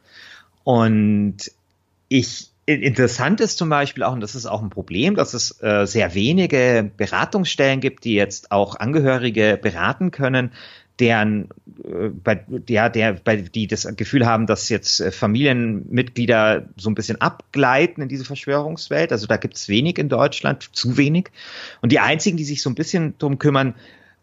Und 0.63 1.51
ich, 2.07 2.49
interessant 2.65 3.41
ist 3.41 3.57
zum 3.57 3.69
Beispiel 3.69 4.03
auch, 4.03 4.13
und 4.13 4.21
das 4.21 4.35
ist 4.35 4.45
auch 4.45 4.61
ein 4.61 4.69
Problem, 4.69 5.15
dass 5.15 5.33
es 5.33 5.61
äh, 5.61 5.85
sehr 5.85 6.13
wenige 6.13 6.89
Beratungsstellen 6.95 7.81
gibt, 7.81 8.05
die 8.05 8.13
jetzt 8.13 8.51
auch 8.51 8.75
Angehörige 8.75 9.59
beraten 9.61 10.11
können, 10.11 10.51
deren, 10.99 11.49
äh, 11.83 12.09
bei, 12.09 12.43
ja, 12.69 12.89
der, 12.89 13.13
bei, 13.13 13.37
die 13.37 13.67
das 13.67 13.87
Gefühl 13.95 14.25
haben, 14.25 14.47
dass 14.47 14.69
jetzt 14.69 14.99
äh, 14.99 15.11
Familienmitglieder 15.11 16.67
so 16.77 16.89
ein 16.89 16.95
bisschen 16.95 17.21
abgleiten 17.21 18.01
in 18.01 18.09
diese 18.09 18.25
Verschwörungswelt. 18.25 19.11
Also 19.11 19.27
da 19.27 19.37
gibt 19.37 19.55
es 19.55 19.67
wenig 19.67 19.97
in 19.97 20.09
Deutschland, 20.09 20.69
zu 20.73 20.97
wenig. 20.97 21.31
Und 21.81 21.91
die 21.91 21.99
einzigen, 21.99 22.37
die 22.37 22.45
sich 22.45 22.61
so 22.61 22.69
ein 22.69 22.75
bisschen 22.75 23.17
drum 23.17 23.39
kümmern, 23.39 23.75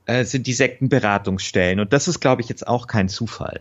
äh, 0.07 0.25
sind 0.25 0.47
die 0.47 0.53
Sektenberatungsstellen. 0.53 1.81
Und 1.81 1.93
das 1.93 2.09
ist, 2.09 2.21
glaube 2.21 2.43
ich, 2.43 2.49
jetzt 2.49 2.67
auch 2.67 2.87
kein 2.87 3.09
Zufall. 3.09 3.61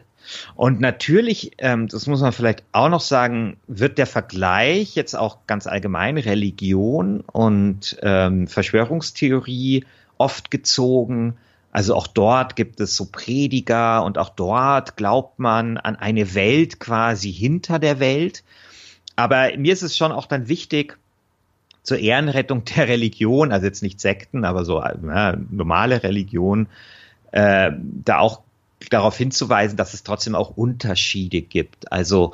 Und 0.56 0.80
natürlich, 0.80 1.52
ähm, 1.58 1.88
das 1.88 2.08
muss 2.08 2.22
man 2.22 2.32
vielleicht 2.32 2.64
auch 2.72 2.90
noch 2.90 3.02
sagen, 3.02 3.58
wird 3.68 3.98
der 3.98 4.08
Vergleich 4.08 4.96
jetzt 4.96 5.16
auch 5.16 5.40
ganz 5.48 5.68
allgemein 5.68 6.18
Religion 6.18 7.22
und 7.22 7.98
ähm, 8.02 8.48
Verschwörungstheorie 8.48 9.86
oft 10.18 10.52
gezogen. 10.52 11.38
Also 11.72 11.96
auch 11.96 12.08
dort 12.08 12.56
gibt 12.56 12.80
es 12.82 12.96
so 12.96 13.06
Prediger 13.06 14.04
und 14.04 14.18
auch 14.18 14.30
dort 14.30 14.98
glaubt 14.98 15.40
man 15.40 15.78
an 15.78 15.96
eine 15.96 16.36
Welt 16.36 16.80
quasi 16.80 17.32
hinter 17.32 17.80
der 17.80 18.00
Welt. 18.00 18.44
Aber 19.16 19.56
mir 19.58 19.72
ist 19.72 19.82
es 19.82 19.96
schon 19.96 20.12
auch 20.12 20.26
dann 20.26 20.48
wichtig, 20.48 20.98
zur 21.84 21.98
Ehrenrettung 21.98 22.66
der 22.76 22.88
Religion, 22.88 23.52
also 23.52 23.66
jetzt 23.66 23.84
nicht 23.84 24.00
Sekten, 24.00 24.46
aber 24.46 24.66
so 24.66 24.82
ja, 24.82 25.38
normale 25.50 26.04
Religion, 26.04 26.68
äh, 27.32 27.72
da 27.80 28.20
auch 28.20 28.42
darauf 28.90 29.16
hinzuweisen, 29.18 29.78
dass 29.78 29.94
es 29.94 30.04
trotzdem 30.04 30.36
auch 30.36 30.58
Unterschiede 30.58 31.42
gibt. 31.42 31.92
Also 31.92 32.34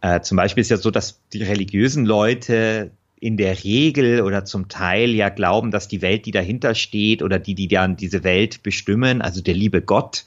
äh, 0.00 0.20
zum 0.20 0.36
Beispiel 0.36 0.60
ist 0.60 0.70
ja 0.70 0.76
so, 0.76 0.90
dass 0.90 1.20
die 1.32 1.42
religiösen 1.42 2.04
Leute 2.04 2.90
in 3.18 3.36
der 3.36 3.64
Regel 3.64 4.20
oder 4.20 4.44
zum 4.44 4.68
Teil 4.68 5.10
ja 5.10 5.30
glauben, 5.30 5.70
dass 5.70 5.88
die 5.88 6.02
Welt, 6.02 6.26
die 6.26 6.32
dahinter 6.32 6.74
steht 6.74 7.22
oder 7.22 7.38
die, 7.38 7.54
die 7.54 7.68
dann 7.68 7.96
diese 7.96 8.24
Welt 8.24 8.62
bestimmen, 8.62 9.22
also 9.22 9.40
der 9.40 9.54
liebe 9.54 9.80
Gott, 9.80 10.24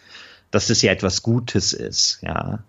dass 0.52 0.68
das 0.68 0.82
ja 0.82 0.92
etwas 0.92 1.22
Gutes 1.22 1.74
ist, 1.74 2.20
ja. 2.24 2.64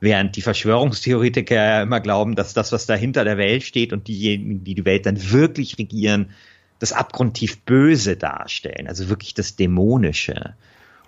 Während 0.00 0.36
die 0.36 0.42
Verschwörungstheoretiker 0.42 1.82
immer 1.82 2.00
glauben, 2.00 2.34
dass 2.34 2.52
das, 2.52 2.72
was 2.72 2.84
da 2.84 2.94
hinter 2.94 3.24
der 3.24 3.38
Welt 3.38 3.62
steht 3.62 3.92
und 3.92 4.06
diejenigen, 4.06 4.62
die 4.62 4.74
die 4.74 4.84
Welt 4.84 5.06
dann 5.06 5.30
wirklich 5.30 5.78
regieren, 5.78 6.30
das 6.78 6.92
abgrundtief 6.92 7.60
Böse 7.60 8.16
darstellen, 8.16 8.86
also 8.86 9.08
wirklich 9.08 9.32
das 9.32 9.56
Dämonische. 9.56 10.54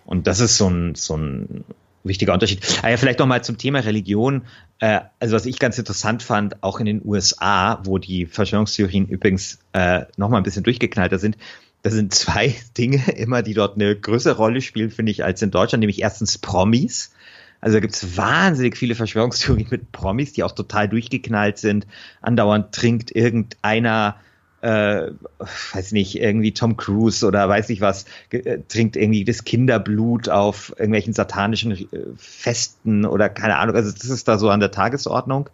Und 0.06 0.26
das 0.26 0.40
ist 0.40 0.56
so 0.56 0.70
ein, 0.70 0.94
so 0.94 1.16
ein 1.16 1.64
wichtiger 2.08 2.32
Unterschied. 2.32 2.60
Ah 2.82 2.90
ja, 2.90 2.96
vielleicht 2.96 3.18
noch 3.18 3.26
mal 3.26 3.42
zum 3.42 3.58
Thema 3.58 3.80
Religion. 3.80 4.42
Äh, 4.78 5.00
also 5.20 5.34
was 5.34 5.46
ich 5.46 5.58
ganz 5.58 5.78
interessant 5.78 6.22
fand, 6.22 6.62
auch 6.62 6.80
in 6.80 6.86
den 6.86 7.02
USA, 7.04 7.80
wo 7.84 7.98
die 7.98 8.26
Verschwörungstheorien 8.26 9.06
übrigens 9.06 9.58
äh, 9.72 10.04
noch 10.16 10.28
mal 10.28 10.38
ein 10.38 10.42
bisschen 10.42 10.64
durchgeknallter 10.64 11.18
sind, 11.18 11.36
da 11.82 11.90
sind 11.90 12.14
zwei 12.14 12.54
Dinge 12.78 13.10
immer, 13.12 13.42
die 13.42 13.54
dort 13.54 13.76
eine 13.76 13.94
größere 13.94 14.36
Rolle 14.36 14.60
spielen, 14.60 14.90
finde 14.90 15.12
ich, 15.12 15.24
als 15.24 15.42
in 15.42 15.50
Deutschland, 15.50 15.80
nämlich 15.80 16.02
erstens 16.02 16.38
Promis. 16.38 17.12
Also 17.60 17.76
da 17.76 17.80
gibt 17.80 17.94
es 17.94 18.16
wahnsinnig 18.16 18.76
viele 18.76 18.94
Verschwörungstheorien 18.94 19.68
mit 19.70 19.92
Promis, 19.92 20.32
die 20.32 20.42
auch 20.42 20.52
total 20.52 20.88
durchgeknallt 20.88 21.58
sind. 21.58 21.86
Andauernd 22.20 22.72
trinkt 22.72 23.14
irgendeiner 23.14 24.16
äh, 24.62 25.10
weiß 25.72 25.92
nicht, 25.92 26.18
irgendwie 26.20 26.52
Tom 26.52 26.76
Cruise 26.76 27.26
oder 27.26 27.48
weiß 27.48 27.70
ich 27.70 27.80
was, 27.80 28.06
äh, 28.30 28.58
trinkt 28.68 28.96
irgendwie 28.96 29.24
das 29.24 29.44
Kinderblut 29.44 30.28
auf 30.28 30.70
irgendwelchen 30.76 31.12
satanischen 31.12 31.72
äh, 31.72 31.86
Festen 32.16 33.04
oder 33.04 33.28
keine 33.28 33.56
Ahnung. 33.58 33.76
Also 33.76 33.92
das 33.92 34.08
ist 34.08 34.28
da 34.28 34.38
so 34.38 34.50
an 34.50 34.60
der 34.60 34.70
Tagesordnung. 34.70 35.48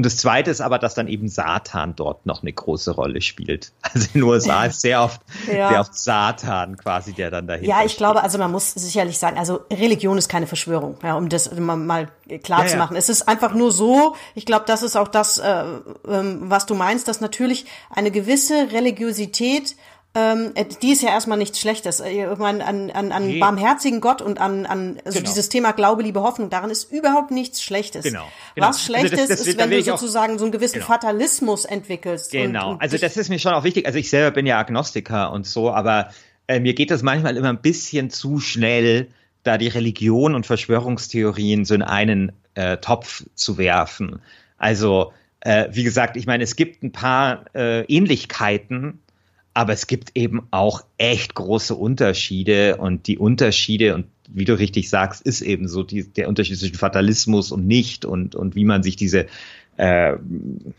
Und 0.00 0.06
das 0.06 0.16
Zweite 0.16 0.50
ist 0.50 0.62
aber, 0.62 0.78
dass 0.78 0.94
dann 0.94 1.08
eben 1.08 1.28
Satan 1.28 1.94
dort 1.94 2.24
noch 2.24 2.40
eine 2.40 2.50
große 2.50 2.92
Rolle 2.92 3.20
spielt. 3.20 3.72
Also 3.82 4.06
in 4.14 4.20
den 4.20 4.22
USA 4.22 4.64
ist 4.64 4.80
sehr 4.80 5.02
oft, 5.02 5.20
ja. 5.46 5.68
sehr 5.68 5.80
oft 5.80 5.94
Satan 5.94 6.78
quasi, 6.78 7.12
der 7.12 7.30
dann 7.30 7.46
dahinter 7.46 7.68
Ja, 7.68 7.80
ich 7.84 7.92
steht. 7.92 7.98
glaube, 7.98 8.22
also 8.22 8.38
man 8.38 8.50
muss 8.50 8.70
sicherlich 8.72 9.18
sagen, 9.18 9.36
also 9.36 9.60
Religion 9.70 10.16
ist 10.16 10.30
keine 10.30 10.46
Verschwörung, 10.46 10.96
ja, 11.02 11.16
um 11.16 11.28
das 11.28 11.52
mal, 11.54 12.08
klar 12.42 12.62
ja, 12.62 12.66
zu 12.68 12.76
machen. 12.78 12.94
Ja. 12.94 12.98
Es 12.98 13.10
ist 13.10 13.28
einfach 13.28 13.52
nur 13.52 13.72
so, 13.72 14.16
ich 14.34 14.46
glaube, 14.46 14.64
das 14.66 14.82
ist 14.82 14.96
auch 14.96 15.08
das, 15.08 15.36
äh, 15.36 15.64
ähm, 16.08 16.44
was 16.44 16.64
du 16.64 16.74
meinst, 16.74 17.08
dass 17.08 17.20
natürlich 17.20 17.66
eine 17.90 18.10
gewisse 18.10 18.72
Religiosität 18.72 19.76
ähm, 20.12 20.50
äh, 20.56 20.64
die 20.82 20.90
ist 20.90 21.02
ja 21.02 21.10
erstmal 21.10 21.38
nichts 21.38 21.60
Schlechtes. 21.60 22.00
Äh, 22.00 22.32
ich 22.32 22.38
meine, 22.38 22.66
an, 22.66 22.90
an, 22.90 23.12
an 23.12 23.26
nee. 23.28 23.38
barmherzigen 23.38 24.00
Gott 24.00 24.20
und 24.20 24.40
an, 24.40 24.66
an 24.66 24.98
also 25.04 25.18
genau. 25.18 25.30
dieses 25.30 25.48
Thema 25.48 25.72
Glaube, 25.72 26.02
Liebe, 26.02 26.20
Hoffnung, 26.20 26.50
darin 26.50 26.70
ist 26.70 26.90
überhaupt 26.90 27.30
nichts 27.30 27.62
Schlechtes. 27.62 28.02
Genau. 28.02 28.26
genau. 28.56 28.68
Was 28.68 28.82
Schlechtes 28.82 29.12
also 29.12 29.28
das, 29.28 29.38
das, 29.38 29.46
ist, 29.46 29.58
wenn 29.58 29.70
du 29.70 29.82
sozusagen 29.82 30.38
so 30.38 30.44
einen 30.44 30.52
gewissen 30.52 30.80
genau. 30.80 30.86
Fatalismus 30.86 31.64
entwickelst. 31.64 32.32
Genau. 32.32 32.70
Und, 32.70 32.74
und 32.74 32.82
also 32.82 32.98
das 32.98 33.16
ist 33.16 33.28
mir 33.28 33.38
schon 33.38 33.52
auch 33.52 33.62
wichtig. 33.62 33.86
Also 33.86 33.98
ich 33.98 34.10
selber 34.10 34.32
bin 34.32 34.46
ja 34.46 34.58
Agnostiker 34.58 35.30
und 35.30 35.46
so, 35.46 35.70
aber 35.70 36.10
äh, 36.48 36.58
mir 36.58 36.74
geht 36.74 36.90
das 36.90 37.02
manchmal 37.02 37.36
immer 37.36 37.50
ein 37.50 37.62
bisschen 37.62 38.10
zu 38.10 38.40
schnell, 38.40 39.08
da 39.44 39.58
die 39.58 39.68
Religion 39.68 40.34
und 40.34 40.44
Verschwörungstheorien 40.44 41.64
so 41.64 41.74
in 41.74 41.82
einen 41.82 42.32
äh, 42.54 42.78
Topf 42.78 43.24
zu 43.36 43.58
werfen. 43.58 44.20
Also 44.58 45.12
äh, 45.38 45.68
wie 45.70 45.84
gesagt, 45.84 46.16
ich 46.16 46.26
meine, 46.26 46.42
es 46.42 46.56
gibt 46.56 46.82
ein 46.82 46.90
paar 46.90 47.44
äh, 47.54 47.84
Ähnlichkeiten 47.84 48.98
aber 49.54 49.72
es 49.72 49.86
gibt 49.86 50.12
eben 50.14 50.46
auch 50.50 50.84
echt 50.96 51.34
große 51.34 51.74
Unterschiede 51.74 52.76
und 52.76 53.06
die 53.06 53.18
Unterschiede 53.18 53.94
und 53.94 54.06
wie 54.28 54.44
du 54.44 54.56
richtig 54.58 54.88
sagst, 54.88 55.22
ist 55.22 55.40
eben 55.40 55.66
so 55.66 55.82
die, 55.82 56.04
der 56.04 56.28
Unterschied 56.28 56.58
zwischen 56.58 56.76
Fatalismus 56.76 57.50
und 57.50 57.66
nicht 57.66 58.04
und, 58.04 58.34
und 58.36 58.54
wie 58.54 58.64
man 58.64 58.82
sich 58.82 58.94
diese, 58.96 59.26
äh, 59.76 60.14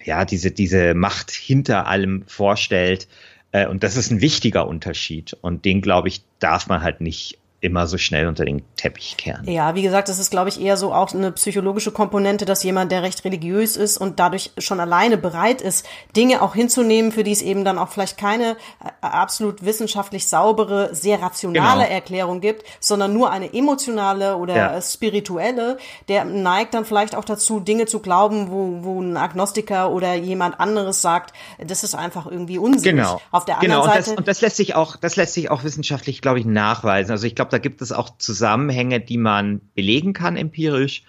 ja, 0.06 0.26
diese, 0.26 0.52
diese 0.52 0.94
Macht 0.94 1.32
hinter 1.32 1.88
allem 1.88 2.24
vorstellt. 2.28 3.08
Äh, 3.52 3.68
und 3.68 3.84
das 3.84 3.98
ist 3.98 4.10
ein 4.12 4.22
wichtiger 4.22 4.68
Unterschied 4.68 5.36
und 5.42 5.66
den, 5.66 5.82
glaube 5.82 6.08
ich, 6.08 6.22
darf 6.40 6.68
man 6.68 6.82
halt 6.82 7.02
nicht 7.02 7.40
immer 7.62 7.86
so 7.86 8.00
schnell 8.00 8.28
unter 8.28 8.44
den 8.44 8.64
Teppich 8.76 9.18
kehren. 9.18 9.48
Ja, 9.48 9.76
wie 9.76 9.84
gesagt, 9.84 10.10
das 10.10 10.18
ist, 10.18 10.32
glaube 10.32 10.50
ich, 10.50 10.60
eher 10.60 10.78
so 10.78 10.94
auch 10.94 11.14
eine 11.14 11.32
psychologische 11.32 11.92
Komponente, 11.92 12.46
dass 12.46 12.64
jemand, 12.64 12.92
der 12.92 13.04
recht 13.04 13.24
religiös 13.24 13.78
ist 13.78 13.98
und 13.98 14.20
dadurch 14.20 14.52
schon 14.58 14.80
alleine 14.80 15.16
bereit 15.18 15.62
ist, 15.62 15.86
Dinge 16.16 16.42
auch 16.42 16.56
hinzunehmen, 16.56 17.12
für 17.12 17.24
die 17.24 17.32
es 17.32 17.44
eben 17.44 17.64
dann 17.64 17.78
auch 17.78 17.90
vielleicht 17.90 18.18
keine 18.18 18.58
äh, 18.84 18.90
absolut 19.02 19.64
wissenschaftlich 19.64 20.28
saubere, 20.28 20.96
sehr 20.96 21.22
rationale 21.22 21.84
genau. 21.84 21.94
Erklärung 21.94 22.42
gibt, 22.42 22.66
sondern 22.80 23.14
nur 23.14 23.30
eine 23.32 23.54
emotionale 23.54 24.38
oder 24.38 24.56
ja. 24.56 24.82
spirituelle, 24.82 25.78
der 26.08 26.26
neigt 26.26 26.74
dann 26.74 26.84
vielleicht 26.84 27.14
auch 27.14 27.26
dazu, 27.26 27.60
Dinge 27.60 27.86
zu 27.86 28.00
glauben, 28.00 28.50
wo, 28.50 28.84
wo 28.84 29.02
ein 29.02 29.18
Agnostiker 29.18 29.92
oder 29.92 30.16
jemand 30.16 30.60
anderes 30.60 31.04
sagt, 31.04 31.36
das 31.60 31.84
ist 31.84 31.94
einfach 31.94 32.26
irgendwie 32.26 32.58
Unsinn. 32.58 32.98
Genau. 32.98 33.22
Auf 33.30 33.46
der 33.46 33.60
anderen 33.60 33.82
genau. 33.82 33.86
Seite. 33.86 33.98
Und 33.98 34.08
das, 34.08 34.18
und 34.18 34.28
das 34.28 34.42
lässt 34.42 34.56
sich 34.56 34.74
auch, 34.74 34.96
das 34.96 35.16
lässt 35.16 35.36
sich 35.36 35.52
auch 35.52 35.64
wissenschaftlich, 35.64 36.22
glaube 36.22 36.40
ich, 36.40 36.46
nachweisen. 36.46 37.12
Also 37.12 37.28
ich 37.28 37.36
glaube, 37.36 37.51
da 37.52 37.58
gibt 37.58 37.82
es 37.82 37.92
auch 37.92 38.18
Zusammenhänge, 38.18 39.00
die 39.00 39.18
man 39.18 39.62
belegen 39.76 40.14
kann 40.14 40.38
empirisch. 40.38 41.04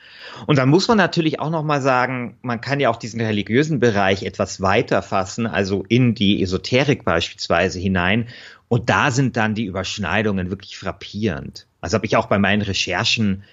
Und 0.47 0.59
dann 0.59 0.69
muss 0.69 0.89
man 0.89 0.99
natürlich 0.99 1.41
auch 1.41 1.51
noch 1.51 1.63
mal 1.63 1.81
sagen, 1.81 2.37
man 2.43 2.61
kann 2.61 2.81
ja 2.81 2.91
auch 2.91 2.97
diesen 2.97 3.21
religiösen 3.21 3.81
Bereich 3.81 4.23
etwas 4.23 4.61
weiter 4.61 5.03
fassen, 5.03 5.47
also 5.47 5.85
in 5.89 6.15
die 6.15 6.43
Esoterik 6.43 7.05
beispielsweise 7.05 7.79
hinein. 7.79 8.29
Und 8.69 8.89
da 8.91 9.11
sind 9.11 9.37
dann 9.37 9.55
die 9.55 9.65
Überschneidungen 9.65 10.51
wirklich 10.51 10.79
frappierend. 10.79 11.67
Also 11.81 11.97
habe 11.97 12.07
ich 12.07 12.17
auch 12.17 12.27
bei 12.27 12.39
meinen 12.39 12.63
Recherchen 12.63 13.45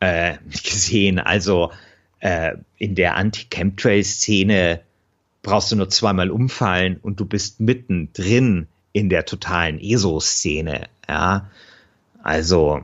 äh, 0.00 0.34
gesehen. 0.50 1.18
Also 1.18 1.72
äh, 2.20 2.56
in 2.76 2.94
der 2.94 3.16
Anti-Chemtrail-Szene 3.16 4.80
brauchst 5.42 5.72
du 5.72 5.76
nur 5.76 5.88
zweimal 5.88 6.30
umfallen 6.30 6.98
und 7.00 7.20
du 7.20 7.24
bist 7.24 7.60
mittendrin 7.60 8.66
in 8.92 9.08
der 9.08 9.24
totalen 9.24 9.80
ESO-Szene. 9.80 10.88
Ja, 11.08 11.50
also. 12.28 12.82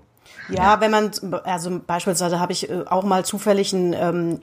Ja, 0.49 0.75
ja, 0.75 0.81
wenn 0.81 0.91
man, 0.91 1.11
also 1.45 1.81
beispielsweise 1.87 2.41
habe 2.41 2.53
ich 2.53 2.69
äh, 2.69 2.85
auch 2.87 3.05
mal 3.05 3.25
zufällig 3.25 3.73
ein, 3.73 3.93
ähm, 3.95 4.41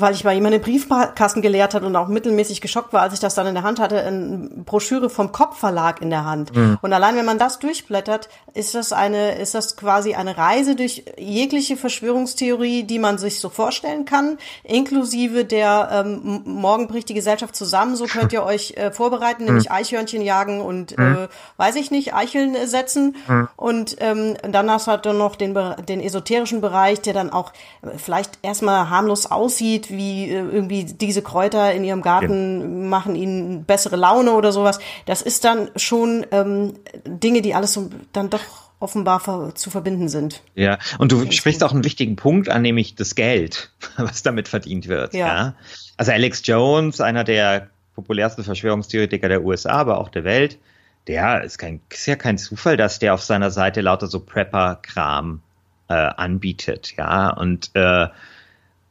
weil 0.00 0.14
ich 0.14 0.24
mal 0.24 0.34
jemanden 0.34 0.60
Briefkasten 0.60 1.40
geleert 1.40 1.72
hat 1.72 1.84
und 1.84 1.94
auch 1.94 2.08
mittelmäßig 2.08 2.60
geschockt 2.60 2.92
war, 2.92 3.02
als 3.02 3.14
ich 3.14 3.20
das 3.20 3.34
dann 3.34 3.46
in 3.46 3.54
der 3.54 3.62
Hand 3.62 3.78
hatte, 3.78 4.02
eine 4.02 4.48
Broschüre 4.64 5.08
vom 5.08 5.30
Kopfverlag 5.30 6.02
in 6.02 6.10
der 6.10 6.24
Hand. 6.24 6.54
Mhm. 6.54 6.78
Und 6.82 6.92
allein 6.92 7.16
wenn 7.16 7.24
man 7.24 7.38
das 7.38 7.60
durchblättert, 7.60 8.28
ist 8.54 8.74
das 8.74 8.92
eine, 8.92 9.36
ist 9.36 9.54
das 9.54 9.76
quasi 9.76 10.14
eine 10.14 10.36
Reise 10.36 10.74
durch 10.74 11.04
jegliche 11.16 11.76
Verschwörungstheorie, 11.76 12.82
die 12.82 12.98
man 12.98 13.18
sich 13.18 13.38
so 13.38 13.48
vorstellen 13.48 14.04
kann, 14.04 14.38
inklusive 14.64 15.44
der 15.44 15.88
ähm, 15.92 16.42
morgen 16.44 16.88
bricht 16.88 17.08
die 17.08 17.14
Gesellschaft 17.14 17.54
zusammen, 17.54 17.94
so 17.94 18.06
könnt 18.06 18.32
ihr 18.32 18.42
euch 18.44 18.72
äh, 18.76 18.90
vorbereiten, 18.90 19.44
nämlich 19.44 19.68
mhm. 19.68 19.76
Eichhörnchen 19.76 20.22
jagen 20.22 20.60
und 20.60 20.98
mhm. 20.98 21.14
äh, 21.14 21.28
weiß 21.56 21.76
ich 21.76 21.92
nicht, 21.92 22.14
Eicheln 22.14 22.56
äh, 22.56 22.66
setzen. 22.66 23.16
Mhm. 23.28 23.48
Und 23.56 23.96
ähm, 24.00 24.36
dann 24.42 24.70
hast 24.70 24.88
du 24.88 24.90
halt 24.90 25.06
dann 25.06 25.18
noch 25.18 25.36
den, 25.36 25.54
den 25.88 26.00
esoterischen 26.00 26.60
Bereich, 26.60 27.00
der 27.00 27.14
dann 27.14 27.30
auch 27.30 27.52
äh, 27.82 27.96
vielleicht 27.96 28.38
erstmal 28.42 28.90
harmlos 28.90 29.26
aussieht, 29.26 29.83
wie 29.90 30.30
äh, 30.30 30.38
irgendwie 30.38 30.84
diese 30.84 31.22
Kräuter 31.22 31.72
in 31.72 31.84
ihrem 31.84 32.02
Garten 32.02 32.60
ja. 32.60 32.88
machen 32.88 33.14
ihnen 33.14 33.64
bessere 33.64 33.96
Laune 33.96 34.32
oder 34.32 34.52
sowas. 34.52 34.78
Das 35.06 35.22
ist 35.22 35.44
dann 35.44 35.70
schon 35.76 36.26
ähm, 36.30 36.74
Dinge, 37.06 37.42
die 37.42 37.54
alles 37.54 37.72
so 37.72 37.90
dann 38.12 38.30
doch 38.30 38.64
offenbar 38.80 39.20
ver 39.20 39.54
zu 39.54 39.70
verbinden 39.70 40.08
sind. 40.08 40.42
Ja, 40.54 40.78
und 40.98 41.10
du 41.10 41.30
sprichst 41.30 41.64
auch 41.64 41.72
einen 41.72 41.84
wichtigen 41.84 42.16
Punkt 42.16 42.48
an, 42.48 42.62
nämlich 42.62 42.94
das 42.94 43.14
Geld, 43.14 43.70
was 43.96 44.22
damit 44.22 44.48
verdient 44.48 44.88
wird. 44.88 45.14
Ja. 45.14 45.26
ja. 45.26 45.54
Also 45.96 46.12
Alex 46.12 46.42
Jones, 46.44 47.00
einer 47.00 47.24
der 47.24 47.70
populärsten 47.94 48.44
Verschwörungstheoretiker 48.44 49.28
der 49.28 49.44
USA, 49.44 49.72
aber 49.72 49.98
auch 49.98 50.08
der 50.08 50.24
Welt, 50.24 50.58
der 51.06 51.44
ist, 51.44 51.58
kein, 51.58 51.80
ist 51.90 52.06
ja 52.06 52.16
kein 52.16 52.38
Zufall, 52.38 52.76
dass 52.76 52.98
der 52.98 53.14
auf 53.14 53.22
seiner 53.22 53.50
Seite 53.50 53.80
lauter 53.80 54.06
so 54.06 54.20
Prepper-Kram 54.20 55.40
äh, 55.88 55.94
anbietet, 55.94 56.94
ja, 56.96 57.30
und 57.30 57.70
äh, 57.74 58.08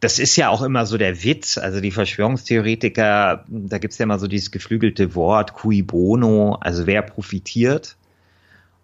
das 0.04 0.20
ist 0.20 0.36
ja 0.36 0.50
auch 0.50 0.62
immer 0.62 0.86
so 0.86 0.98
der 0.98 1.24
Witz. 1.24 1.58
Also 1.58 1.80
die 1.80 1.92
Verschwörungstheoretiker, 1.92 3.46
da 3.48 3.78
gibt's 3.78 3.98
ja 3.98 4.04
immer 4.04 4.20
so 4.20 4.28
dieses 4.28 4.52
geflügelte 4.52 5.16
Wort 5.16 5.54
cui 5.54 5.82
bono, 5.82 6.58
also 6.60 6.86
wer 6.86 7.02
profitiert. 7.02 7.96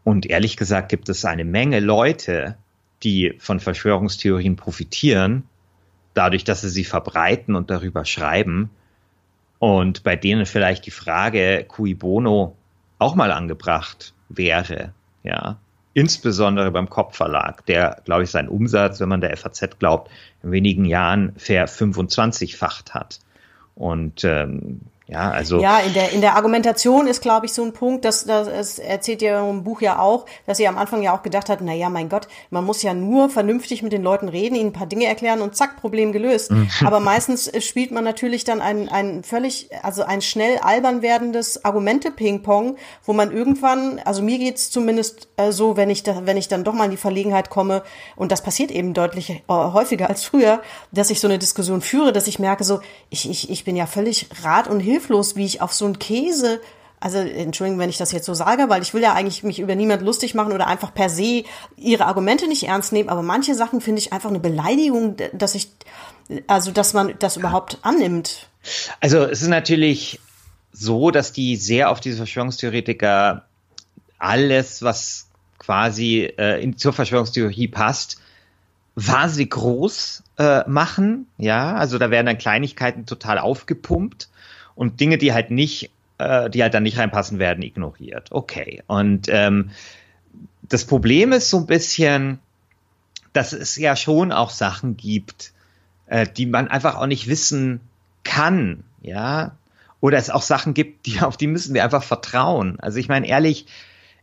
Und 0.05 0.25
ehrlich 0.25 0.55
gesagt 0.55 0.89
gibt 0.89 1.09
es 1.09 1.25
eine 1.25 1.43
Menge 1.43 1.81
Leute, 1.81 2.57
die 3.03 3.33
von 3.39 3.59
Verschwörungstheorien 3.59 4.55
profitieren, 4.55 5.43
dadurch, 6.13 6.45
dass 6.45 6.61
sie 6.61 6.69
sie 6.69 6.85
verbreiten 6.85 7.55
und 7.55 7.69
darüber 7.69 8.05
schreiben. 8.05 8.69
Und 9.59 10.03
bei 10.03 10.15
denen 10.15 10.45
vielleicht 10.45 10.85
die 10.85 10.91
Frage 10.91 11.65
cui 11.67 11.95
bono 11.95 12.55
auch 12.97 13.15
mal 13.15 13.31
angebracht 13.31 14.13
wäre, 14.29 14.93
ja 15.23 15.59
insbesondere 15.93 16.71
beim 16.71 16.89
Kopfverlag, 16.89 17.65
der, 17.65 18.01
glaube 18.05 18.23
ich, 18.23 18.31
seinen 18.31 18.49
Umsatz, 18.49 18.99
wenn 18.99 19.09
man 19.09 19.21
der 19.21 19.35
FAZ 19.35 19.79
glaubt, 19.79 20.11
in 20.43 20.51
wenigen 20.51 20.85
Jahren 20.85 21.33
ver 21.37 21.67
25-facht 21.67 22.93
hat. 22.93 23.19
Und 23.75 24.23
ähm, 24.23 24.81
ja, 25.09 25.31
also. 25.31 25.59
Ja, 25.59 25.79
in 25.79 25.93
der, 25.93 26.11
in 26.11 26.21
der 26.21 26.35
Argumentation 26.35 27.07
ist, 27.07 27.21
glaube 27.21 27.47
ich, 27.47 27.53
so 27.53 27.63
ein 27.63 27.73
Punkt, 27.73 28.05
dass, 28.05 28.25
das 28.25 28.77
erzählt 28.77 29.23
ihr 29.23 29.39
im 29.39 29.63
Buch 29.63 29.81
ja 29.81 29.97
auch, 29.97 30.27
dass 30.45 30.59
ihr 30.59 30.69
am 30.69 30.77
Anfang 30.77 31.01
ja 31.01 31.17
auch 31.17 31.23
gedacht 31.23 31.49
habt, 31.49 31.61
na 31.61 31.73
ja, 31.73 31.89
mein 31.89 32.09
Gott, 32.09 32.27
man 32.51 32.63
muss 32.63 32.83
ja 32.83 32.93
nur 32.93 33.29
vernünftig 33.29 33.81
mit 33.81 33.91
den 33.91 34.03
Leuten 34.03 34.29
reden, 34.29 34.53
ihnen 34.53 34.69
ein 34.69 34.73
paar 34.73 34.85
Dinge 34.85 35.07
erklären 35.07 35.41
und 35.41 35.55
zack, 35.55 35.77
Problem 35.77 36.11
gelöst. 36.11 36.51
Mhm. 36.51 36.69
Aber 36.85 36.99
meistens 36.99 37.51
spielt 37.65 37.89
man 37.89 38.03
natürlich 38.03 38.43
dann 38.43 38.61
ein, 38.61 38.87
ein 38.87 39.23
völlig, 39.23 39.69
also 39.81 40.03
ein 40.03 40.21
schnell 40.21 40.59
albern 40.59 41.01
werdendes 41.01 41.65
Argumente-Ping-Pong, 41.65 42.77
wo 43.03 43.13
man 43.13 43.31
irgendwann, 43.31 43.99
also 44.05 44.21
mir 44.21 44.37
geht's 44.37 44.69
zumindest 44.69 45.27
äh, 45.37 45.51
so, 45.51 45.75
wenn 45.75 45.89
ich 45.89 46.03
da, 46.03 46.27
wenn 46.27 46.37
ich 46.37 46.49
dann 46.49 46.63
doch 46.63 46.73
mal 46.73 46.85
in 46.85 46.91
die 46.91 46.97
Verlegenheit 46.97 47.49
komme, 47.49 47.81
und 48.15 48.31
das 48.31 48.43
passiert 48.43 48.69
eben 48.69 48.93
deutlich 48.93 49.31
äh, 49.31 49.41
häufiger 49.47 50.07
als 50.07 50.23
früher, 50.23 50.61
dass 50.91 51.09
ich 51.09 51.19
so 51.19 51.27
eine 51.27 51.39
Diskussion 51.39 51.81
führe, 51.81 52.13
dass 52.13 52.27
ich 52.27 52.37
merke 52.37 52.63
so, 52.63 52.79
ich, 53.09 53.27
ich, 53.27 53.49
ich 53.49 53.63
bin 53.63 53.75
ja 53.75 53.87
völlig 53.87 54.27
rat 54.43 54.67
und 54.67 54.79
hilfe 54.79 54.98
hilflos, 54.99 55.35
wie 55.35 55.45
ich 55.45 55.61
auf 55.61 55.73
so 55.73 55.85
einen 55.85 55.99
Käse 55.99 56.59
also 56.99 57.17
Entschuldigung, 57.17 57.79
wenn 57.79 57.89
ich 57.89 57.97
das 57.97 58.11
jetzt 58.11 58.25
so 58.25 58.33
sage, 58.33 58.67
weil 58.67 58.81
ich 58.81 58.93
will 58.93 59.01
ja 59.01 59.13
eigentlich 59.13 59.43
mich 59.43 59.59
über 59.59 59.75
niemand 59.75 60.01
lustig 60.01 60.35
machen 60.35 60.51
oder 60.51 60.67
einfach 60.67 60.93
per 60.93 61.09
se 61.09 61.43
ihre 61.77 62.05
Argumente 62.05 62.47
nicht 62.47 62.63
ernst 62.63 62.91
nehmen, 62.91 63.09
aber 63.09 63.21
manche 63.21 63.55
Sachen 63.55 63.79
finde 63.79 63.99
ich 63.99 64.11
einfach 64.11 64.29
eine 64.29 64.39
Beleidigung, 64.39 65.15
dass 65.33 65.55
ich, 65.55 65.69
also 66.47 66.71
dass 66.71 66.93
man 66.93 67.15
das 67.19 67.37
überhaupt 67.37 67.77
annimmt. 67.83 68.49
Also 68.99 69.19
es 69.19 69.41
ist 69.41 69.47
natürlich 69.47 70.19
so, 70.73 71.09
dass 71.09 71.31
die 71.31 71.55
sehr 71.55 71.89
auf 71.89 72.01
diese 72.01 72.17
Verschwörungstheoretiker 72.17 73.45
alles, 74.17 74.81
was 74.83 75.27
quasi 75.57 76.33
äh, 76.37 76.61
in, 76.61 76.77
zur 76.77 76.91
Verschwörungstheorie 76.91 77.69
passt, 77.69 78.19
wahnsinnig 78.95 79.51
groß 79.51 80.23
äh, 80.37 80.67
machen. 80.67 81.27
Ja, 81.37 81.75
also 81.75 81.97
da 81.97 82.11
werden 82.11 82.25
dann 82.25 82.37
Kleinigkeiten 82.37 83.05
total 83.05 83.39
aufgepumpt 83.39 84.27
und 84.79 85.01
Dinge, 85.01 85.17
die 85.17 85.33
halt 85.33 85.51
nicht, 85.51 85.91
äh, 86.19 86.49
die 86.49 86.63
halt 86.63 86.73
dann 86.73 86.83
nicht 86.83 86.97
reinpassen, 86.97 87.37
werden 87.37 87.61
ignoriert. 87.61 88.31
Okay. 88.31 88.81
Und 88.87 89.27
ähm, 89.27 89.71
das 90.63 90.85
Problem 90.85 91.33
ist 91.33 91.49
so 91.49 91.57
ein 91.57 91.65
bisschen, 91.65 92.39
dass 93.33 93.51
es 93.51 93.75
ja 93.75 93.97
schon 93.97 94.31
auch 94.31 94.51
Sachen 94.51 94.95
gibt, 94.95 95.51
äh, 96.05 96.25
die 96.25 96.45
man 96.45 96.69
einfach 96.69 96.95
auch 96.95 97.07
nicht 97.07 97.27
wissen 97.27 97.81
kann, 98.23 98.85
ja. 99.01 99.51
Oder 99.99 100.17
es 100.17 100.29
auch 100.29 100.43
Sachen 100.43 100.73
gibt, 100.73 101.07
die, 101.07 101.19
auf 101.19 101.35
die 101.35 101.47
müssen 101.47 101.73
wir 101.73 101.83
einfach 101.83 102.03
vertrauen. 102.03 102.79
Also 102.79 102.99
ich 102.99 103.09
meine, 103.09 103.27
ehrlich, 103.27 103.65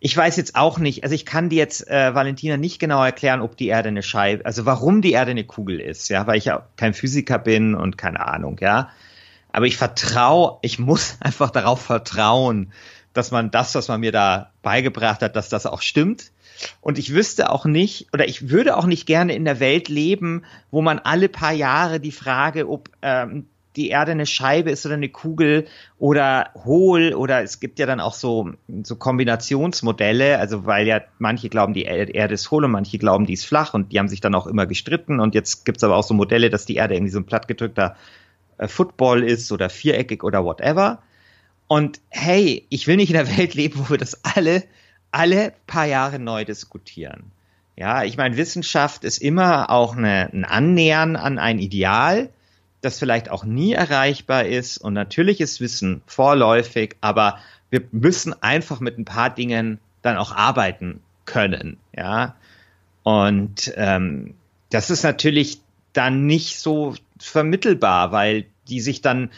ich 0.01 0.17
weiß 0.17 0.37
jetzt 0.37 0.57
auch 0.57 0.79
nicht, 0.79 1.03
also 1.05 1.15
ich 1.15 1.27
kann 1.27 1.51
dir 1.51 1.59
jetzt, 1.59 1.87
äh, 1.87 2.15
Valentina, 2.15 2.57
nicht 2.57 2.79
genau 2.79 3.05
erklären, 3.05 3.43
ob 3.43 3.59
die 3.59 3.69
Erde 3.69 3.91
eine 3.91 4.03
Scheibe, 4.03 4.47
also 4.47 4.65
warum 4.65 5.03
die 5.03 5.13
Erde 5.13 5.33
eine 5.33 5.45
Kugel 5.45 5.81
ist, 5.81 6.09
ja, 6.09 6.27
weil 6.27 6.39
ich 6.39 6.47
ja 6.47 6.67
kein 6.77 6.95
Physiker 6.95 7.39
bin 7.39 7.75
und 7.75 7.99
keine 7.99 8.27
Ahnung, 8.27 8.57
ja. 8.63 8.89
Aber 9.57 9.65
ich 9.65 9.79
vertraue, 9.79 10.59
ich 10.61 10.79
muss 10.79 11.17
einfach 11.21 11.51
darauf 11.51 11.81
vertrauen, 11.81 12.73
dass 13.15 13.31
man 13.31 13.51
das, 13.51 13.75
was 13.75 13.89
man 13.89 14.01
mir 14.01 14.13
da 14.13 14.51
beigebracht 14.61 15.23
hat, 15.23 15.35
dass 15.35 15.49
das 15.49 15.65
auch 15.65 15.81
stimmt. 15.81 16.31
Und 16.83 16.99
ich 16.99 17.15
wüsste 17.15 17.49
auch 17.49 17.65
nicht, 17.65 18.09
oder 18.13 18.29
ich 18.29 18.51
würde 18.51 18.77
auch 18.77 18.85
nicht 18.85 19.07
gerne 19.07 19.35
in 19.35 19.47
der 19.47 19.59
Welt 19.59 19.89
leben, 19.89 20.43
wo 20.71 20.83
man 20.83 20.99
alle 20.99 21.31
paar 21.31 21.55
Jahre 21.55 22.01
die 22.01 22.13
Frage, 22.13 22.69
ob 22.69 22.91
ähm, 23.01 23.47
die 23.77 23.89
Erde 23.89 24.13
eine 24.13 24.27
Scheibe 24.27 24.71
ist 24.71 24.85
oder 24.85 24.97
eine 24.97 25.09
Kugel 25.09 25.67
oder 25.99 26.51
hohl 26.65 27.15
oder 27.15 27.43
es 27.43 27.59
gibt 27.59 27.79
ja 27.79 27.87
dann 27.87 28.01
auch 28.01 28.15
so, 28.15 28.51
so 28.83 28.97
Kombinationsmodelle, 28.97 30.39
also 30.39 30.67
weil 30.67 30.87
ja 30.87 31.01
manche 31.19 31.49
glauben, 31.49 31.73
die 31.73 31.85
Erde 31.85 32.35
ist 32.35 32.51
hohl 32.51 32.65
und 32.65 32.73
manche 32.73 32.99
glauben, 32.99 33.25
die 33.25 33.35
ist 33.35 33.47
flach 33.47 33.73
und 33.73 33.93
die 33.93 33.99
haben 33.99 34.09
sich 34.09 34.21
dann 34.21 34.35
auch 34.35 34.47
immer 34.47 34.67
gestritten 34.67 35.19
und 35.19 35.35
jetzt 35.35 35.65
gibt's 35.65 35.85
aber 35.85 35.97
auch 35.97 36.05
so 36.05 36.13
Modelle, 36.13 36.51
dass 36.51 36.67
die 36.67 36.77
Erde 36.77 36.95
irgendwie 36.95 37.13
so 37.13 37.21
ein 37.21 37.27
plattgedrückter 37.27 37.97
Football 38.59 39.23
ist 39.23 39.53
oder 39.53 39.69
viereckig 39.69 40.23
oder 40.23 40.45
whatever. 40.45 41.03
Und 41.69 42.01
hey, 42.09 42.67
ich 42.69 42.87
will 42.87 42.97
nicht 42.97 43.11
in 43.11 43.17
der 43.17 43.37
Welt 43.37 43.55
leben, 43.55 43.79
wo 43.81 43.91
wir 43.91 43.99
das 43.99 44.25
alle, 44.25 44.65
alle 45.11 45.53
paar 45.67 45.87
Jahre 45.87 46.19
neu 46.19 46.45
diskutieren. 46.45 47.33
Ja, 47.77 48.05
ich 48.05 48.17
meine, 48.17 48.37
Wissenschaft 48.39 49.05
ist 49.05 49.19
immer 49.19 49.71
auch 49.71 49.97
eine, 49.97 50.31
ein 50.33 50.45
Annähern 50.45 51.15
an 51.17 51.39
ein 51.39 51.59
Ideal, 51.59 52.31
das 52.81 52.99
vielleicht 52.99 53.29
auch 53.29 53.45
nie 53.45 53.73
erreichbar 53.75 54.47
ist. 54.47 54.79
Und 54.79 54.95
natürlich 54.95 55.41
ist 55.41 55.61
Wissen 55.61 56.01
vorläufig, 56.07 56.97
aber 57.03 57.39
wir 57.69 57.83
müssen 57.93 58.41
einfach 58.43 58.81
mit 58.81 58.99
ein 58.99 59.05
paar 59.05 59.29
Dingen 59.29 59.79
dann 60.01 60.17
auch 60.17 60.33
arbeiten 60.33 61.01
können. 61.27 61.77
Ja, 61.95 62.37
und 63.03 63.73
ähm, 63.77 64.35
das 64.71 64.91
ist 64.91 65.03
natürlich 65.03 65.61
dann 65.93 66.27
nicht 66.27 66.59
so 66.59 66.95
vermittelbar, 67.19 68.13
weil 68.13 68.47
die 68.69 68.81
sich 68.81 69.01
dann 69.01 69.31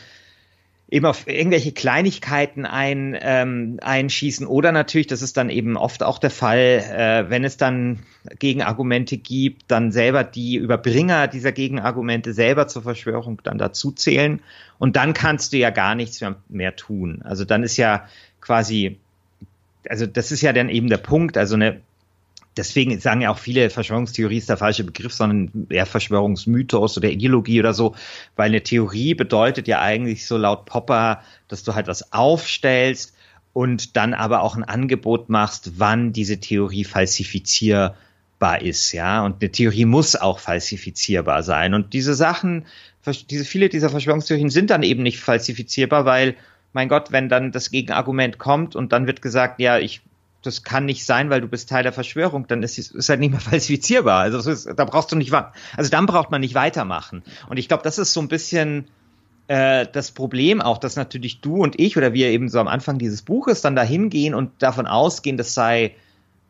eben 0.91 1.05
auf 1.05 1.27
irgendwelche 1.27 1.73
Kleinigkeiten 1.73 2.65
ein, 2.65 3.17
ähm, 3.21 3.79
einschießen. 3.83 4.47
Oder 4.47 4.73
natürlich, 4.73 5.07
das 5.07 5.21
ist 5.21 5.37
dann 5.37 5.51
eben 5.51 5.77
oft 5.77 6.03
auch 6.03 6.19
der 6.19 6.31
Fall, 6.31 6.59
äh, 6.59 7.31
wenn 7.31 7.45
es 7.45 7.59
dann 7.59 8.01
Gegenargumente 8.39 9.19
gibt, 9.19 9.71
dann 9.71 9.93
selber 9.93 10.25
die 10.25 10.57
Überbringer 10.57 11.29
dieser 11.29 11.53
Gegenargumente 11.53 12.33
selber 12.33 12.69
zur 12.69 12.83
Verschwörung 12.83 13.41
dann 13.45 13.59
dazu 13.59 13.93
zählen 13.93 14.41
und 14.79 14.97
dann 14.97 15.13
kannst 15.13 15.53
du 15.53 15.59
ja 15.59 15.71
gar 15.71 15.95
nichts 15.95 16.23
mehr, 16.23 16.37
mehr 16.49 16.75
tun. 16.75 17.21
Also 17.23 17.45
dann 17.45 17.63
ist 17.63 17.77
ja 17.77 18.07
quasi, 18.41 18.99
also 19.89 20.07
das 20.07 20.33
ist 20.33 20.41
ja 20.41 20.55
dann 20.55 20.71
eben 20.71 20.89
der 20.89 20.97
Punkt, 20.97 21.37
also 21.37 21.55
eine 21.55 21.83
deswegen 22.59 22.99
sagen 23.01 23.21
ja 23.23 23.31
auch 23.31 23.39
viele, 23.39 23.71
Verschwörungstheorie 23.71 24.39
ist 24.39 24.49
der 24.49 24.57
falsche 24.57 24.85
Begriff, 24.85 25.15
sondern 25.15 25.67
eher 25.71 25.87
Verschwörungsmythos 25.87 26.99
oder 26.99 27.09
Ideologie 27.09 27.61
oder 27.61 27.73
so, 27.73 27.95
weil 28.37 28.49
eine 28.49 28.63
Theorie 28.63 29.15
bedeutet 29.15 29.69
ja 29.69 29.81
eigentlich 29.81 30.27
so 30.27 30.37
laut 30.37 30.67
Popper, 30.67 31.23
dass 31.47 31.63
du 31.63 31.75
halt 31.75 31.87
was 31.87 32.13
aufstellst 32.13 33.15
und 33.53 33.97
dann 33.97 34.13
aber 34.13 34.43
auch 34.43 34.57
ein 34.57 34.65
Angebot 34.65 35.29
machst, 35.29 35.79
wann 35.79 36.13
diese 36.13 36.39
Theorie 36.39 36.85
falsifizierbar 36.85 38.61
ist, 38.61 38.93
ja. 38.93 39.25
Und 39.25 39.41
eine 39.41 39.51
Theorie 39.51 39.85
muss 39.85 40.17
auch 40.17 40.39
falsifizierbar 40.39 41.43
sein. 41.43 41.75
Und 41.75 41.93
diese 41.95 42.15
Sachen, 42.15 42.67
diese 43.31 43.45
viele 43.45 43.69
dieser 43.69 43.91
Verschwörungstheorien 43.91 44.51
sind 44.51 44.71
dann 44.71 44.83
eben 44.83 45.03
nicht 45.03 45.21
falsifizierbar, 45.21 46.05
weil 46.05 46.37
mein 46.73 46.89
Gott, 46.89 47.13
wenn 47.13 47.29
dann 47.29 47.51
das 47.51 47.71
Gegenargument 47.71 48.39
kommt 48.39 48.77
und 48.77 48.93
dann 48.93 49.07
wird 49.07 49.23
gesagt, 49.23 49.59
ja, 49.61 49.79
ich 49.79 50.03
das 50.43 50.63
kann 50.63 50.85
nicht 50.85 51.05
sein, 51.05 51.31
weil 51.31 51.41
du 51.41 51.49
bist 51.49 51.69
Teil 51.69 51.83
der 51.83 51.93
Verschwörung, 51.93 52.47
dann 52.47 52.63
ist 52.63 52.79
es 52.79 53.09
halt 53.09 53.21
nicht 53.21 53.31
mehr 53.31 53.41
falsifizierbar. 53.41 54.21
Also 54.21 54.51
ist, 54.51 54.69
da 54.77 54.85
brauchst 54.85 55.13
du 55.13 55.17
nicht, 55.17 55.33
also 55.33 55.91
dann 55.91 56.07
braucht 56.07 56.31
man 56.31 56.41
nicht 56.41 56.55
weitermachen. 56.55 57.23
Und 57.49 57.59
ich 57.59 57.69
glaube, 57.69 57.83
das 57.83 57.99
ist 57.99 58.13
so 58.13 58.21
ein 58.21 58.29
bisschen 58.29 58.87
äh, 59.49 59.87
das 59.91 60.13
Problem 60.13 60.61
auch, 60.61 60.79
dass 60.79 60.97
natürlich 60.97 61.41
du 61.41 61.63
und 61.63 61.79
ich 61.81 61.97
oder 61.97 62.13
wir 62.13 62.29
eben 62.29 62.49
so 62.49 62.61
am 62.61 62.69
Anfang 62.69 62.99
dieses 62.99 63.23
Buches 63.23 63.61
dann 63.61 63.75
dahin 63.75 64.11
gehen 64.11 64.35
und 64.35 64.63
davon 64.63 64.87
ausgehen, 64.87 65.37
das 65.37 65.55
sei 65.55 65.95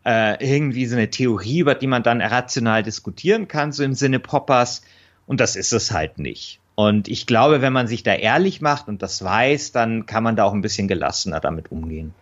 äh, 0.05 0.45
irgendwie 0.45 0.87
so 0.87 0.97
eine 0.97 1.11
Theorie, 1.11 1.61
über 1.61 1.75
die 1.75 1.87
man 1.87 2.03
dann 2.03 2.21
rational 2.21 2.83
diskutieren 2.83 3.49
kann, 3.49 3.73
so 3.73 3.83
im 3.85 3.95
Sinne 3.95 4.19
Poppers. 4.19 4.83
Und 5.27 5.41
das 5.41 5.57
ist 5.57 5.73
es 5.73 5.93
halt 5.93 6.19
nicht. 6.19 6.61
Und 6.75 7.09
ich 7.09 7.27
glaube, 7.27 7.61
wenn 7.61 7.73
man 7.73 7.89
sich 7.89 8.05
da 8.05 8.15
ehrlich 8.15 8.61
macht 8.61 8.89
und 8.89 9.03
das 9.03 9.23
weiß, 9.23 9.73
dann 9.73 10.07
kann 10.07 10.23
man 10.23 10.37
da 10.37 10.45
auch 10.45 10.53
ein 10.53 10.63
bisschen 10.63 10.89
gelassener 10.89 11.41
damit 11.41 11.73
umgehen. 11.73 12.15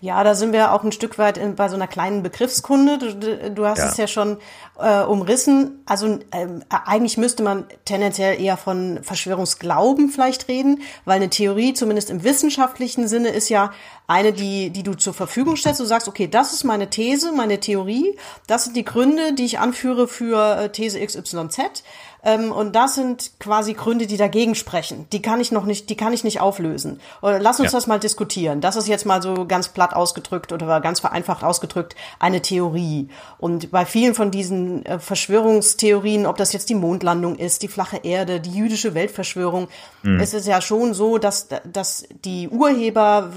Ja, 0.00 0.22
da 0.24 0.34
sind 0.34 0.52
wir 0.52 0.72
auch 0.72 0.84
ein 0.84 0.92
Stück 0.92 1.18
weit 1.18 1.38
in, 1.38 1.54
bei 1.54 1.68
so 1.68 1.76
einer 1.76 1.86
kleinen 1.86 2.22
Begriffskunde. 2.22 2.98
Du, 2.98 3.50
du 3.50 3.66
hast 3.66 3.78
ja. 3.78 3.88
es 3.88 3.96
ja 3.96 4.06
schon 4.06 4.38
äh, 4.78 5.02
umrissen. 5.02 5.82
Also 5.86 6.18
ähm, 6.32 6.62
eigentlich 6.68 7.16
müsste 7.16 7.42
man 7.42 7.64
tendenziell 7.84 8.40
eher 8.40 8.56
von 8.56 9.00
Verschwörungsglauben 9.02 10.10
vielleicht 10.10 10.48
reden, 10.48 10.82
weil 11.04 11.16
eine 11.16 11.30
Theorie, 11.30 11.74
zumindest 11.74 12.10
im 12.10 12.24
wissenschaftlichen 12.24 13.08
Sinne, 13.08 13.28
ist 13.28 13.48
ja 13.48 13.72
eine, 14.06 14.32
die, 14.32 14.70
die 14.70 14.82
du 14.82 14.94
zur 14.94 15.14
Verfügung 15.14 15.56
stellst. 15.56 15.80
Du 15.80 15.84
sagst, 15.84 16.08
okay, 16.08 16.28
das 16.28 16.52
ist 16.52 16.64
meine 16.64 16.90
These, 16.90 17.32
meine 17.32 17.60
Theorie. 17.60 18.18
Das 18.46 18.64
sind 18.64 18.76
die 18.76 18.84
Gründe, 18.84 19.32
die 19.32 19.44
ich 19.44 19.58
anführe 19.58 20.08
für 20.08 20.58
äh, 20.58 20.68
These 20.70 21.04
XYZ. 21.04 21.82
Ähm, 22.24 22.50
und 22.50 22.74
das 22.74 22.94
sind 22.94 23.32
quasi 23.38 23.74
Gründe, 23.74 24.06
die 24.06 24.16
dagegen 24.16 24.54
sprechen. 24.54 25.06
Die 25.12 25.22
kann 25.22 25.40
ich 25.40 25.52
noch 25.52 25.66
nicht, 25.66 25.90
die 25.90 25.96
kann 25.96 26.12
ich 26.12 26.24
nicht 26.24 26.40
auflösen. 26.40 27.00
Lass 27.22 27.60
uns 27.60 27.72
ja. 27.72 27.78
das 27.78 27.86
mal 27.86 28.00
diskutieren. 28.00 28.60
Das 28.60 28.76
ist 28.76 28.88
jetzt 28.88 29.04
mal 29.04 29.22
so 29.22 29.46
ganz 29.46 29.68
platt 29.68 29.94
ausgedrückt 29.94 30.52
oder 30.52 30.80
ganz 30.80 31.00
vereinfacht 31.00 31.44
ausgedrückt 31.44 31.94
eine 32.18 32.40
Theorie. 32.40 33.08
Und 33.38 33.70
bei 33.70 33.84
vielen 33.84 34.14
von 34.14 34.30
diesen 34.30 34.84
äh, 34.86 34.98
Verschwörungstheorien, 34.98 36.26
ob 36.26 36.36
das 36.36 36.52
jetzt 36.52 36.70
die 36.70 36.74
Mondlandung 36.74 37.36
ist, 37.36 37.62
die 37.62 37.68
flache 37.68 37.98
Erde, 37.98 38.40
die 38.40 38.52
jüdische 38.52 38.94
Weltverschwörung, 38.94 39.68
mhm. 40.02 40.20
ist 40.20 40.34
es 40.34 40.46
ja 40.46 40.60
schon 40.60 40.94
so, 40.94 41.18
dass, 41.18 41.48
dass 41.64 42.04
die 42.24 42.48
Urheber 42.48 43.30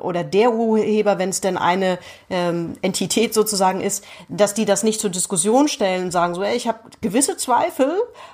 oder 0.00 0.24
der 0.24 0.52
Urheber, 0.52 1.18
wenn 1.18 1.28
es 1.28 1.40
denn 1.40 1.56
eine 1.56 1.98
ähm, 2.30 2.74
Entität 2.82 3.34
sozusagen 3.34 3.80
ist, 3.80 4.04
dass 4.28 4.54
die 4.54 4.64
das 4.64 4.82
nicht 4.82 5.00
zur 5.00 5.10
Diskussion 5.10 5.68
stellen 5.68 6.04
und 6.04 6.10
sagen 6.10 6.34
so, 6.34 6.42
ey, 6.42 6.56
ich 6.56 6.66
habe 6.66 6.80
gewisse 7.00 7.36
Zweifel, 7.36 7.92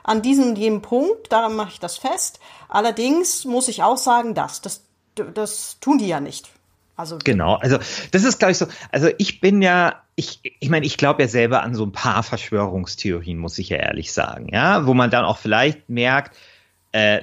an 0.08 0.22
diesem 0.22 0.48
und 0.48 0.58
jenem 0.58 0.82
Punkt, 0.82 1.30
daran 1.30 1.54
mache 1.54 1.70
ich 1.72 1.80
das 1.80 1.98
fest. 1.98 2.40
Allerdings 2.68 3.44
muss 3.44 3.68
ich 3.68 3.82
auch 3.82 3.98
sagen, 3.98 4.34
das, 4.34 4.62
das, 4.62 4.84
das 5.34 5.78
tun 5.80 5.98
die 5.98 6.08
ja 6.08 6.20
nicht. 6.20 6.48
Also 6.96 7.18
genau, 7.22 7.54
also 7.54 7.78
das 8.10 8.24
ist, 8.24 8.38
glaube 8.38 8.52
ich, 8.52 8.58
so, 8.58 8.66
also 8.90 9.08
ich 9.18 9.40
bin 9.40 9.62
ja, 9.62 10.02
ich, 10.16 10.40
ich 10.42 10.68
meine, 10.68 10.84
ich 10.84 10.96
glaube 10.96 11.22
ja 11.22 11.28
selber 11.28 11.62
an 11.62 11.74
so 11.74 11.84
ein 11.84 11.92
paar 11.92 12.24
Verschwörungstheorien, 12.24 13.38
muss 13.38 13.58
ich 13.58 13.68
ja 13.68 13.76
ehrlich 13.76 14.12
sagen, 14.12 14.48
ja, 14.52 14.84
wo 14.84 14.94
man 14.94 15.10
dann 15.10 15.24
auch 15.24 15.38
vielleicht 15.38 15.88
merkt, 15.88 16.36
äh, 16.90 17.20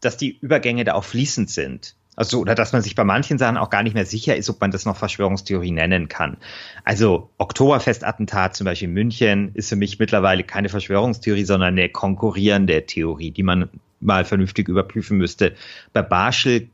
dass 0.00 0.16
die 0.16 0.38
Übergänge 0.38 0.84
da 0.84 0.94
auch 0.94 1.04
fließend 1.04 1.50
sind. 1.50 1.96
Also, 2.18 2.40
oder 2.40 2.56
dass 2.56 2.72
man 2.72 2.82
sich 2.82 2.96
bei 2.96 3.04
manchen 3.04 3.38
Sachen 3.38 3.56
auch 3.56 3.70
gar 3.70 3.84
nicht 3.84 3.94
mehr 3.94 4.04
sicher 4.04 4.34
ist, 4.34 4.50
ob 4.50 4.60
man 4.60 4.72
das 4.72 4.84
noch 4.84 4.96
Verschwörungstheorie 4.96 5.70
nennen 5.70 6.08
kann. 6.08 6.36
Also, 6.82 7.30
Oktoberfestattentat 7.38 8.56
zum 8.56 8.64
Beispiel 8.64 8.88
in 8.88 8.94
München 8.94 9.52
ist 9.54 9.68
für 9.68 9.76
mich 9.76 10.00
mittlerweile 10.00 10.42
keine 10.42 10.68
Verschwörungstheorie, 10.68 11.44
sondern 11.44 11.74
eine 11.74 11.88
konkurrierende 11.90 12.84
Theorie, 12.84 13.30
die 13.30 13.44
man 13.44 13.70
mal 14.00 14.24
vernünftig 14.24 14.66
überprüfen 14.66 15.16
müsste. 15.16 15.54
Bei 15.92 16.02
Barschel 16.02 16.70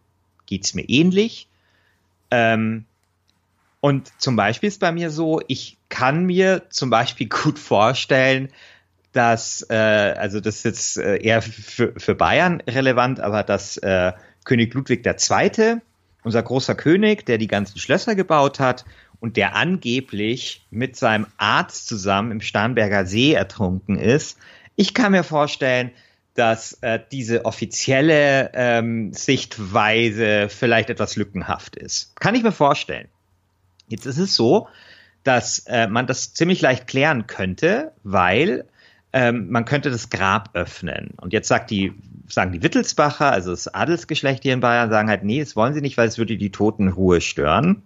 geht's 0.46 0.72
mir 0.72 0.88
ähnlich. 0.88 1.46
Ähm, 2.30 2.86
und 3.80 4.12
zum 4.16 4.36
Beispiel 4.36 4.68
ist 4.68 4.80
bei 4.80 4.92
mir 4.92 5.10
so, 5.10 5.42
ich 5.46 5.76
kann 5.90 6.24
mir 6.24 6.62
zum 6.70 6.88
Beispiel 6.88 7.28
gut 7.28 7.58
vorstellen, 7.58 8.48
dass, 9.12 9.64
äh, 9.68 9.74
also 9.74 10.40
das 10.40 10.56
ist 10.56 10.64
jetzt 10.64 10.96
äh, 10.96 11.18
eher 11.18 11.42
für, 11.42 11.92
für 11.98 12.14
Bayern 12.14 12.62
relevant, 12.62 13.20
aber 13.20 13.42
dass 13.42 13.76
äh, 13.76 14.12
König 14.44 14.74
Ludwig 14.74 15.04
II., 15.06 15.76
unser 16.22 16.42
großer 16.42 16.74
König, 16.74 17.26
der 17.26 17.38
die 17.38 17.48
ganzen 17.48 17.78
Schlösser 17.78 18.14
gebaut 18.14 18.58
hat 18.60 18.84
und 19.20 19.36
der 19.36 19.56
angeblich 19.56 20.66
mit 20.70 20.96
seinem 20.96 21.26
Arzt 21.36 21.86
zusammen 21.86 22.30
im 22.32 22.40
Starnberger 22.40 23.06
See 23.06 23.32
ertrunken 23.32 23.98
ist. 23.98 24.38
Ich 24.76 24.94
kann 24.94 25.12
mir 25.12 25.24
vorstellen, 25.24 25.90
dass 26.34 26.74
äh, 26.82 26.98
diese 27.12 27.44
offizielle 27.44 28.50
ähm, 28.54 29.12
Sichtweise 29.12 30.48
vielleicht 30.48 30.90
etwas 30.90 31.16
lückenhaft 31.16 31.76
ist. 31.76 32.16
Kann 32.16 32.34
ich 32.34 32.42
mir 32.42 32.52
vorstellen. 32.52 33.08
Jetzt 33.88 34.06
ist 34.06 34.18
es 34.18 34.34
so, 34.34 34.68
dass 35.22 35.60
äh, 35.66 35.86
man 35.86 36.06
das 36.06 36.34
ziemlich 36.34 36.60
leicht 36.60 36.86
klären 36.86 37.26
könnte, 37.26 37.92
weil 38.02 38.64
ähm, 39.14 39.48
man 39.48 39.64
könnte 39.64 39.92
das 39.92 40.10
Grab 40.10 40.50
öffnen. 40.54 41.12
Und 41.18 41.32
jetzt 41.32 41.46
sagt 41.46 41.70
die, 41.70 41.92
sagen 42.28 42.50
die 42.50 42.64
Wittelsbacher, 42.64 43.30
also 43.30 43.52
das 43.52 43.72
Adelsgeschlecht 43.72 44.42
hier 44.42 44.52
in 44.52 44.58
Bayern, 44.60 44.90
sagen 44.90 45.08
halt, 45.08 45.22
nee, 45.22 45.38
das 45.38 45.54
wollen 45.54 45.72
sie 45.72 45.80
nicht, 45.80 45.96
weil 45.96 46.08
es 46.08 46.18
würde 46.18 46.36
die 46.36 46.50
Totenruhe 46.50 47.20
stören. 47.20 47.82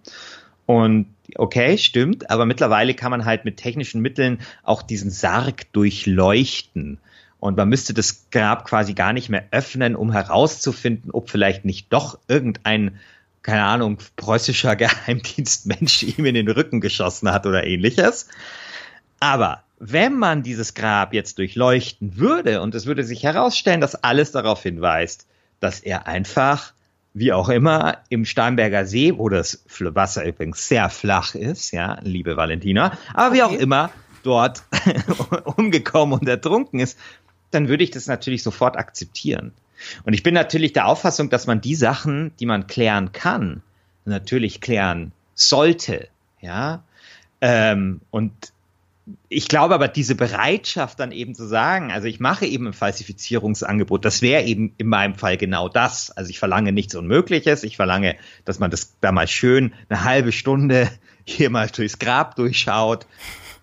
Und 0.65 1.05
okay, 1.35 1.77
stimmt, 1.77 2.31
aber 2.31 2.47
mittlerweile 2.47 2.95
kann 2.95 3.11
man 3.11 3.25
halt 3.25 3.45
mit 3.45 3.57
technischen 3.57 4.01
Mitteln 4.01 4.39
auch 4.63 4.81
diesen 4.81 5.11
Sarg 5.11 5.71
durchleuchten. 5.71 6.97
Und 7.39 7.57
man 7.57 7.69
müsste 7.69 7.93
das 7.93 8.25
Grab 8.31 8.65
quasi 8.65 8.95
gar 8.95 9.13
nicht 9.13 9.29
mehr 9.29 9.45
öffnen, 9.51 9.95
um 9.95 10.11
herauszufinden, 10.11 11.11
ob 11.11 11.29
vielleicht 11.29 11.63
nicht 11.63 11.93
doch 11.93 12.17
irgendein, 12.27 12.97
keine 13.43 13.65
Ahnung, 13.65 13.99
preußischer 14.15 14.75
Geheimdienstmensch 14.75 16.01
ihm 16.01 16.25
in 16.25 16.33
den 16.33 16.49
Rücken 16.49 16.81
geschossen 16.81 17.31
hat 17.31 17.45
oder 17.45 17.67
ähnliches. 17.67 18.29
Aber 19.19 19.63
wenn 19.79 20.17
man 20.17 20.43
dieses 20.43 20.73
Grab 20.73 21.13
jetzt 21.13 21.37
durchleuchten 21.37 22.17
würde 22.17 22.61
und 22.61 22.75
es 22.75 22.85
würde 22.85 23.03
sich 23.03 23.23
herausstellen, 23.23 23.81
dass 23.81 23.95
alles 23.95 24.31
darauf 24.31 24.61
hinweist, 24.61 25.25
dass 25.59 25.79
er 25.79 26.07
einfach, 26.07 26.73
wie 27.13 27.33
auch 27.33 27.49
immer, 27.49 27.99
im 28.09 28.25
Starnberger 28.25 28.85
See, 28.85 29.17
wo 29.17 29.29
das 29.29 29.63
Wasser 29.79 30.25
übrigens 30.25 30.67
sehr 30.67 30.89
flach 30.89 31.33
ist, 31.33 31.71
ja, 31.71 31.97
liebe 32.03 32.37
Valentina, 32.37 32.97
aber 33.13 33.33
wie 33.33 33.41
okay. 33.41 33.55
auch 33.55 33.59
immer, 33.59 33.89
dort 34.23 34.63
umgekommen 35.57 36.19
und 36.19 36.27
ertrunken 36.27 36.79
ist, 36.79 36.97
dann 37.51 37.67
würde 37.67 37.83
ich 37.83 37.91
das 37.91 38.07
natürlich 38.07 38.43
sofort 38.43 38.77
akzeptieren. 38.77 39.53
Und 40.03 40.13
ich 40.13 40.23
bin 40.23 40.33
natürlich 40.33 40.73
der 40.73 40.87
Auffassung, 40.87 41.29
dass 41.29 41.47
man 41.47 41.61
die 41.61 41.75
Sachen, 41.75 42.31
die 42.39 42.45
man 42.45 42.67
klären 42.67 43.13
kann, 43.13 43.63
natürlich 44.03 44.59
klären 44.59 45.13
sollte, 45.35 46.09
ja. 46.41 46.83
Ähm, 47.41 48.01
und 48.11 48.33
ich 49.27 49.47
glaube 49.47 49.73
aber, 49.73 49.87
diese 49.87 50.15
Bereitschaft 50.15 50.99
dann 50.99 51.11
eben 51.11 51.35
zu 51.35 51.47
sagen, 51.47 51.91
also 51.91 52.07
ich 52.07 52.19
mache 52.19 52.45
eben 52.45 52.67
ein 52.67 52.73
Falsifizierungsangebot, 52.73 54.05
das 54.05 54.21
wäre 54.21 54.43
eben 54.43 54.73
in 54.77 54.87
meinem 54.87 55.15
Fall 55.15 55.37
genau 55.37 55.69
das. 55.69 56.11
Also 56.11 56.29
ich 56.29 56.39
verlange 56.39 56.71
nichts 56.71 56.95
Unmögliches, 56.95 57.63
ich 57.63 57.75
verlange, 57.75 58.15
dass 58.45 58.59
man 58.59 58.71
das 58.71 58.95
da 59.01 59.11
mal 59.11 59.27
schön 59.27 59.73
eine 59.89 60.03
halbe 60.03 60.31
Stunde 60.31 60.89
hier 61.25 61.49
mal 61.49 61.67
durchs 61.67 61.99
Grab 61.99 62.35
durchschaut 62.35 63.07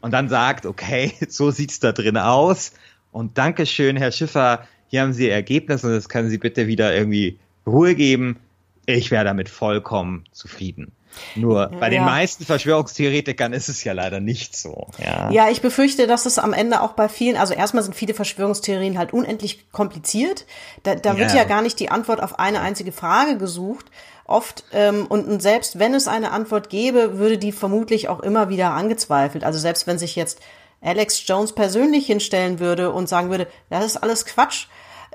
und 0.00 0.12
dann 0.12 0.28
sagt, 0.28 0.66
okay, 0.66 1.12
so 1.28 1.50
sieht's 1.50 1.80
da 1.80 1.92
drin 1.92 2.16
aus. 2.16 2.72
Und 3.12 3.38
Dankeschön, 3.38 3.96
Herr 3.96 4.12
Schiffer, 4.12 4.66
hier 4.88 5.02
haben 5.02 5.12
Sie 5.12 5.26
Ihr 5.26 5.32
Ergebnis 5.32 5.84
und 5.84 5.90
das 5.90 6.08
können 6.08 6.28
Sie 6.28 6.38
bitte 6.38 6.66
wieder 6.66 6.94
irgendwie 6.94 7.38
Ruhe 7.66 7.94
geben. 7.94 8.38
Ich 8.84 9.10
wäre 9.10 9.24
damit 9.24 9.48
vollkommen 9.48 10.24
zufrieden. 10.30 10.92
Nur 11.34 11.68
bei 11.80 11.90
den 11.90 12.04
meisten 12.04 12.44
Verschwörungstheoretikern 12.44 13.52
ist 13.52 13.68
es 13.68 13.84
ja 13.84 13.92
leider 13.92 14.20
nicht 14.20 14.56
so. 14.56 14.88
Ja. 14.98 15.30
ja, 15.30 15.50
ich 15.50 15.60
befürchte, 15.62 16.06
dass 16.06 16.26
es 16.26 16.38
am 16.38 16.52
Ende 16.52 16.82
auch 16.82 16.92
bei 16.92 17.08
vielen, 17.08 17.36
also 17.36 17.54
erstmal 17.54 17.82
sind 17.82 17.94
viele 17.94 18.14
Verschwörungstheorien 18.14 18.98
halt 18.98 19.12
unendlich 19.12 19.70
kompliziert. 19.72 20.46
Da, 20.82 20.94
da 20.94 21.12
ja. 21.12 21.18
wird 21.18 21.34
ja 21.34 21.44
gar 21.44 21.62
nicht 21.62 21.80
die 21.80 21.90
Antwort 21.90 22.22
auf 22.22 22.38
eine 22.38 22.60
einzige 22.60 22.92
Frage 22.92 23.38
gesucht. 23.38 23.86
Oft, 24.24 24.64
ähm, 24.72 25.06
und, 25.06 25.28
und 25.28 25.40
selbst 25.40 25.78
wenn 25.78 25.94
es 25.94 26.08
eine 26.08 26.32
Antwort 26.32 26.68
gäbe, 26.68 27.18
würde 27.18 27.38
die 27.38 27.52
vermutlich 27.52 28.08
auch 28.08 28.20
immer 28.20 28.48
wieder 28.48 28.70
angezweifelt. 28.72 29.44
Also 29.44 29.58
selbst 29.58 29.86
wenn 29.86 29.98
sich 29.98 30.16
jetzt 30.16 30.40
Alex 30.80 31.26
Jones 31.26 31.52
persönlich 31.52 32.06
hinstellen 32.06 32.58
würde 32.58 32.92
und 32.92 33.08
sagen 33.08 33.30
würde, 33.30 33.46
das 33.70 33.84
ist 33.84 33.96
alles 33.96 34.26
Quatsch, 34.26 34.66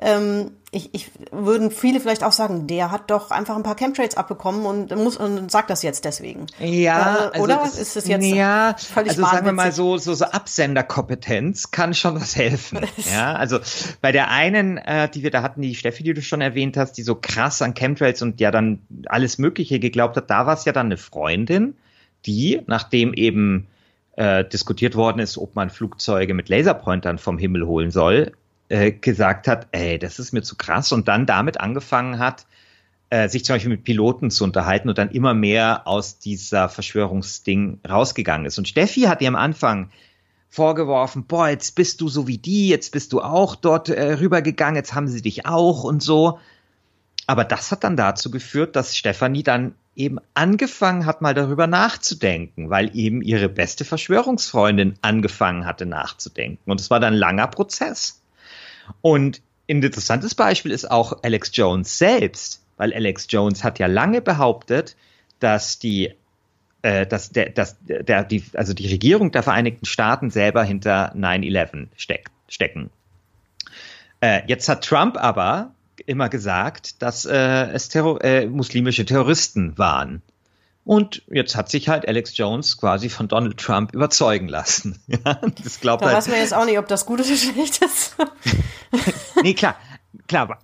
ähm, 0.02 0.52
ich, 0.74 0.94
ich 0.94 1.12
würden 1.32 1.70
viele 1.70 2.00
vielleicht 2.00 2.24
auch 2.24 2.32
sagen, 2.32 2.66
der 2.66 2.92
hat 2.92 3.12
doch 3.12 3.30
einfach 3.30 3.58
ein 3.58 3.64
paar 3.64 3.76
Chemtrails 3.76 4.16
abbekommen 4.16 4.66
und 4.66 4.96
muss 4.96 5.18
und 5.18 5.52
sagt 5.52 5.70
das 5.70 5.84
jetzt 5.84 6.06
deswegen. 6.06 6.48
Ja, 6.60 7.32
äh, 7.34 7.40
oder 7.40 7.62
also 7.62 7.78
ist 7.78 7.98
es 7.98 8.08
jetzt 8.08 8.26
ja, 8.26 8.74
völlig 8.78 9.12
also 9.12 9.24
sagen 9.24 9.46
wir 9.46 9.52
mal 9.52 9.74
so 9.74 9.98
so 9.98 10.14
so 10.14 10.24
Absenderkompetenz 10.24 11.72
kann 11.72 11.94
schon 11.94 12.16
was 12.16 12.38
helfen. 12.38 12.80
ja, 13.12 13.34
also 13.34 13.60
bei 14.00 14.14
der 14.14 14.32
einen, 14.32 14.78
äh, 14.78 15.10
die 15.10 15.24
wir 15.24 15.32
da 15.32 15.42
hatten, 15.42 15.62
die 15.62 15.76
Steffi, 15.76 16.04
die 16.04 16.14
du 16.14 16.22
schon 16.22 16.40
erwähnt 16.40 16.78
hast, 16.78 16.94
die 16.94 17.04
so 17.04 17.16
krass 17.16 17.62
an 17.62 17.74
Chemtrails 17.74 18.22
und 18.22 18.40
ja 18.40 18.50
dann 18.50 18.80
alles 19.08 19.40
Mögliche 19.40 19.78
geglaubt 19.80 20.16
hat, 20.16 20.30
da 20.30 20.46
war 20.46 20.54
es 20.54 20.64
ja 20.64 20.72
dann 20.72 20.86
eine 20.86 20.98
Freundin, 20.98 21.76
die 22.26 22.62
nachdem 22.68 23.14
eben 23.14 23.68
äh, 24.16 24.46
diskutiert 24.46 24.96
worden 24.96 25.20
ist, 25.20 25.38
ob 25.38 25.54
man 25.54 25.70
Flugzeuge 25.70 26.34
mit 26.34 26.48
Laserpointern 26.48 27.18
vom 27.18 27.38
Himmel 27.38 27.68
holen 27.68 27.92
soll, 27.92 28.32
äh, 28.72 28.92
gesagt 28.92 29.48
hat, 29.48 29.68
ey, 29.74 30.00
das 30.00 30.18
ist 30.18 30.32
mir 30.32 30.42
zu 30.42 30.56
krass 30.56 30.92
und 30.92 31.08
dann 31.08 31.26
damit 31.26 31.60
angefangen 31.60 32.20
hat, 32.20 32.46
äh, 33.10 33.28
sich 33.28 33.44
zum 33.44 33.56
Beispiel 33.56 33.72
mit 33.72 33.84
Piloten 33.84 34.32
zu 34.32 34.46
unterhalten 34.46 34.88
und 34.88 34.98
dann 34.98 35.12
immer 35.12 35.34
mehr 35.34 35.86
aus 35.86 36.20
dieser 36.20 36.70
Verschwörungsding 36.70 37.82
rausgegangen 37.88 38.46
ist. 38.46 38.58
Und 38.58 38.70
Steffi 38.70 39.02
hat 39.02 39.22
ihr 39.22 39.28
am 39.28 39.36
Anfang 39.36 39.90
vorgeworfen, 40.50 41.26
boah, 41.26 41.50
jetzt 41.50 41.76
bist 41.76 42.00
du 42.00 42.08
so 42.08 42.28
wie 42.28 42.38
die, 42.38 42.70
jetzt 42.70 42.94
bist 42.94 43.12
du 43.12 43.22
auch 43.22 43.56
dort 43.56 43.90
äh, 43.90 44.14
rübergegangen, 44.14 44.78
jetzt 44.78 44.94
haben 44.94 45.10
sie 45.10 45.22
dich 45.22 45.46
auch 45.46 45.84
und 45.84 46.02
so. 46.02 46.40
Aber 47.28 47.44
das 47.44 47.72
hat 47.72 47.84
dann 47.84 47.98
dazu 47.98 48.32
geführt, 48.32 48.78
dass 48.78 48.96
Stefanie 48.96 49.44
dann 49.44 49.76
eben 49.96 50.20
angefangen 50.34 51.06
hat, 51.06 51.22
mal 51.22 51.34
darüber 51.34 51.68
nachzudenken, 51.68 52.70
weil 52.70 52.96
eben 52.96 53.22
ihre 53.22 53.50
beste 53.50 53.84
Verschwörungsfreundin 53.84 54.96
angefangen 55.02 55.66
hatte 55.66 55.86
nachzudenken. 55.86 56.72
Und 56.72 56.80
es 56.80 56.90
war 56.90 57.02
dann 57.02 57.14
ein 57.14 57.20
langer 57.20 57.48
Prozess. 57.48 58.21
Und 59.02 59.42
ein 59.70 59.82
interessantes 59.84 60.36
Beispiel 60.36 60.72
ist 60.72 60.90
auch 60.90 61.24
Alex 61.24 61.52
Jones 61.54 61.98
selbst, 61.98 62.62
weil 62.78 62.94
Alex 62.94 63.28
Jones 63.30 63.64
hat 63.64 63.80
ja 63.80 63.88
lange 63.88 64.22
behauptet, 64.22 64.96
dass 65.40 65.80
die 65.80 66.14
äh, 66.82 67.06
dass 67.06 67.30
der, 67.30 67.50
dass 67.50 67.78
der, 67.84 68.24
die, 68.24 68.44
also 68.54 68.74
die 68.74 68.88
Regierung 68.88 69.32
der 69.32 69.44
Vereinigten 69.44 69.86
Staaten 69.86 70.32
selber 70.32 70.64
hinter 70.64 71.16
9-11 71.16 71.88
steck, 71.96 72.32
stecken. 72.48 72.90
Äh, 74.20 74.42
jetzt 74.48 74.68
hat 74.68 74.84
Trump 74.84 75.18
aber 75.18 75.74
immer 76.06 76.30
gesagt, 76.30 77.02
dass 77.02 77.26
äh, 77.26 77.72
es 77.72 77.90
Terror, 77.90 78.24
äh, 78.24 78.48
muslimische 78.48 79.06
Terroristen 79.06 79.78
waren. 79.78 80.22
Und 80.84 81.22
jetzt 81.28 81.56
hat 81.56 81.70
sich 81.70 81.90
halt 81.90 82.08
Alex 82.08 82.36
Jones 82.36 82.78
quasi 82.78 83.10
von 83.10 83.28
Donald 83.28 83.58
Trump 83.58 83.94
überzeugen 83.94 84.48
lassen. 84.48 85.00
ja, 85.08 85.40
das 85.64 85.80
glaubt 85.80 86.02
da 86.02 86.08
halt, 86.08 86.18
weiß 86.18 86.28
man 86.30 86.38
jetzt 86.38 86.54
auch 86.54 86.66
nicht, 86.66 86.80
ob 86.80 86.88
das 86.88 87.06
gut 87.06 87.20
oder 87.20 87.30
schlecht 87.36 87.84
ist. 87.84 88.16
nee, 89.44 89.54
klar, 89.54 89.76
klar, 90.28 90.58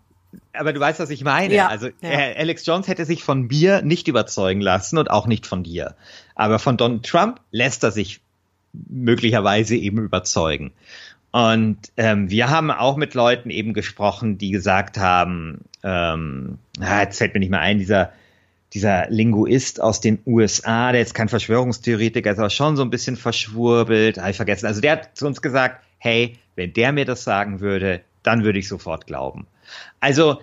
aber 0.53 0.73
du 0.73 0.79
weißt, 0.79 0.99
was 0.99 1.09
ich 1.09 1.23
meine. 1.23 1.53
Ja, 1.53 1.67
also 1.67 1.87
ja. 2.01 2.09
Äh, 2.09 2.35
Alex 2.37 2.65
Jones 2.65 2.87
hätte 2.87 3.05
sich 3.05 3.23
von 3.23 3.47
mir 3.47 3.81
nicht 3.81 4.07
überzeugen 4.07 4.61
lassen 4.61 4.97
und 4.97 5.09
auch 5.11 5.27
nicht 5.27 5.45
von 5.45 5.63
dir. 5.63 5.95
Aber 6.35 6.59
von 6.59 6.77
Donald 6.77 7.05
Trump 7.05 7.39
lässt 7.51 7.83
er 7.83 7.91
sich 7.91 8.19
möglicherweise 8.73 9.75
eben 9.75 9.99
überzeugen. 9.99 10.73
Und 11.31 11.77
ähm, 11.97 12.29
wir 12.29 12.49
haben 12.49 12.71
auch 12.71 12.97
mit 12.97 13.13
Leuten 13.13 13.49
eben 13.49 13.73
gesprochen, 13.73 14.37
die 14.37 14.51
gesagt 14.51 14.97
haben, 14.97 15.65
ähm, 15.83 16.57
ah, 16.79 17.01
jetzt 17.01 17.17
fällt 17.17 17.33
mir 17.33 17.39
nicht 17.39 17.49
mehr 17.49 17.59
ein, 17.59 17.77
dieser, 17.77 18.11
dieser 18.73 19.09
Linguist 19.09 19.81
aus 19.81 20.01
den 20.01 20.19
USA, 20.25 20.91
der 20.91 21.01
jetzt 21.01 21.13
kein 21.13 21.29
Verschwörungstheoretiker 21.29 22.31
ist, 22.31 22.39
aber 22.39 22.49
schon 22.49 22.75
so 22.75 22.83
ein 22.83 22.89
bisschen 22.89 23.15
verschwurbelt, 23.15 24.17
habe 24.17 24.31
ich 24.31 24.35
vergessen. 24.35 24.65
Also 24.65 24.81
der 24.81 24.93
hat 24.93 25.17
zu 25.17 25.25
uns 25.25 25.41
gesagt, 25.41 25.83
hey, 25.99 26.37
wenn 26.55 26.73
der 26.73 26.91
mir 26.91 27.05
das 27.05 27.23
sagen 27.23 27.59
würde, 27.61 28.01
dann 28.23 28.43
würde 28.43 28.59
ich 28.59 28.67
sofort 28.67 29.07
glauben. 29.07 29.47
Also 29.99 30.39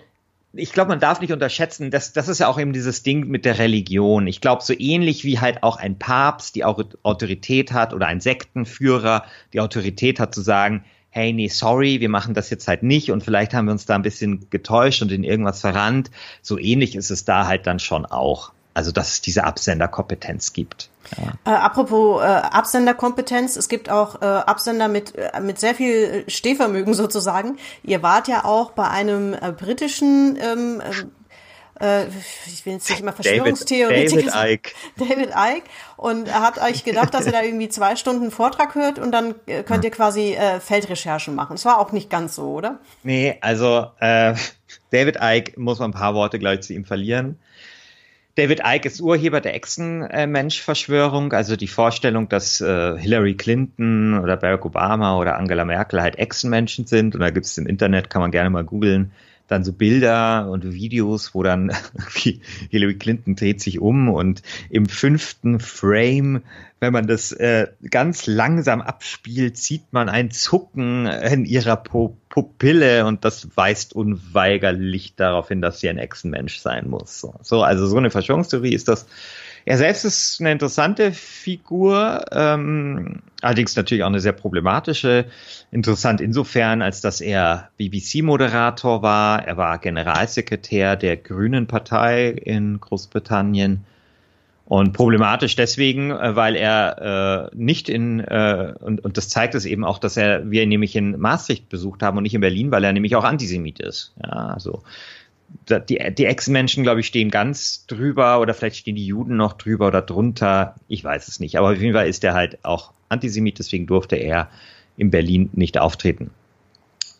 ich 0.53 0.71
glaube, 0.71 0.89
man 0.89 0.99
darf 0.99 1.21
nicht 1.21 1.33
unterschätzen, 1.33 1.91
dass 1.91 2.13
das 2.13 2.27
ist 2.27 2.39
ja 2.39 2.47
auch 2.47 2.59
eben 2.59 2.73
dieses 2.73 3.03
Ding 3.03 3.27
mit 3.27 3.45
der 3.45 3.59
Religion. 3.59 4.25
Ich 4.27 4.41
glaube, 4.41 4.63
so 4.63 4.73
ähnlich 4.77 5.23
wie 5.23 5.39
halt 5.39 5.63
auch 5.63 5.77
ein 5.77 5.99
Papst 5.99 6.55
die 6.55 6.63
Autorität 6.63 7.73
hat 7.73 7.93
oder 7.93 8.07
ein 8.07 8.21
Sektenführer 8.21 9.25
die 9.53 9.59
Autorität 9.59 10.19
hat 10.19 10.33
zu 10.33 10.41
sagen, 10.41 10.83
hey, 11.15 11.31
nee, 11.31 11.47
sorry, 11.47 12.01
wir 12.01 12.09
machen 12.09 12.33
das 12.33 12.49
jetzt 12.49 12.67
halt 12.67 12.83
nicht 12.83 13.09
und 13.09 13.23
vielleicht 13.23 13.53
haben 13.53 13.65
wir 13.65 13.71
uns 13.71 13.85
da 13.85 13.95
ein 13.95 14.01
bisschen 14.01 14.49
getäuscht 14.49 15.01
und 15.01 15.13
in 15.13 15.23
irgendwas 15.23 15.61
verrannt. 15.61 16.11
So 16.41 16.59
ähnlich 16.59 16.93
ist 16.93 17.09
es 17.09 17.23
da 17.23 17.47
halt 17.47 17.65
dann 17.67 17.79
schon 17.79 18.05
auch. 18.05 18.51
Also, 18.73 18.91
dass 18.91 19.13
es 19.13 19.21
diese 19.21 19.45
Absenderkompetenz 19.45 20.51
gibt. 20.51 20.89
Ja. 21.17 21.53
Äh, 21.53 21.55
apropos 21.55 22.21
äh, 22.21 22.25
Absenderkompetenz, 22.25 23.55
es 23.55 23.69
gibt 23.69 23.89
auch 23.89 24.21
äh, 24.21 24.25
Absender 24.25 24.89
mit, 24.89 25.15
äh, 25.15 25.39
mit 25.39 25.57
sehr 25.57 25.73
viel 25.73 26.25
Stehvermögen 26.27 26.93
sozusagen. 26.93 27.55
Ihr 27.83 28.03
wart 28.03 28.27
ja 28.27 28.43
auch 28.43 28.71
bei 28.71 28.89
einem 28.89 29.33
äh, 29.33 29.53
britischen 29.53 30.37
ähm, 30.41 30.81
äh, 31.79 32.05
ich 32.47 32.65
will 32.65 32.73
jetzt 32.73 32.89
nicht 32.89 33.01
immer 33.01 33.13
Verschwörungstheoretiker 33.13 34.31
David, 34.31 34.51
Icke. 34.51 34.71
David 34.97 35.29
Icke. 35.29 35.69
Und 35.97 36.33
habt 36.33 36.61
euch 36.61 36.83
gedacht, 36.83 37.13
dass 37.13 37.25
ihr 37.25 37.31
da 37.31 37.41
irgendwie 37.41 37.69
zwei 37.69 37.95
Stunden 37.95 38.31
Vortrag 38.31 38.75
hört 38.75 38.99
und 38.99 39.11
dann 39.11 39.35
äh, 39.45 39.63
könnt 39.63 39.83
ihr 39.83 39.91
quasi 39.91 40.33
äh, 40.33 40.59
Feldrecherchen 40.59 41.35
machen. 41.35 41.55
Es 41.55 41.65
war 41.65 41.79
auch 41.79 41.91
nicht 41.91 42.09
ganz 42.09 42.35
so, 42.35 42.53
oder? 42.53 42.79
Nee, 43.03 43.37
also 43.41 43.87
äh, 43.99 44.35
David 44.91 45.17
Icke 45.21 45.59
muss 45.59 45.79
man 45.79 45.91
ein 45.91 45.93
paar 45.93 46.15
Worte 46.15 46.39
gleich 46.39 46.61
zu 46.61 46.73
ihm 46.73 46.85
verlieren. 46.85 47.39
David 48.35 48.61
Icke 48.65 48.89
ist 48.89 48.99
Urheber 48.99 49.39
der 49.39 49.55
Echsen-Mensch-Verschwörung, 49.55 51.31
also 51.31 51.55
die 51.55 51.69
Vorstellung, 51.69 52.27
dass 52.27 52.59
äh, 52.59 52.97
Hillary 52.97 53.35
Clinton 53.35 54.19
oder 54.19 54.35
Barack 54.35 54.65
Obama 54.65 55.17
oder 55.17 55.37
Angela 55.37 55.63
Merkel 55.63 56.01
halt 56.01 56.19
Echsenmenschen 56.19 56.85
sind. 56.85 57.15
Und 57.15 57.21
da 57.21 57.29
gibt 57.29 57.45
es 57.45 57.57
im 57.57 57.65
Internet, 57.65 58.09
kann 58.09 58.21
man 58.21 58.31
gerne 58.31 58.49
mal 58.49 58.65
googeln, 58.65 59.13
dann 59.47 59.63
so 59.63 59.73
Bilder 59.73 60.49
und 60.49 60.73
Videos, 60.73 61.35
wo 61.35 61.43
dann 61.43 61.71
Hillary 62.69 62.95
Clinton 62.95 63.35
dreht 63.35 63.61
sich 63.61 63.79
um 63.79 64.09
und 64.09 64.41
im 64.69 64.87
fünften 64.87 65.59
Frame, 65.59 66.41
wenn 66.79 66.93
man 66.93 67.07
das 67.07 67.31
äh, 67.31 67.67
ganz 67.89 68.27
langsam 68.27 68.81
abspielt, 68.81 69.57
sieht 69.57 69.91
man 69.91 70.09
ein 70.09 70.31
Zucken 70.31 71.05
in 71.05 71.45
ihrer 71.45 71.77
Pupille 71.77 73.05
und 73.05 73.23
das 73.25 73.55
weist 73.55 73.93
unweigerlich 73.93 75.15
darauf 75.15 75.47
hin, 75.47 75.61
dass 75.61 75.79
sie 75.79 75.89
ein 75.89 75.97
Echsenmensch 75.97 76.57
sein 76.57 76.89
muss. 76.89 77.25
So, 77.41 77.63
also 77.63 77.87
so 77.87 77.97
eine 77.97 78.11
Verschwörungstheorie 78.11 78.73
ist 78.73 78.87
das 78.87 79.07
er 79.65 79.77
selbst 79.77 80.05
ist 80.05 80.39
eine 80.39 80.51
interessante 80.51 81.11
Figur, 81.11 82.23
ähm, 82.31 83.23
allerdings 83.41 83.75
natürlich 83.75 84.03
auch 84.03 84.09
eine 84.09 84.19
sehr 84.19 84.31
problematische. 84.31 85.25
Interessant 85.71 86.21
insofern, 86.21 86.83
als 86.83 87.01
dass 87.01 87.19
er 87.19 87.69
BBC-Moderator 87.77 89.01
war. 89.01 89.43
Er 89.43 89.57
war 89.57 89.79
Generalsekretär 89.79 90.95
der 90.95 91.17
Grünen 91.17 91.65
Partei 91.65 92.29
in 92.29 92.79
Großbritannien. 92.79 93.85
Und 94.65 94.93
problematisch 94.93 95.55
deswegen, 95.55 96.11
äh, 96.11 96.35
weil 96.35 96.55
er 96.55 97.51
äh, 97.51 97.55
nicht 97.55 97.89
in, 97.89 98.19
äh, 98.19 98.73
und, 98.79 99.03
und 99.03 99.17
das 99.17 99.29
zeigt 99.29 99.55
es 99.55 99.65
eben 99.65 99.83
auch, 99.83 99.97
dass 99.99 100.17
er, 100.17 100.49
wir 100.49 100.63
ihn 100.63 100.69
nämlich 100.69 100.95
in 100.95 101.19
Maastricht 101.19 101.69
besucht 101.69 102.03
haben 102.03 102.17
und 102.17 102.23
nicht 102.23 102.33
in 102.33 102.41
Berlin, 102.41 102.71
weil 102.71 102.83
er 102.83 102.93
nämlich 102.93 103.15
auch 103.15 103.23
Antisemit 103.23 103.79
ist. 103.79 104.13
Ja, 104.23 104.29
also 104.29 104.83
die, 105.69 106.13
die 106.13 106.25
Ex-Menschen, 106.25 106.83
glaube 106.83 106.99
ich, 106.99 107.07
stehen 107.07 107.31
ganz 107.31 107.85
drüber 107.87 108.39
oder 108.39 108.53
vielleicht 108.53 108.77
stehen 108.77 108.95
die 108.95 109.05
Juden 109.05 109.37
noch 109.37 109.53
drüber 109.53 109.87
oder 109.87 110.01
drunter. 110.01 110.75
Ich 110.87 111.03
weiß 111.03 111.27
es 111.27 111.39
nicht. 111.39 111.57
Aber 111.57 111.71
auf 111.71 111.77
jeden 111.77 111.93
Fall 111.93 112.07
ist 112.07 112.23
er 112.23 112.33
halt 112.33 112.63
auch 112.63 112.91
Antisemit, 113.09 113.59
deswegen 113.59 113.87
durfte 113.87 114.15
er 114.15 114.49
in 114.97 115.11
Berlin 115.11 115.49
nicht 115.53 115.77
auftreten. 115.77 116.31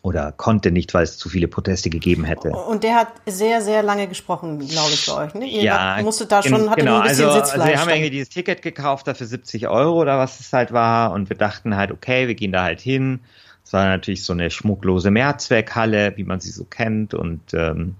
Oder 0.02 0.30
konnte 0.30 0.70
nicht, 0.70 0.94
weil 0.94 1.02
es 1.02 1.18
zu 1.18 1.28
viele 1.28 1.48
Proteste 1.48 1.90
gegeben 1.90 2.22
hätte. 2.22 2.50
Und 2.50 2.84
der 2.84 2.94
hat 2.94 3.08
sehr, 3.26 3.60
sehr 3.60 3.82
lange 3.82 4.06
gesprochen, 4.06 4.60
glaube 4.60 4.92
ich, 4.92 5.04
bei 5.04 5.24
euch. 5.24 5.34
Ne? 5.34 5.46
Ihr 5.46 5.62
ja, 5.62 5.98
musstet 6.00 6.30
da 6.30 6.44
schon, 6.44 6.70
hatte 6.70 6.80
genau, 6.80 6.98
ein 6.98 7.08
bisschen 7.08 7.24
also, 7.24 7.38
Sitzfleisch. 7.38 7.60
Also 7.60 7.72
wir 7.72 7.80
haben 7.80 7.88
irgendwie 7.88 8.10
dieses 8.10 8.28
Ticket 8.28 8.62
gekauft, 8.62 9.08
dafür 9.08 9.26
70 9.26 9.66
Euro 9.66 10.00
oder 10.00 10.16
was 10.16 10.38
es 10.38 10.52
halt 10.52 10.72
war. 10.72 11.10
Und 11.10 11.28
wir 11.28 11.36
dachten 11.36 11.74
halt, 11.74 11.90
okay, 11.90 12.28
wir 12.28 12.36
gehen 12.36 12.52
da 12.52 12.62
halt 12.62 12.80
hin. 12.80 13.18
Es 13.66 13.72
war 13.72 13.86
natürlich 13.86 14.22
so 14.22 14.32
eine 14.32 14.48
schmucklose 14.50 15.10
Mehrzweckhalle, 15.10 16.16
wie 16.16 16.22
man 16.22 16.38
sie 16.38 16.52
so 16.52 16.64
kennt. 16.64 17.14
Und 17.14 17.52
ähm, 17.52 17.96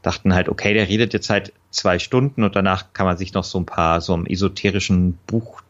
dachten 0.00 0.34
halt, 0.34 0.48
okay, 0.48 0.72
der 0.72 0.88
redet 0.88 1.12
jetzt 1.12 1.28
halt 1.28 1.52
zwei 1.70 1.98
Stunden 1.98 2.44
und 2.44 2.56
danach 2.56 2.94
kann 2.94 3.04
man 3.04 3.18
sich 3.18 3.34
noch 3.34 3.44
so 3.44 3.58
ein 3.58 3.66
paar 3.66 4.00
so 4.00 4.14
einem 4.14 4.24
esoterischen 4.24 5.18
Buch, 5.26 5.60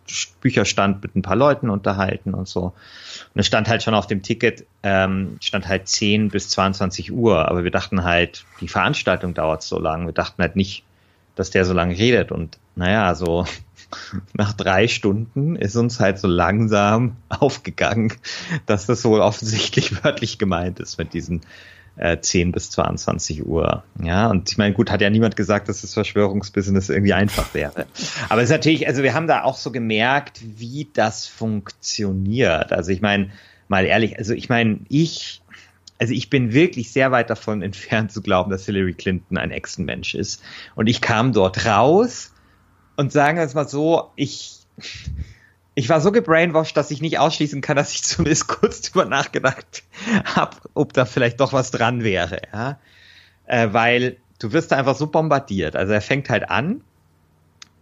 Bücherstand 0.41 1.03
mit 1.03 1.17
ein 1.17 1.23
paar 1.23 1.35
Leuten 1.35 1.71
unterhalten 1.71 2.35
und 2.35 2.47
so. 2.47 2.75
Und 3.35 3.41
es 3.41 3.47
stand 3.47 3.69
halt 3.69 3.83
schon 3.83 3.95
auf 3.95 4.07
dem 4.07 4.23
Ticket, 4.23 4.65
ähm, 4.85 5.39
stand 5.41 5.67
halt 5.67 5.89
10 5.89 6.29
bis 6.29 6.51
22 6.51 7.13
Uhr, 7.13 7.49
aber 7.49 7.65
wir 7.65 7.73
dachten 7.73 8.05
halt, 8.05 8.45
die 8.61 8.69
Veranstaltung 8.69 9.35
dauert 9.35 9.63
so 9.63 9.81
lang. 9.81 10.07
Wir 10.07 10.13
dachten 10.13 10.41
halt 10.41 10.55
nicht, 10.55 10.85
dass 11.35 11.51
der 11.51 11.65
so 11.65 11.73
lange 11.73 11.99
redet. 11.99 12.31
Und 12.31 12.59
naja, 12.77 13.15
so 13.17 13.47
nach 14.35 14.53
drei 14.53 14.89
Stunden 14.89 15.57
ist 15.57 15.77
uns 15.77 16.01
halt 16.01 16.19
so 16.19 16.29
langsam 16.29 17.17
aufgegangen, 17.29 18.13
dass 18.67 18.87
das 18.87 19.05
wohl 19.05 19.21
offensichtlich 19.21 20.05
wörtlich 20.05 20.39
gemeint 20.39 20.81
ist 20.81 20.99
mit 20.99 21.15
diesen 21.15 21.43
äh, 21.97 22.21
10 22.21 22.53
bis 22.53 22.71
22 22.71 23.47
Uhr. 23.47 23.83
Ja, 24.03 24.29
und 24.29 24.51
ich 24.51 24.59
meine, 24.59 24.75
gut, 24.75 24.91
hat 24.91 25.01
ja 25.01 25.11
niemand 25.11 25.37
gesagt, 25.37 25.69
dass 25.69 25.81
das 25.81 25.95
Verschwörungsbusiness 25.95 26.89
irgendwie 26.91 27.15
einfach 27.15 27.55
wäre. 27.55 27.87
Aber 28.29 28.43
es 28.43 28.51
ist 28.51 28.55
natürlich, 28.55 28.87
also 28.87 29.03
wir 29.03 29.15
haben 29.15 29.27
da 29.27 29.43
auch 29.43 29.57
so 29.57 29.71
gemerkt, 29.71 30.41
wie 30.43 30.89
das 30.93 31.27
funktioniert. 31.27 32.73
Also 32.73 32.93
ich 32.93 33.01
meine, 33.01 33.31
mal 33.69 33.87
ehrlich, 33.87 34.19
also 34.19 34.35
ich 34.35 34.49
meine, 34.49 34.81
ich, 34.89 35.41
also 35.99 36.13
ich 36.13 36.29
bin 36.29 36.53
wirklich 36.53 36.93
sehr 36.93 37.11
weit 37.11 37.31
davon 37.31 37.63
entfernt 37.63 38.13
zu 38.13 38.21
glauben, 38.21 38.51
dass 38.51 38.67
Hillary 38.67 38.93
Clinton 38.93 39.39
ein 39.39 39.51
Echsenmensch 39.51 40.15
ist. 40.15 40.43
Und 40.75 40.89
ich 40.89 41.01
kam 41.01 41.33
dort 41.33 41.65
raus 41.65 42.33
und 42.97 43.13
sagen 43.13 43.39
wir 43.39 43.45
es 43.45 43.55
mal 43.55 43.69
so, 43.69 44.11
ich, 44.17 44.59
ich 45.75 45.89
war 45.89 46.01
so 46.01 46.13
gebrainwashed, 46.13 46.77
dass 46.77 46.91
ich 46.91 47.01
nicht 47.01 47.19
ausschließen 47.19 47.61
kann, 47.61 47.77
dass 47.77 47.93
ich 47.93 48.03
zumindest 48.05 48.49
kurz 48.49 48.83
drüber 48.83 49.05
nachgedacht 49.05 49.83
habe, 50.25 50.57
ob 50.75 50.93
da 50.93 51.05
vielleicht 51.05 51.41
doch 51.41 51.53
was 51.53 51.71
dran 51.71 52.03
wäre. 52.03 52.41
Ja? 52.53 52.79
Äh, 53.47 53.69
weil 53.73 54.17
du 54.39 54.53
wirst 54.53 54.73
da 54.73 54.77
einfach 54.77 54.97
so 54.97 55.07
bombardiert. 55.07 55.77
Also 55.77 55.93
er 55.93 56.01
fängt 56.01 56.31
halt 56.31 56.51
an, 56.51 56.83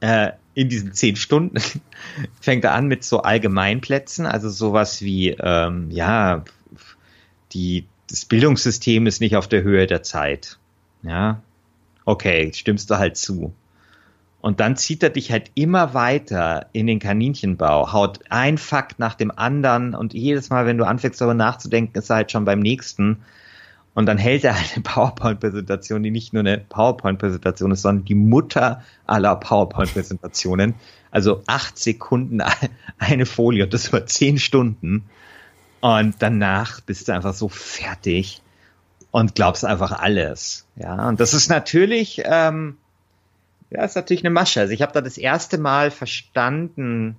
äh, 0.01 0.33
in 0.55 0.69
diesen 0.69 0.93
zehn 0.93 1.17
Stunden 1.17 1.59
fängt 2.41 2.65
er 2.65 2.73
an 2.73 2.87
mit 2.87 3.05
so 3.05 3.23
Allgemeinplätzen, 3.23 4.27
also 4.27 4.49
sowas 4.49 5.03
wie, 5.03 5.31
ähm, 5.31 5.91
ja, 5.91 6.45
die, 7.53 7.87
das 8.09 8.25
Bildungssystem 8.25 9.07
ist 9.07 9.21
nicht 9.21 9.37
auf 9.37 9.49
der 9.49 9.63
Höhe 9.63 9.87
der 9.87 10.03
Zeit. 10.03 10.59
Ja, 11.03 11.43
okay, 12.05 12.53
stimmst 12.55 12.91
du 12.91 12.99
halt 12.99 13.17
zu. 13.17 13.53
Und 14.45 14.61
dann 14.61 14.77
zieht 14.77 15.03
er 15.03 15.09
dich 15.09 15.33
halt 15.33 15.51
immer 15.55 15.95
weiter 15.95 16.67
in 16.73 16.87
den 16.87 16.99
Kaninchenbau, 16.99 17.95
haut 17.95 18.21
ein 18.29 18.59
Fakt 18.59 18.99
nach 18.99 19.15
dem 19.15 19.31
anderen 19.31 19.95
und 19.95 20.13
jedes 20.13 20.51
Mal, 20.51 20.67
wenn 20.67 20.77
du 20.77 20.85
anfängst 20.85 21.19
darüber 21.19 21.33
nachzudenken, 21.33 21.97
ist 21.97 22.11
er 22.11 22.17
halt 22.17 22.31
schon 22.31 22.45
beim 22.45 22.61
nächsten. 22.61 23.23
Und 23.95 24.05
dann 24.05 24.19
hält 24.19 24.45
er 24.45 24.55
eine 24.55 24.67
PowerPoint-Präsentation, 24.83 26.03
die 26.03 26.11
nicht 26.11 26.35
nur 26.35 26.41
eine 26.41 26.59
PowerPoint-Präsentation 26.59 27.71
ist, 27.71 27.81
sondern 27.81 28.05
die 28.05 28.15
Mutter 28.15 28.83
aller 29.07 29.35
PowerPoint-Präsentationen. 29.37 30.75
Also 31.11 31.43
acht 31.47 31.79
Sekunden 31.79 32.43
eine 32.99 33.25
Folie 33.25 33.65
und 33.65 33.73
das 33.73 33.89
über 33.89 34.05
zehn 34.05 34.39
Stunden. 34.39 35.07
Und 35.81 36.17
danach 36.19 36.83
bist 36.83 37.09
du 37.09 37.13
einfach 37.13 37.33
so 37.33 37.49
fertig 37.49 38.43
und 39.11 39.35
glaubst 39.35 39.65
einfach 39.65 39.93
alles. 39.93 40.67
Ja, 40.77 41.09
und 41.09 41.19
das 41.19 41.33
ist 41.33 41.49
natürlich, 41.49 42.21
ähm, 42.27 42.77
ja, 43.71 43.85
ist 43.85 43.97
natürlich 43.97 44.25
eine 44.25 44.35
Masche. 44.35 44.61
Also 44.61 44.73
ich 44.73 44.83
habe 44.83 44.93
da 44.93 45.01
das 45.01 45.19
erste 45.19 45.59
Mal 45.59 45.91
verstanden, 45.91 47.17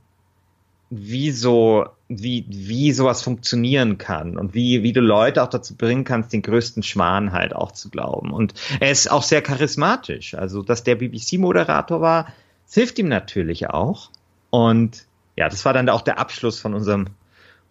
wie 0.89 1.31
so, 1.31 1.87
wie, 2.07 2.45
wie 2.47 2.91
sowas 2.91 3.23
funktionieren 3.23 3.97
kann 3.97 4.37
und 4.37 4.53
wie, 4.53 4.83
wie 4.83 4.93
du 4.93 5.01
Leute 5.01 5.41
auch 5.43 5.49
dazu 5.49 5.75
bringen 5.75 6.03
kannst, 6.03 6.31
den 6.31 6.41
größten 6.41 6.83
Schmarrn 6.83 7.31
halt 7.31 7.55
auch 7.55 7.71
zu 7.71 7.89
glauben. 7.89 8.31
Und 8.31 8.53
er 8.79 8.91
ist 8.91 9.09
auch 9.09 9.23
sehr 9.23 9.41
charismatisch. 9.41 10.35
Also, 10.35 10.61
dass 10.61 10.83
der 10.83 10.95
BBC-Moderator 10.95 12.01
war, 12.01 12.27
das 12.65 12.75
hilft 12.75 12.99
ihm 12.99 13.07
natürlich 13.07 13.69
auch. 13.69 14.11
Und 14.51 15.05
ja, 15.35 15.49
das 15.49 15.65
war 15.65 15.73
dann 15.73 15.89
auch 15.89 16.01
der 16.01 16.19
Abschluss 16.19 16.59
von 16.59 16.73
unserem, 16.73 17.07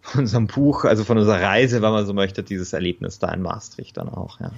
von 0.01 0.21
unserem 0.21 0.47
Buch, 0.47 0.83
also 0.83 1.03
von 1.03 1.17
unserer 1.17 1.41
Reise, 1.41 1.81
wenn 1.81 1.91
man 1.91 2.05
so 2.05 2.13
möchte, 2.13 2.43
dieses 2.43 2.73
Erlebnis 2.73 3.17
da 3.19 3.33
in 3.33 3.41
Maastricht 3.41 3.97
dann 3.97 4.09
auch, 4.09 4.39
ja. 4.39 4.51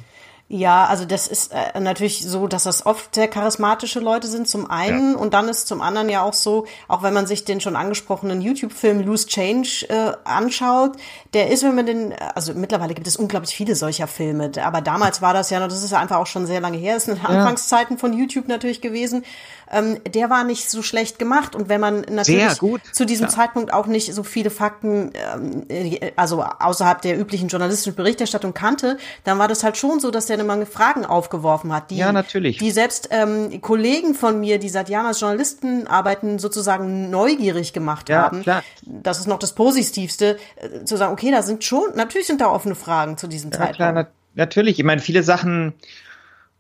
Ja, 0.50 0.86
also 0.86 1.04
das 1.04 1.28
ist 1.28 1.52
äh, 1.52 1.78
natürlich 1.78 2.24
so, 2.24 2.48
dass 2.48 2.64
das 2.64 2.86
oft 2.86 3.14
sehr 3.14 3.28
charismatische 3.28 4.00
Leute 4.00 4.28
sind, 4.28 4.48
zum 4.48 4.72
einen. 4.72 5.12
Ja. 5.12 5.18
Und 5.18 5.34
dann 5.34 5.50
ist 5.50 5.68
zum 5.68 5.82
anderen 5.82 6.08
ja 6.08 6.22
auch 6.22 6.34
so, 6.34 6.66
auch 6.88 7.04
wenn 7.04 7.14
man 7.14 7.28
sich 7.28 7.44
den 7.44 7.60
schon 7.60 7.76
angesprochenen 7.76 8.40
YouTube-Film 8.40 9.02
Loose 9.02 9.28
Change 9.28 9.88
äh, 9.90 10.14
anschaut, 10.24 10.96
der 11.34 11.52
ist, 11.52 11.64
wenn 11.64 11.76
man 11.76 11.86
den, 11.86 12.14
also 12.14 12.54
mittlerweile 12.54 12.94
gibt 12.94 13.08
es 13.08 13.18
unglaublich 13.18 13.54
viele 13.54 13.76
solcher 13.76 14.08
Filme, 14.08 14.50
aber 14.64 14.80
damals 14.80 15.22
war 15.22 15.34
das 15.34 15.50
ja, 15.50 15.60
das 15.68 15.84
ist 15.84 15.92
ja 15.92 16.00
einfach 16.00 16.18
auch 16.18 16.28
schon 16.28 16.46
sehr 16.46 16.62
lange 16.62 16.78
her, 16.78 16.96
ist 16.96 17.10
in 17.10 17.16
den 17.16 17.24
ja. 17.24 17.30
Anfangszeiten 17.30 17.98
von 17.98 18.14
YouTube 18.14 18.48
natürlich 18.48 18.80
gewesen 18.80 19.26
ähm, 19.72 20.00
der 20.08 20.30
war 20.30 20.44
nicht 20.44 20.70
so 20.70 20.82
schlecht 20.82 21.20
gemacht. 21.20 21.56
Und 21.56 21.70
wenn 21.70 21.82
man 21.82 22.06
natürlich 22.10 22.60
zu 22.92 23.06
diesem 23.06 23.28
ja. 23.28 23.32
Zeitpunkt 23.32 23.74
auch 23.74 23.86
nicht 23.86 24.14
so 24.14 24.24
viele 24.24 24.50
Fakten, 24.50 25.12
ähm, 25.14 25.66
äh, 25.70 26.12
also 26.16 26.44
außerhalb 26.44 27.02
der 27.02 27.20
üblichen 27.20 27.50
journalistischen 27.50 27.96
Berichterstattung 27.96 28.54
kannte, 28.54 28.98
dann 29.24 29.40
war 29.40 29.48
das 29.48 29.64
halt 29.64 29.78
schon 29.78 30.00
so, 30.00 30.12
dass 30.12 30.28
der 30.28 30.37
eine 30.40 30.48
Menge 30.48 30.66
Fragen 30.66 31.06
aufgeworfen 31.06 31.74
hat, 31.74 31.92
die, 31.92 31.98
ja, 31.98 32.12
natürlich. 32.12 32.58
die 32.58 32.72
selbst 32.72 33.10
ähm, 33.12 33.62
Kollegen 33.62 34.14
von 34.14 34.40
mir, 34.40 34.60
die 34.60 34.70
seit 34.70 34.90
Jahren 34.90 35.06
als 35.06 35.20
Journalisten 35.20 35.88
arbeiten, 35.88 36.40
sozusagen 36.40 37.10
neugierig 37.10 37.74
gemacht 37.74 38.10
ja, 38.10 38.24
haben. 38.24 38.44
Klar. 38.44 38.64
Das 38.84 39.20
ist 39.20 39.28
noch 39.28 39.40
das 39.40 39.54
Positivste, 39.54 40.38
äh, 40.56 40.84
zu 40.86 40.98
sagen, 40.98 41.14
okay, 41.14 41.32
da 41.32 41.42
sind 41.42 41.64
schon, 41.64 41.96
natürlich 41.96 42.28
sind 42.28 42.42
da 42.42 42.48
offene 42.48 42.76
Fragen 42.76 43.18
zu 43.18 43.28
diesem 43.28 43.52
ja, 43.52 43.58
Zeitpunkt. 43.58 43.76
Klar, 43.78 43.92
na, 43.94 44.08
natürlich. 44.36 44.80
Ich 44.80 44.86
meine, 44.86 45.02
viele 45.02 45.24
Sachen 45.24 45.74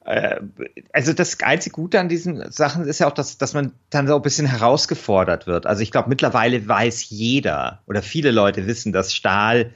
äh, 0.07 0.39
also 0.93 1.11
das 1.13 1.37
einzige 1.41 1.73
Gute 1.73 1.99
an 1.99 2.07
diesen 2.07 2.49
Sachen 2.51 2.85
ist 2.85 2.99
ja 2.99 3.07
auch, 3.07 3.13
dass, 3.13 3.37
dass 3.37 3.53
man 3.53 3.73
dann 3.89 4.07
so 4.07 4.15
ein 4.15 4.21
bisschen 4.21 4.47
herausgefordert 4.47 5.47
wird. 5.47 5.65
Also 5.65 5.83
ich 5.83 5.91
glaube, 5.91 6.09
mittlerweile 6.09 6.65
weiß 6.65 7.09
jeder 7.09 7.81
oder 7.87 8.01
viele 8.01 8.31
Leute 8.31 8.67
wissen, 8.67 8.93
dass 8.93 9.13
Stahl 9.13 9.71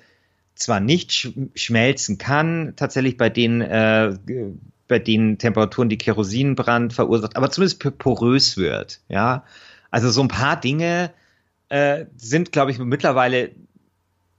zwar 0.61 0.79
nicht 0.79 1.11
sch 1.11 1.29
schmelzen 1.55 2.17
kann, 2.17 2.73
tatsächlich 2.75 3.17
bei 3.17 3.29
den, 3.29 3.61
äh, 3.61 4.17
bei 4.87 4.99
den 4.99 5.37
Temperaturen, 5.37 5.89
die 5.89 5.97
Kerosinbrand 5.97 6.93
verursacht, 6.93 7.35
aber 7.35 7.49
zumindest 7.49 7.97
porös 7.97 8.57
wird. 8.57 9.01
Ja, 9.09 9.45
also 9.89 10.09
so 10.09 10.21
ein 10.21 10.27
paar 10.27 10.59
Dinge 10.59 11.11
äh, 11.69 12.05
sind, 12.17 12.51
glaube 12.51 12.71
ich, 12.71 12.79
mittlerweile 12.79 13.51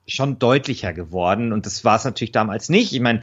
schon 0.06 0.38
deutlicher 0.38 0.92
geworden 0.92 1.52
und 1.52 1.66
das 1.66 1.84
war 1.84 1.96
es 1.96 2.04
natürlich 2.04 2.32
damals 2.32 2.68
nicht. 2.68 2.92
Ich 2.92 3.00
meine, 3.00 3.22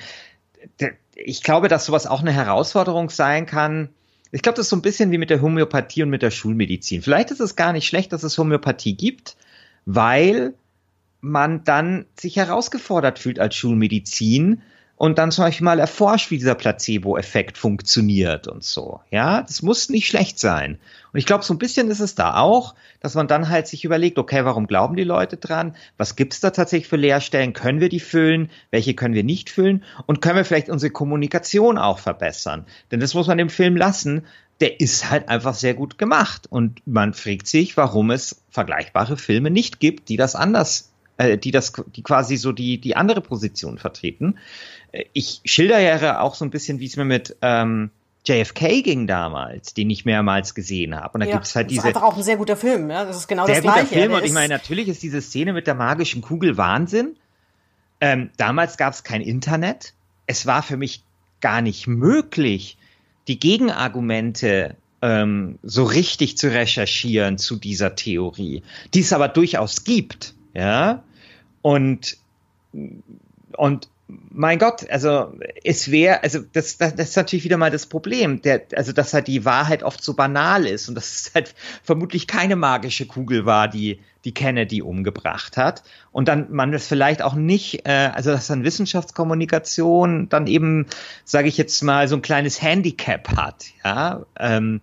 ich 1.15 1.43
glaube, 1.43 1.67
dass 1.67 1.85
sowas 1.85 2.07
auch 2.07 2.21
eine 2.21 2.31
Herausforderung 2.31 3.09
sein 3.09 3.45
kann. 3.45 3.89
Ich 4.31 4.41
glaube, 4.41 4.55
das 4.55 4.67
ist 4.67 4.69
so 4.69 4.75
ein 4.75 4.81
bisschen 4.81 5.11
wie 5.11 5.17
mit 5.17 5.29
der 5.29 5.41
Homöopathie 5.41 6.03
und 6.03 6.09
mit 6.09 6.21
der 6.21 6.31
Schulmedizin. 6.31 7.01
Vielleicht 7.01 7.31
ist 7.31 7.39
es 7.39 7.55
gar 7.55 7.73
nicht 7.73 7.87
schlecht, 7.87 8.13
dass 8.13 8.23
es 8.23 8.37
Homöopathie 8.37 8.95
gibt, 8.95 9.35
weil 9.85 10.53
man 11.21 11.63
dann 11.63 12.05
sich 12.19 12.37
herausgefordert 12.37 13.19
fühlt 13.19 13.39
als 13.39 13.55
Schulmedizin, 13.55 14.61
und 14.99 15.17
dann 15.17 15.31
zum 15.31 15.45
Beispiel 15.45 15.63
mal 15.63 15.79
erforscht, 15.79 16.29
wie 16.29 16.37
dieser 16.37 16.55
Placebo-Effekt 16.55 17.57
funktioniert 17.57 18.49
und 18.49 18.65
so. 18.65 18.99
Ja, 19.09 19.41
das 19.41 19.61
muss 19.61 19.87
nicht 19.87 20.07
schlecht 20.07 20.37
sein. 20.37 20.77
Und 21.13 21.19
ich 21.19 21.25
glaube, 21.25 21.45
so 21.45 21.53
ein 21.53 21.57
bisschen 21.57 21.89
ist 21.89 22.01
es 22.01 22.15
da 22.15 22.35
auch, 22.35 22.75
dass 22.99 23.15
man 23.15 23.29
dann 23.29 23.47
halt 23.47 23.65
sich 23.65 23.85
überlegt, 23.85 24.19
okay, 24.19 24.43
warum 24.43 24.67
glauben 24.67 24.97
die 24.97 25.05
Leute 25.05 25.37
dran? 25.37 25.73
Was 25.95 26.17
gibt's 26.17 26.41
da 26.41 26.49
tatsächlich 26.49 26.89
für 26.89 26.97
Leerstellen? 26.97 27.53
Können 27.53 27.79
wir 27.79 27.87
die 27.87 28.01
füllen? 28.01 28.51
Welche 28.71 28.93
können 28.93 29.13
wir 29.13 29.23
nicht 29.23 29.49
füllen? 29.49 29.85
Und 30.05 30.21
können 30.21 30.35
wir 30.35 30.43
vielleicht 30.43 30.67
unsere 30.67 30.91
Kommunikation 30.91 31.77
auch 31.77 31.99
verbessern? 31.99 32.65
Denn 32.91 32.99
das 32.99 33.13
muss 33.13 33.27
man 33.27 33.39
im 33.39 33.49
Film 33.49 33.77
lassen. 33.77 34.25
Der 34.59 34.81
ist 34.81 35.09
halt 35.09 35.29
einfach 35.29 35.53
sehr 35.53 35.75
gut 35.75 35.97
gemacht. 35.97 36.45
Und 36.49 36.85
man 36.85 37.13
fragt 37.13 37.47
sich, 37.47 37.77
warum 37.77 38.11
es 38.11 38.43
vergleichbare 38.49 39.15
Filme 39.15 39.49
nicht 39.49 39.79
gibt, 39.79 40.09
die 40.09 40.17
das 40.17 40.35
anders 40.35 40.88
äh, 41.19 41.37
die 41.37 41.51
das, 41.51 41.73
die 41.95 42.01
quasi 42.01 42.37
so 42.37 42.51
die, 42.51 42.79
die 42.79 42.95
andere 42.95 43.21
Position 43.21 43.77
vertreten. 43.77 44.39
Äh, 44.93 45.03
ich 45.13 45.41
schilder 45.45 45.79
ja 45.79 46.21
auch 46.21 46.33
so 46.33 46.45
ein 46.45 46.49
bisschen, 46.49 46.79
wie 46.79 46.85
es 46.85 46.95
mir 46.95 47.05
mit 47.05 47.35
ähm, 47.41 47.91
JFK 48.25 48.81
ging 48.81 49.05
damals, 49.05 49.73
den 49.73 49.89
ich 49.89 50.05
mehrmals 50.05 50.55
gesehen 50.55 50.95
habe. 50.95 51.15
Und 51.15 51.19
da 51.21 51.27
ja, 51.27 51.33
gibt's 51.33 51.55
halt 51.55 51.69
diese. 51.69 51.81
Das 51.81 51.89
ist 51.89 51.95
einfach 51.95 52.07
auch 52.07 52.17
ein 52.17 52.23
sehr 52.23 52.37
guter 52.37 52.55
Film, 52.55 52.89
ja. 52.89 53.03
Das 53.03 53.17
ist 53.17 53.27
genau 53.27 53.45
sehr 53.45 53.55
das 53.55 53.63
gleiche. 53.63 53.81
Guter 53.81 54.01
Film. 54.01 54.13
Und 54.13 54.23
ich 54.23 54.31
meine, 54.31 54.53
natürlich 54.53 54.87
ist 54.87 55.03
diese 55.03 55.21
Szene 55.21 55.51
mit 55.51 55.67
der 55.67 55.75
magischen 55.75 56.21
Kugel 56.21 56.57
Wahnsinn. 56.57 57.17
Ähm, 57.99 58.29
damals 58.37 58.77
gab 58.77 58.93
es 58.93 59.03
kein 59.03 59.21
Internet. 59.21 59.93
Es 60.25 60.45
war 60.45 60.63
für 60.63 60.77
mich 60.77 61.03
gar 61.41 61.61
nicht 61.61 61.85
möglich, 61.85 62.77
die 63.27 63.39
Gegenargumente 63.39 64.77
ähm, 65.01 65.59
so 65.63 65.83
richtig 65.83 66.37
zu 66.37 66.47
recherchieren 66.47 67.37
zu 67.37 67.57
dieser 67.57 67.95
Theorie, 67.95 68.63
die 68.93 69.01
es 69.01 69.11
aber 69.11 69.27
durchaus 69.27 69.83
gibt. 69.83 70.33
Ja, 70.53 71.03
und, 71.61 72.17
und 73.57 73.89
mein 74.31 74.57
Gott, 74.57 74.89
also 74.89 75.33
es 75.63 75.91
wäre, 75.91 76.23
also 76.23 76.39
das, 76.39 76.77
das, 76.77 76.95
das 76.95 77.09
ist 77.09 77.15
natürlich 77.15 77.45
wieder 77.45 77.57
mal 77.57 77.69
das 77.69 77.85
Problem, 77.85 78.41
der, 78.41 78.63
also 78.75 78.91
dass 78.91 79.13
halt 79.13 79.27
die 79.27 79.45
Wahrheit 79.45 79.83
oft 79.83 80.03
so 80.03 80.15
banal 80.15 80.65
ist 80.65 80.89
und 80.89 80.95
dass 80.95 81.11
es 81.11 81.31
halt 81.35 81.53
vermutlich 81.83 82.25
keine 82.25 82.55
magische 82.55 83.05
Kugel 83.05 83.45
war, 83.45 83.67
die 83.67 83.99
die 84.25 84.33
Kennedy 84.33 84.81
umgebracht 84.81 85.57
hat 85.57 85.83
und 86.11 86.27
dann 86.27 86.51
man 86.51 86.71
das 86.71 86.87
vielleicht 86.87 87.21
auch 87.21 87.35
nicht, 87.35 87.85
äh, 87.85 88.09
also 88.13 88.31
dass 88.31 88.47
dann 88.47 88.63
Wissenschaftskommunikation 88.63 90.27
dann 90.27 90.47
eben, 90.47 90.87
sage 91.23 91.47
ich 91.47 91.57
jetzt 91.57 91.81
mal, 91.83 92.07
so 92.07 92.15
ein 92.15 92.21
kleines 92.21 92.61
Handicap 92.61 93.29
hat, 93.35 93.65
ja. 93.85 94.25
Ähm, 94.37 94.81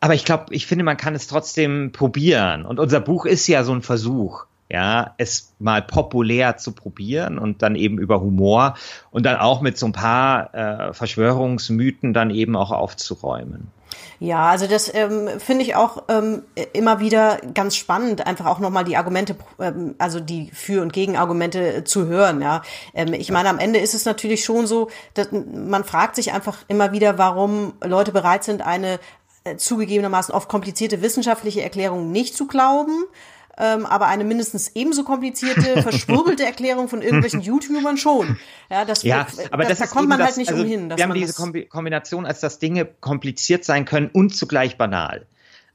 aber 0.00 0.14
ich 0.14 0.24
glaube, 0.24 0.46
ich 0.50 0.66
finde, 0.66 0.84
man 0.84 0.96
kann 0.96 1.14
es 1.14 1.26
trotzdem 1.26 1.92
probieren 1.92 2.64
und 2.64 2.80
unser 2.80 3.00
Buch 3.00 3.26
ist 3.26 3.46
ja 3.46 3.62
so 3.62 3.72
ein 3.72 3.82
Versuch 3.82 4.46
ja, 4.72 5.14
es 5.18 5.52
mal 5.58 5.82
populär 5.82 6.56
zu 6.56 6.72
probieren 6.72 7.38
und 7.38 7.60
dann 7.60 7.76
eben 7.76 7.98
über 7.98 8.22
Humor 8.22 8.74
und 9.10 9.26
dann 9.26 9.36
auch 9.36 9.60
mit 9.60 9.76
so 9.76 9.84
ein 9.84 9.92
paar 9.92 10.54
äh, 10.54 10.94
Verschwörungsmythen 10.94 12.14
dann 12.14 12.30
eben 12.30 12.56
auch 12.56 12.70
aufzuräumen. 12.70 13.70
Ja, 14.18 14.48
also 14.48 14.66
das 14.66 14.90
ähm, 14.94 15.28
finde 15.38 15.64
ich 15.64 15.74
auch 15.76 16.04
ähm, 16.08 16.44
immer 16.72 17.00
wieder 17.00 17.38
ganz 17.52 17.76
spannend, 17.76 18.26
einfach 18.26 18.46
auch 18.46 18.60
nochmal 18.60 18.84
die 18.84 18.96
Argumente, 18.96 19.36
ähm, 19.60 19.94
also 19.98 20.20
die 20.20 20.50
Für- 20.54 20.80
und 20.80 20.94
Gegenargumente 20.94 21.74
äh, 21.74 21.84
zu 21.84 22.06
hören. 22.06 22.40
Ja, 22.40 22.62
ähm, 22.94 23.12
ich 23.12 23.30
meine, 23.30 23.50
am 23.50 23.58
Ende 23.58 23.78
ist 23.78 23.94
es 23.94 24.06
natürlich 24.06 24.42
schon 24.42 24.66
so, 24.66 24.88
dass 25.12 25.28
man 25.32 25.84
fragt 25.84 26.16
sich 26.16 26.32
einfach 26.32 26.58
immer 26.68 26.92
wieder, 26.92 27.18
warum 27.18 27.74
Leute 27.84 28.12
bereit 28.12 28.44
sind, 28.44 28.62
eine 28.62 29.00
äh, 29.44 29.56
zugegebenermaßen 29.56 30.34
oft 30.34 30.48
komplizierte 30.48 31.02
wissenschaftliche 31.02 31.60
Erklärung 31.60 32.10
nicht 32.10 32.34
zu 32.34 32.46
glauben 32.46 33.04
ähm, 33.58 33.86
aber 33.86 34.06
eine 34.06 34.24
mindestens 34.24 34.72
ebenso 34.74 35.04
komplizierte, 35.04 35.82
verschwurbelte 35.82 36.44
Erklärung 36.44 36.88
von 36.88 37.02
irgendwelchen 37.02 37.40
YouTubern 37.40 37.96
schon. 37.96 38.38
Ja, 38.70 38.84
das, 38.84 39.02
ja 39.02 39.26
aber 39.50 39.64
das, 39.64 39.78
das 39.78 39.90
da 39.90 39.94
kommt 39.94 40.08
man 40.08 40.18
das, 40.18 40.28
halt 40.28 40.36
nicht 40.38 40.50
also 40.50 40.62
umhin. 40.62 40.90
Wir 40.90 41.04
haben 41.04 41.14
diese 41.14 41.34
Kombi 41.34 41.66
Kombination, 41.66 42.26
als 42.26 42.40
dass 42.40 42.58
Dinge 42.58 42.86
kompliziert 42.86 43.64
sein 43.64 43.84
können 43.84 44.08
und 44.12 44.34
zugleich 44.34 44.78
banal. 44.78 45.26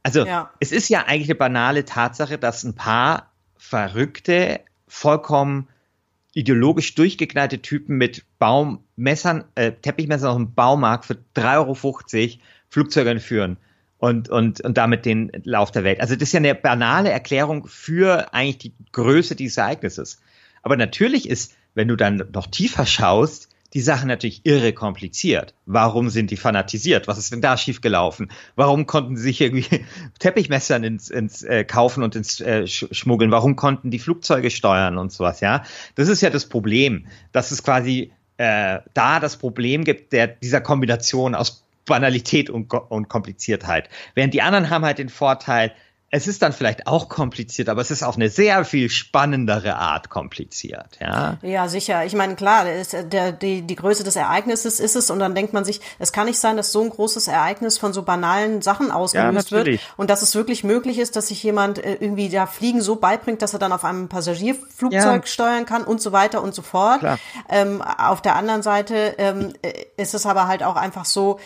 Also 0.04 0.26
ja. 0.26 0.52
es 0.60 0.72
ist 0.72 0.90
ja 0.90 1.04
eigentlich 1.06 1.30
eine 1.30 1.36
banale 1.36 1.86
Tatsache, 1.86 2.38
dass 2.38 2.64
ein 2.64 2.76
paar 2.76 3.32
verrückte, 3.58 4.62
vollkommen 4.88 5.68
ideologisch 6.34 6.96
durchgeknallte 6.96 7.62
Typen 7.62 7.98
mit 7.98 8.24
Baummessern, 8.40 9.44
äh, 9.56 9.72
Teppichmessern 9.74 10.30
aus 10.30 10.36
dem 10.38 10.54
Baumarkt 10.54 11.06
für 11.06 11.18
3,50 11.36 11.56
Euro 11.58 12.40
Flugzeuge 12.70 13.10
entführen 13.10 13.58
und, 14.00 14.30
und, 14.30 14.62
und 14.62 14.78
damit 14.78 15.06
den 15.06 15.32
Lauf 15.44 15.72
der 15.72 15.84
Welt. 15.84 16.02
Also 16.02 16.16
das 16.16 16.24
ist 16.24 16.34
ja 16.34 16.40
eine 16.40 16.56
banale 16.56 17.10
Erklärung 17.10 17.68
für 17.68 18.34
eigentlich 18.34 18.58
die 18.58 18.74
Größe 18.92 19.36
dieses 19.36 19.58
Ereignisses. 19.58 20.22
Aber 20.62 20.78
natürlich 20.78 21.30
ist, 21.30 21.56
wenn 21.74 21.88
du 21.88 21.96
dann 21.96 22.24
noch 22.34 22.48
tiefer 22.48 22.86
schaust, 22.86 23.50
die 23.74 23.82
Sache 23.82 24.08
natürlich 24.08 24.42
irre 24.46 24.72
kompliziert. 24.72 25.54
Warum 25.66 26.10
sind 26.10 26.32
die 26.32 26.38
fanatisiert? 26.38 27.08
Was 27.08 27.18
ist 27.18 27.34
denn 27.34 27.42
da 27.42 27.58
schiefgelaufen? 27.58 28.32
Warum 28.56 28.86
konnten 28.86 29.18
sie 29.18 29.24
sich 29.24 29.42
irgendwie 29.42 29.86
Teppichmessern 30.20 30.84
ins, 30.84 31.10
ins 31.10 31.44
äh, 31.44 31.66
kaufen 31.66 32.02
und 32.02 32.16
ins 32.16 32.40
äh, 32.40 32.66
schmuggeln? 32.66 33.32
Warum 33.32 33.56
konnten 33.56 33.92
die 33.92 34.00
Flugzeuge 34.00 34.52
steuern 34.52 34.98
und 34.98 35.12
sowas? 35.12 35.42
Ja, 35.42 35.64
das 35.96 36.08
ist 36.08 36.22
ja 36.22 36.30
das 36.30 36.48
Problem, 36.48 37.08
dass 37.34 37.52
es 37.52 37.62
quasi 37.62 38.12
äh, 38.38 38.80
da 38.94 39.20
das 39.20 39.38
Problem 39.38 39.84
gibt 39.84 40.14
der 40.14 40.28
dieser 40.28 40.62
Kombination 40.62 41.36
aus 41.36 41.67
Banalität 41.88 42.50
und, 42.50 42.72
und 42.74 43.10
Kompliziertheit. 43.10 43.90
Während 44.14 44.34
die 44.34 44.42
anderen 44.42 44.70
haben 44.70 44.86
halt 44.86 45.00
den 45.00 45.10
Vorteil, 45.10 45.74
es 46.10 46.26
ist 46.26 46.42
dann 46.42 46.54
vielleicht 46.54 46.88
auch 46.88 47.10
kompliziert, 47.10 47.68
aber 47.68 47.82
es 47.82 47.92
ist 47.92 48.02
auf 48.02 48.16
eine 48.16 48.30
sehr 48.30 48.64
viel 48.64 48.90
spannendere 48.90 49.76
Art 49.76 50.10
kompliziert, 50.10 50.98
ja. 51.02 51.38
Ja, 51.42 51.68
sicher. 51.68 52.06
Ich 52.06 52.16
meine, 52.16 52.36
klar, 52.36 52.64
der, 53.12 53.34
die, 53.34 53.62
die 53.64 53.76
Größe 53.76 54.06
des 54.06 54.16
Ereignisses 54.16 54.80
ist 54.80 54.96
es 54.96 55.10
und 55.10 55.20
dann 55.20 55.36
denkt 55.36 55.52
man 55.52 55.66
sich, 55.66 55.82
es 56.00 56.14
kann 56.14 56.28
nicht 56.28 56.40
sein, 56.40 56.56
dass 56.56 56.72
so 56.72 56.82
ein 56.82 56.90
großes 56.90 57.28
Ereignis 57.28 57.78
von 57.78 57.92
so 57.92 58.04
banalen 58.04 58.62
Sachen 58.62 58.90
ausgelöst 58.90 59.52
ja, 59.52 59.66
wird 59.66 59.82
und 59.98 60.10
dass 60.10 60.22
es 60.22 60.34
wirklich 60.34 60.64
möglich 60.64 60.98
ist, 60.98 61.18
dass 61.18 61.28
sich 61.28 61.44
jemand 61.44 61.84
äh, 61.84 61.96
irgendwie 61.96 62.30
da 62.30 62.46
Fliegen 62.46 62.80
so 62.80 62.96
beibringt, 62.96 63.42
dass 63.42 63.52
er 63.52 63.60
dann 63.60 63.74
auf 63.74 63.84
einem 63.84 64.08
Passagierflugzeug 64.08 65.24
ja. 65.24 65.26
steuern 65.26 65.66
kann 65.66 65.84
und 65.84 66.00
so 66.00 66.14
weiter 66.14 66.42
und 66.42 66.56
so 66.56 66.62
fort. 66.62 67.02
Ähm, 67.50 67.82
auf 67.82 68.22
der 68.22 68.38
anderen 68.38 68.62
Seite 68.62 69.16
ähm, 69.18 69.52
äh, 69.62 69.74
ist 69.98 70.14
es 70.14 70.26
aber 70.26 70.48
halt 70.48 70.64
auch 70.64 70.78
einfach 70.78 71.04
so, 71.04 71.38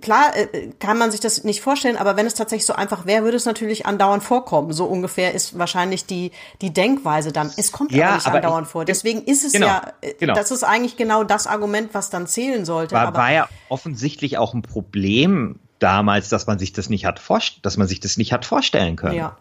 klar 0.00 0.36
äh, 0.36 0.70
kann 0.78 0.98
man 0.98 1.10
sich 1.10 1.20
das 1.20 1.44
nicht 1.44 1.60
vorstellen, 1.60 1.96
aber 1.96 2.16
wenn 2.16 2.26
es 2.26 2.34
tatsächlich 2.34 2.66
so 2.66 2.72
einfach 2.72 3.06
wäre, 3.06 3.24
würde 3.24 3.36
es 3.36 3.44
natürlich 3.44 3.86
andauernd 3.86 4.22
vorkommen. 4.22 4.72
So 4.72 4.84
ungefähr 4.86 5.34
ist 5.34 5.58
wahrscheinlich 5.58 6.06
die, 6.06 6.32
die 6.60 6.72
Denkweise 6.72 7.32
dann. 7.32 7.50
Es 7.56 7.72
kommt 7.72 7.92
ja, 7.92 8.06
aber 8.06 8.14
nicht 8.16 8.26
aber 8.26 8.36
andauernd 8.36 8.66
ich, 8.66 8.72
vor. 8.72 8.84
Deswegen 8.84 9.24
ist 9.24 9.44
es 9.44 9.52
genau, 9.52 9.66
ja, 9.66 9.92
äh, 10.00 10.14
genau. 10.14 10.34
das 10.34 10.50
ist 10.50 10.64
eigentlich 10.64 10.96
genau 10.96 11.24
das 11.24 11.46
Argument, 11.46 11.90
was 11.92 12.10
dann 12.10 12.26
zählen 12.26 12.64
sollte. 12.64 12.94
War, 12.94 13.14
war 13.14 13.32
ja 13.32 13.48
offensichtlich 13.68 14.38
auch 14.38 14.54
ein 14.54 14.62
Problem 14.62 15.58
damals, 15.78 16.28
dass 16.28 16.46
man 16.46 16.58
sich 16.58 16.72
das 16.72 16.88
nicht 16.88 17.04
hat 17.04 17.20
dass 17.62 17.76
man 17.76 17.86
sich 17.86 18.00
das 18.00 18.16
nicht 18.16 18.32
hat 18.32 18.44
vorstellen 18.44 18.96
können. 18.96 19.16
Ja. 19.16 19.36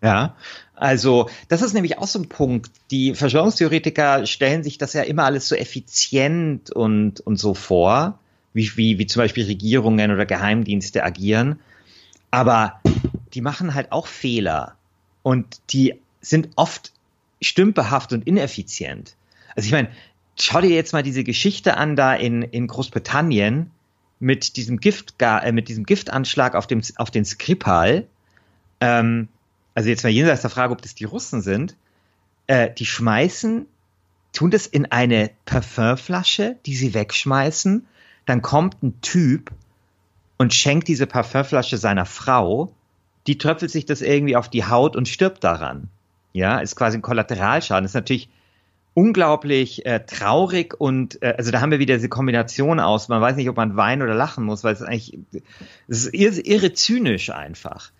Ja, 0.00 0.36
also 0.76 1.28
das 1.48 1.60
ist 1.60 1.74
nämlich 1.74 1.98
auch 1.98 2.06
so 2.06 2.20
ein 2.20 2.28
Punkt. 2.28 2.70
Die 2.92 3.16
Verschwörungstheoretiker 3.16 4.26
stellen 4.26 4.62
sich 4.62 4.78
das 4.78 4.92
ja 4.92 5.02
immer 5.02 5.24
alles 5.24 5.48
so 5.48 5.56
effizient 5.56 6.70
und, 6.70 7.18
und 7.18 7.36
so 7.36 7.54
vor 7.54 8.20
wie, 8.52 8.76
wie, 8.76 8.98
wie 8.98 9.06
zum 9.06 9.22
Beispiel 9.22 9.44
Regierungen 9.44 10.10
oder 10.10 10.26
Geheimdienste 10.26 11.04
agieren. 11.04 11.60
Aber 12.30 12.80
die 13.34 13.40
machen 13.40 13.74
halt 13.74 13.92
auch 13.92 14.06
Fehler 14.06 14.76
und 15.22 15.60
die 15.70 15.94
sind 16.20 16.50
oft 16.56 16.92
stümperhaft 17.40 18.12
und 18.12 18.26
ineffizient. 18.26 19.14
Also 19.54 19.66
ich 19.66 19.72
meine, 19.72 19.88
schau 20.38 20.60
dir 20.60 20.70
jetzt 20.70 20.92
mal 20.92 21.02
diese 21.02 21.24
Geschichte 21.24 21.76
an 21.76 21.96
da 21.96 22.14
in, 22.14 22.42
in 22.42 22.66
Großbritannien 22.66 23.70
mit 24.20 24.56
diesem 24.56 24.80
Gift, 24.80 25.14
äh, 25.20 25.52
mit 25.52 25.68
diesem 25.68 25.84
Giftanschlag 25.84 26.54
auf 26.54 26.66
dem, 26.66 26.82
auf 26.96 27.10
den 27.10 27.24
Skripal. 27.24 28.06
Ähm, 28.80 29.28
also 29.74 29.88
jetzt 29.88 30.02
mal 30.02 30.10
jenseits 30.10 30.42
der 30.42 30.50
Frage, 30.50 30.72
ob 30.72 30.82
das 30.82 30.94
die 30.94 31.04
Russen 31.04 31.40
sind. 31.40 31.76
Äh, 32.46 32.70
die 32.72 32.86
schmeißen, 32.86 33.66
tun 34.32 34.50
das 34.50 34.66
in 34.66 34.86
eine 34.86 35.30
Parfümflasche, 35.44 36.56
die 36.66 36.74
sie 36.74 36.94
wegschmeißen 36.94 37.86
dann 38.28 38.42
kommt 38.42 38.82
ein 38.82 39.00
Typ 39.00 39.50
und 40.36 40.52
schenkt 40.52 40.88
diese 40.88 41.06
Parfümflasche 41.06 41.78
seiner 41.78 42.04
Frau, 42.04 42.72
die 43.26 43.38
tröpfelt 43.38 43.70
sich 43.70 43.86
das 43.86 44.02
irgendwie 44.02 44.36
auf 44.36 44.48
die 44.48 44.64
Haut 44.64 44.96
und 44.96 45.08
stirbt 45.08 45.42
daran. 45.44 45.88
Ja, 46.32 46.58
ist 46.58 46.76
quasi 46.76 46.98
ein 46.98 47.02
Kollateralschaden. 47.02 47.84
Ist 47.84 47.94
natürlich 47.94 48.28
unglaublich 48.94 49.86
äh, 49.86 50.00
traurig 50.00 50.74
und 50.78 51.22
äh, 51.22 51.34
also 51.38 51.50
da 51.50 51.60
haben 51.60 51.70
wir 51.70 51.78
wieder 51.78 51.94
diese 51.94 52.08
Kombination 52.08 52.80
aus. 52.80 53.08
Man 53.08 53.20
weiß 53.20 53.36
nicht, 53.36 53.48
ob 53.48 53.56
man 53.56 53.76
weinen 53.76 54.02
oder 54.02 54.14
lachen 54.14 54.44
muss, 54.44 54.62
weil 54.62 54.74
es 54.74 54.82
eigentlich 54.82 55.18
es 55.88 56.06
ist 56.06 56.14
irre, 56.14 56.40
irre 56.40 56.72
zynisch 56.72 57.30
einfach. 57.30 57.92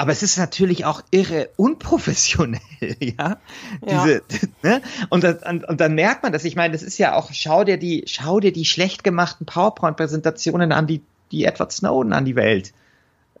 Aber 0.00 0.12
es 0.12 0.22
ist 0.22 0.38
natürlich 0.38 0.84
auch 0.84 1.02
irre 1.10 1.50
unprofessionell, 1.56 2.60
ja. 3.00 3.38
Diese, 3.82 4.14
ja. 4.14 4.20
Ne? 4.62 4.82
Und, 5.10 5.24
und, 5.24 5.64
und 5.68 5.80
dann 5.80 5.94
merkt 5.94 6.22
man 6.22 6.32
das. 6.32 6.44
Ich 6.44 6.54
meine, 6.54 6.72
das 6.72 6.82
ist 6.82 6.98
ja 6.98 7.14
auch, 7.14 7.30
schau 7.32 7.64
dir 7.64 7.78
die, 7.78 8.04
schau 8.06 8.38
dir 8.38 8.52
die 8.52 8.64
schlecht 8.64 9.02
gemachten 9.02 9.44
PowerPoint-Präsentationen 9.44 10.70
an, 10.70 10.86
die, 10.86 11.02
die 11.32 11.44
Edward 11.44 11.72
Snowden 11.72 12.12
an 12.12 12.24
die 12.24 12.36
Welt 12.36 12.72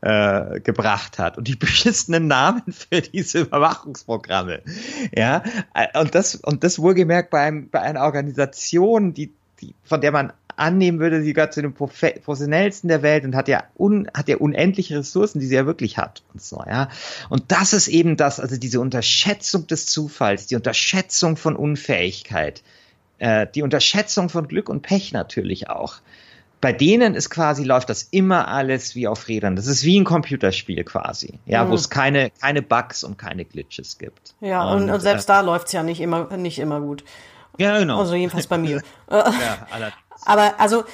äh, 0.00 0.60
gebracht 0.60 1.18
hat 1.18 1.38
und 1.38 1.46
die 1.46 1.56
beschissenen 1.56 2.26
Namen 2.26 2.72
für 2.72 3.02
diese 3.02 3.40
Überwachungsprogramme. 3.40 4.62
Ja, 5.16 5.44
und 5.94 6.14
das, 6.16 6.34
und 6.34 6.64
das 6.64 6.80
wohlgemerkt 6.80 7.30
bei, 7.30 7.40
einem, 7.40 7.70
bei 7.70 7.80
einer 7.80 8.02
Organisation, 8.02 9.14
die, 9.14 9.32
die, 9.60 9.74
von 9.84 10.00
der 10.00 10.10
man 10.10 10.32
annehmen 10.58 10.98
würde, 10.98 11.22
sie 11.22 11.32
gehört 11.32 11.54
zu 11.54 11.62
den 11.62 11.72
professionellsten 11.72 12.88
der 12.88 13.02
Welt 13.02 13.24
und 13.24 13.34
hat 13.34 13.48
ja, 13.48 13.64
un, 13.76 14.08
hat 14.14 14.28
ja 14.28 14.36
unendliche 14.36 14.98
Ressourcen, 14.98 15.40
die 15.40 15.46
sie 15.46 15.54
ja 15.54 15.66
wirklich 15.66 15.98
hat 15.98 16.22
und 16.32 16.42
so, 16.42 16.62
ja. 16.66 16.88
Und 17.28 17.44
das 17.48 17.72
ist 17.72 17.88
eben 17.88 18.16
das, 18.16 18.40
also 18.40 18.56
diese 18.56 18.80
Unterschätzung 18.80 19.66
des 19.66 19.86
Zufalls, 19.86 20.46
die 20.46 20.56
Unterschätzung 20.56 21.36
von 21.36 21.56
Unfähigkeit, 21.56 22.62
äh, 23.18 23.46
die 23.54 23.62
Unterschätzung 23.62 24.28
von 24.28 24.48
Glück 24.48 24.68
und 24.68 24.82
Pech 24.82 25.12
natürlich 25.12 25.70
auch. 25.70 25.96
Bei 26.60 26.72
denen 26.72 27.14
ist 27.14 27.30
quasi, 27.30 27.62
läuft 27.62 27.88
das 27.88 28.02
immer 28.02 28.48
alles 28.48 28.96
wie 28.96 29.06
auf 29.06 29.28
Rädern. 29.28 29.54
Das 29.54 29.68
ist 29.68 29.84
wie 29.84 29.98
ein 29.98 30.04
Computerspiel 30.04 30.82
quasi, 30.82 31.38
ja, 31.46 31.64
mhm. 31.64 31.70
wo 31.70 31.74
es 31.74 31.88
keine, 31.88 32.30
keine 32.30 32.62
Bugs 32.62 33.04
und 33.04 33.16
keine 33.16 33.44
Glitches 33.44 33.98
gibt. 33.98 34.34
Ja, 34.40 34.64
und, 34.72 34.90
und 34.90 35.00
selbst 35.00 35.26
äh, 35.26 35.34
da 35.34 35.40
läuft's 35.40 35.72
ja 35.72 35.84
nicht 35.84 36.00
immer, 36.00 36.36
nicht 36.36 36.58
immer 36.58 36.80
gut. 36.80 37.04
Ja, 37.58 37.78
genau. 37.78 38.00
Also 38.00 38.14
jedenfalls 38.14 38.46
bei 38.46 38.58
mir. 38.58 38.82
ja, 39.10 39.26
allerdings. 39.70 40.07
Aber 40.24 40.58
also 40.58 40.84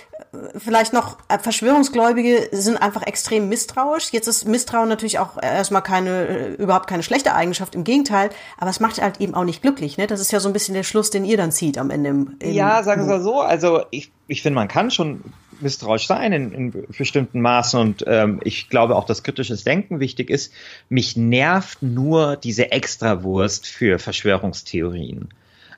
vielleicht 0.56 0.92
noch, 0.92 1.18
äh, 1.28 1.38
Verschwörungsgläubige 1.38 2.48
sind 2.52 2.76
einfach 2.76 3.02
extrem 3.06 3.48
misstrauisch. 3.48 4.12
Jetzt 4.12 4.26
ist 4.26 4.46
Misstrauen 4.46 4.88
natürlich 4.88 5.18
auch 5.18 5.40
erstmal 5.40 5.82
keine, 5.82 6.26
äh, 6.26 6.54
überhaupt 6.54 6.88
keine 6.88 7.02
schlechte 7.02 7.34
Eigenschaft, 7.34 7.74
im 7.74 7.84
Gegenteil, 7.84 8.30
aber 8.58 8.70
es 8.70 8.80
macht 8.80 9.00
halt 9.00 9.20
eben 9.20 9.34
auch 9.34 9.44
nicht 9.44 9.62
glücklich. 9.62 9.96
Ne? 9.96 10.06
Das 10.06 10.20
ist 10.20 10.32
ja 10.32 10.40
so 10.40 10.48
ein 10.48 10.52
bisschen 10.52 10.74
der 10.74 10.82
Schluss, 10.82 11.10
den 11.10 11.24
ihr 11.24 11.36
dann 11.36 11.52
zieht 11.52 11.78
am 11.78 11.90
Ende. 11.90 12.10
Im, 12.10 12.36
im 12.38 12.52
ja, 12.52 12.82
sagen 12.82 13.06
wir 13.06 13.18
mal 13.18 13.22
so. 13.22 13.40
Also 13.40 13.82
ich, 13.90 14.10
ich 14.26 14.42
finde, 14.42 14.56
man 14.56 14.68
kann 14.68 14.90
schon 14.90 15.22
misstrauisch 15.60 16.06
sein 16.06 16.32
in, 16.32 16.52
in 16.52 16.86
bestimmten 16.98 17.40
Maßen 17.40 17.78
und 17.78 18.04
ähm, 18.06 18.40
ich 18.42 18.68
glaube 18.68 18.96
auch, 18.96 19.04
dass 19.04 19.22
kritisches 19.22 19.64
Denken 19.64 20.00
wichtig 20.00 20.30
ist. 20.30 20.52
Mich 20.88 21.16
nervt 21.16 21.82
nur 21.82 22.36
diese 22.36 22.72
Extrawurst 22.72 23.66
für 23.66 23.98
Verschwörungstheorien. 23.98 25.28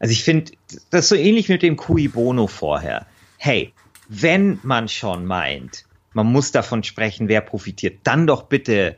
Also 0.01 0.12
ich 0.12 0.24
finde, 0.24 0.53
das 0.90 1.05
ist 1.05 1.09
so 1.11 1.14
ähnlich 1.14 1.49
mit 1.49 1.62
dem 1.62 1.76
Cui 1.76 2.09
Bono 2.09 2.47
vorher 2.47 3.07
hey, 3.47 3.72
wenn 4.09 4.59
man 4.64 4.88
schon 4.88 5.24
meint, 5.24 5.84
man 6.14 6.26
muss 6.26 6.51
davon 6.51 6.82
sprechen, 6.82 7.28
wer 7.28 7.40
profitiert, 7.40 8.01
dann 8.03 8.26
doch 8.26 8.44
bitte 8.44 8.97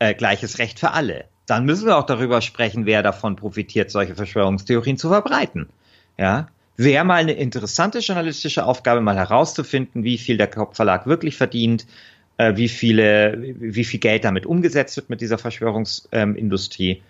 äh, 0.00 0.14
gleiches 0.14 0.58
Recht 0.58 0.80
für 0.80 0.90
alle. 0.90 1.26
Dann 1.46 1.64
müssen 1.64 1.86
wir 1.86 1.96
auch 1.96 2.06
darüber 2.06 2.40
sprechen, 2.40 2.86
wer 2.86 3.04
davon 3.04 3.36
profitiert, 3.36 3.92
solche 3.92 4.16
Verschwörungstheorien 4.16 4.96
zu 4.96 5.10
verbreiten. 5.10 5.68
Ja, 6.18 6.48
wäre 6.76 7.04
mal 7.04 7.20
eine 7.20 7.34
interessante 7.34 8.00
journalistische 8.00 8.64
Aufgabe, 8.64 9.00
mal 9.00 9.16
herauszufinden, 9.16 10.02
wie 10.02 10.18
viel 10.18 10.38
der 10.38 10.48
Kopfverlag 10.48 11.06
wirklich 11.06 11.36
verdient, 11.36 11.86
äh, 12.36 12.56
wie 12.56 12.68
viele, 12.68 13.54
wie 13.60 13.84
viel 13.84 14.00
Geld 14.00 14.24
damit 14.24 14.44
umgesetzt 14.44 14.96
wird 14.96 15.08
mit 15.08 15.20
dieser 15.20 15.38
Verschwörungsindustrie. 15.38 16.90
Ähm, 16.90 17.02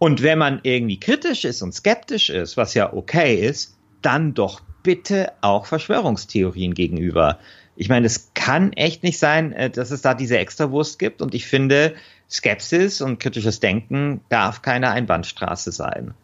und 0.00 0.22
wenn 0.24 0.38
man 0.38 0.58
irgendwie 0.64 0.98
kritisch 0.98 1.44
ist 1.44 1.62
und 1.62 1.74
skeptisch 1.74 2.28
ist, 2.28 2.56
was 2.56 2.74
ja 2.74 2.92
okay 2.92 3.36
ist, 3.36 3.76
dann 4.02 4.34
doch 4.34 4.62
bitte 4.88 5.32
auch 5.42 5.66
Verschwörungstheorien 5.66 6.72
gegenüber. 6.72 7.38
Ich 7.76 7.90
meine, 7.90 8.06
es 8.06 8.30
kann 8.32 8.72
echt 8.72 9.02
nicht 9.02 9.18
sein, 9.18 9.52
äh, 9.52 9.68
dass 9.68 9.90
es 9.90 10.00
da 10.00 10.14
diese 10.14 10.38
Extrawurst 10.38 10.98
gibt 10.98 11.20
und 11.20 11.34
ich 11.34 11.44
finde, 11.44 11.94
Skepsis 12.30 13.02
und 13.02 13.20
kritisches 13.20 13.60
Denken 13.60 14.22
darf 14.30 14.62
keine 14.62 14.88
Einbahnstraße 14.88 15.72
sein. 15.72 16.14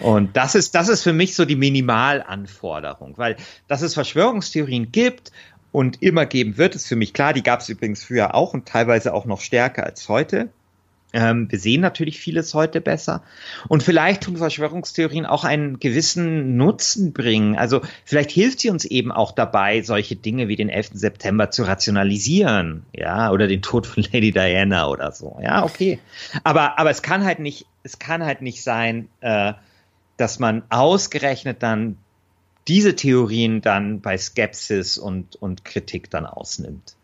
Und 0.00 0.38
das 0.38 0.54
ist, 0.54 0.74
das 0.74 0.88
ist 0.88 1.02
für 1.02 1.12
mich 1.12 1.34
so 1.34 1.44
die 1.44 1.54
Minimalanforderung, 1.54 3.18
weil 3.18 3.36
dass 3.68 3.82
es 3.82 3.92
Verschwörungstheorien 3.92 4.90
gibt 4.90 5.32
und 5.70 6.02
immer 6.02 6.24
geben 6.24 6.56
wird, 6.56 6.74
ist 6.74 6.88
für 6.88 6.96
mich 6.96 7.12
klar. 7.12 7.34
Die 7.34 7.42
gab 7.42 7.60
es 7.60 7.68
übrigens 7.68 8.04
früher 8.04 8.34
auch 8.34 8.54
und 8.54 8.66
teilweise 8.66 9.12
auch 9.12 9.26
noch 9.26 9.42
stärker 9.42 9.84
als 9.84 10.08
heute. 10.08 10.48
Ähm, 11.12 11.50
wir 11.50 11.58
sehen 11.58 11.80
natürlich 11.80 12.18
vieles 12.18 12.54
heute 12.54 12.80
besser. 12.80 13.22
Und 13.68 13.82
vielleicht 13.82 14.22
tun 14.22 14.36
Verschwörungstheorien 14.36 15.26
auch 15.26 15.44
einen 15.44 15.78
gewissen 15.78 16.56
Nutzen 16.56 17.12
bringen. 17.12 17.56
Also 17.56 17.82
vielleicht 18.04 18.30
hilft 18.30 18.60
sie 18.60 18.70
uns 18.70 18.84
eben 18.84 19.12
auch 19.12 19.32
dabei, 19.32 19.82
solche 19.82 20.16
Dinge 20.16 20.48
wie 20.48 20.56
den 20.56 20.68
11. 20.68 20.90
September 20.94 21.50
zu 21.50 21.64
rationalisieren. 21.64 22.86
Ja, 22.94 23.30
oder 23.30 23.46
den 23.46 23.62
Tod 23.62 23.86
von 23.86 24.04
Lady 24.12 24.32
Diana 24.32 24.88
oder 24.88 25.12
so. 25.12 25.38
Ja, 25.42 25.64
okay. 25.64 25.98
Aber, 26.44 26.78
aber 26.78 26.90
es 26.90 27.02
kann 27.02 27.24
halt 27.24 27.38
nicht, 27.40 27.66
es 27.82 27.98
kann 27.98 28.24
halt 28.24 28.42
nicht 28.42 28.62
sein, 28.62 29.08
äh, 29.20 29.52
dass 30.16 30.38
man 30.38 30.62
ausgerechnet 30.70 31.62
dann 31.62 31.98
diese 32.68 32.94
Theorien 32.94 33.60
dann 33.60 34.00
bei 34.00 34.16
Skepsis 34.16 34.98
und, 34.98 35.36
und 35.36 35.64
Kritik 35.64 36.10
dann 36.10 36.26
ausnimmt. 36.26 36.94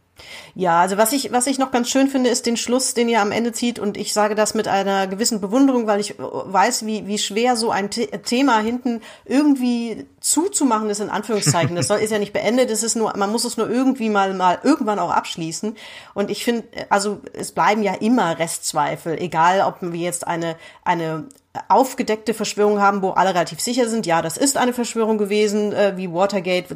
Ja, 0.55 0.81
also 0.81 0.97
was 0.97 1.13
ich, 1.13 1.33
was 1.33 1.47
ich 1.47 1.59
noch 1.59 1.71
ganz 1.71 1.89
schön 1.89 2.09
finde, 2.09 2.31
ist 2.31 2.47
den 2.47 2.57
Schluss, 2.57 2.95
den 2.95 3.09
ihr 3.09 3.21
am 3.21 3.33
Ende 3.33 3.53
zieht. 3.53 3.79
Und 3.79 3.97
ich 3.97 4.13
sage 4.13 4.35
das 4.35 4.55
mit 4.55 4.69
einer 4.69 5.07
gewissen 5.07 5.41
Bewunderung, 5.41 5.87
weil 5.87 6.01
ich 6.01 6.15
weiß, 6.19 6.85
wie, 6.87 7.07
wie 7.07 7.19
schwer 7.19 7.57
so 7.57 7.71
ein 7.71 7.91
The 7.93 8.07
Thema 8.07 8.59
hinten 8.61 9.01
irgendwie 9.25 10.07
zuzumachen 10.21 10.91
ist, 10.91 11.01
in 11.01 11.11
Anführungszeichen. 11.11 11.77
Das 11.77 11.89
soll, 11.89 11.99
ist 11.99 12.11
ja 12.11 12.19
nicht 12.19 12.33
beendet, 12.33 12.71
es 12.71 12.83
ist 12.83 12.97
nur, 12.97 13.17
man 13.17 13.31
muss 13.31 13.45
es 13.45 13.57
nur 13.57 13.71
irgendwie 13.71 14.09
mal, 14.09 14.35
mal 14.35 14.59
irgendwann 14.63 14.99
auch 14.99 15.11
abschließen. 15.11 15.77
Und 16.15 16.31
ich 16.31 16.45
finde, 16.45 16.65
also 16.89 17.21
es 17.33 17.53
bleiben 17.53 17.83
ja 17.83 17.95
immer 17.95 18.39
Restzweifel, 18.39 19.19
egal 19.21 19.61
ob 19.61 19.77
wir 19.81 20.01
jetzt 20.01 20.27
eine, 20.27 20.57
eine 20.85 21.29
aufgedeckte 21.69 22.35
Verschwörung 22.35 22.81
haben, 22.81 23.03
wo 23.03 23.11
alle 23.11 23.31
relativ 23.31 23.61
sicher 23.61 23.89
sind, 23.89 24.07
ja, 24.07 24.23
das 24.23 24.37
ist 24.37 24.57
eine 24.57 24.73
Verschwörung 24.73 25.19
gewesen, 25.19 25.73
äh, 25.73 25.95
wie 25.97 26.13
Watergate, 26.13 26.67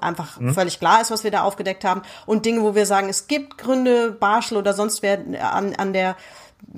einfach 0.00 0.40
mhm. 0.40 0.54
völlig 0.54 0.78
klar 0.78 1.00
ist, 1.00 1.10
was 1.10 1.24
wir 1.24 1.30
da 1.30 1.42
aufgedeckt 1.42 1.84
haben. 1.84 2.02
Und 2.24 2.46
Dinge, 2.46 2.62
wo 2.62 2.74
wir 2.74 2.86
sagen, 2.86 3.08
es 3.08 3.26
gibt 3.26 3.58
Gründe, 3.58 4.12
Barschel 4.12 4.56
oder 4.56 4.72
sonst 4.72 5.02
wer 5.02 5.18
an, 5.52 5.74
an 5.74 5.92
der 5.92 6.16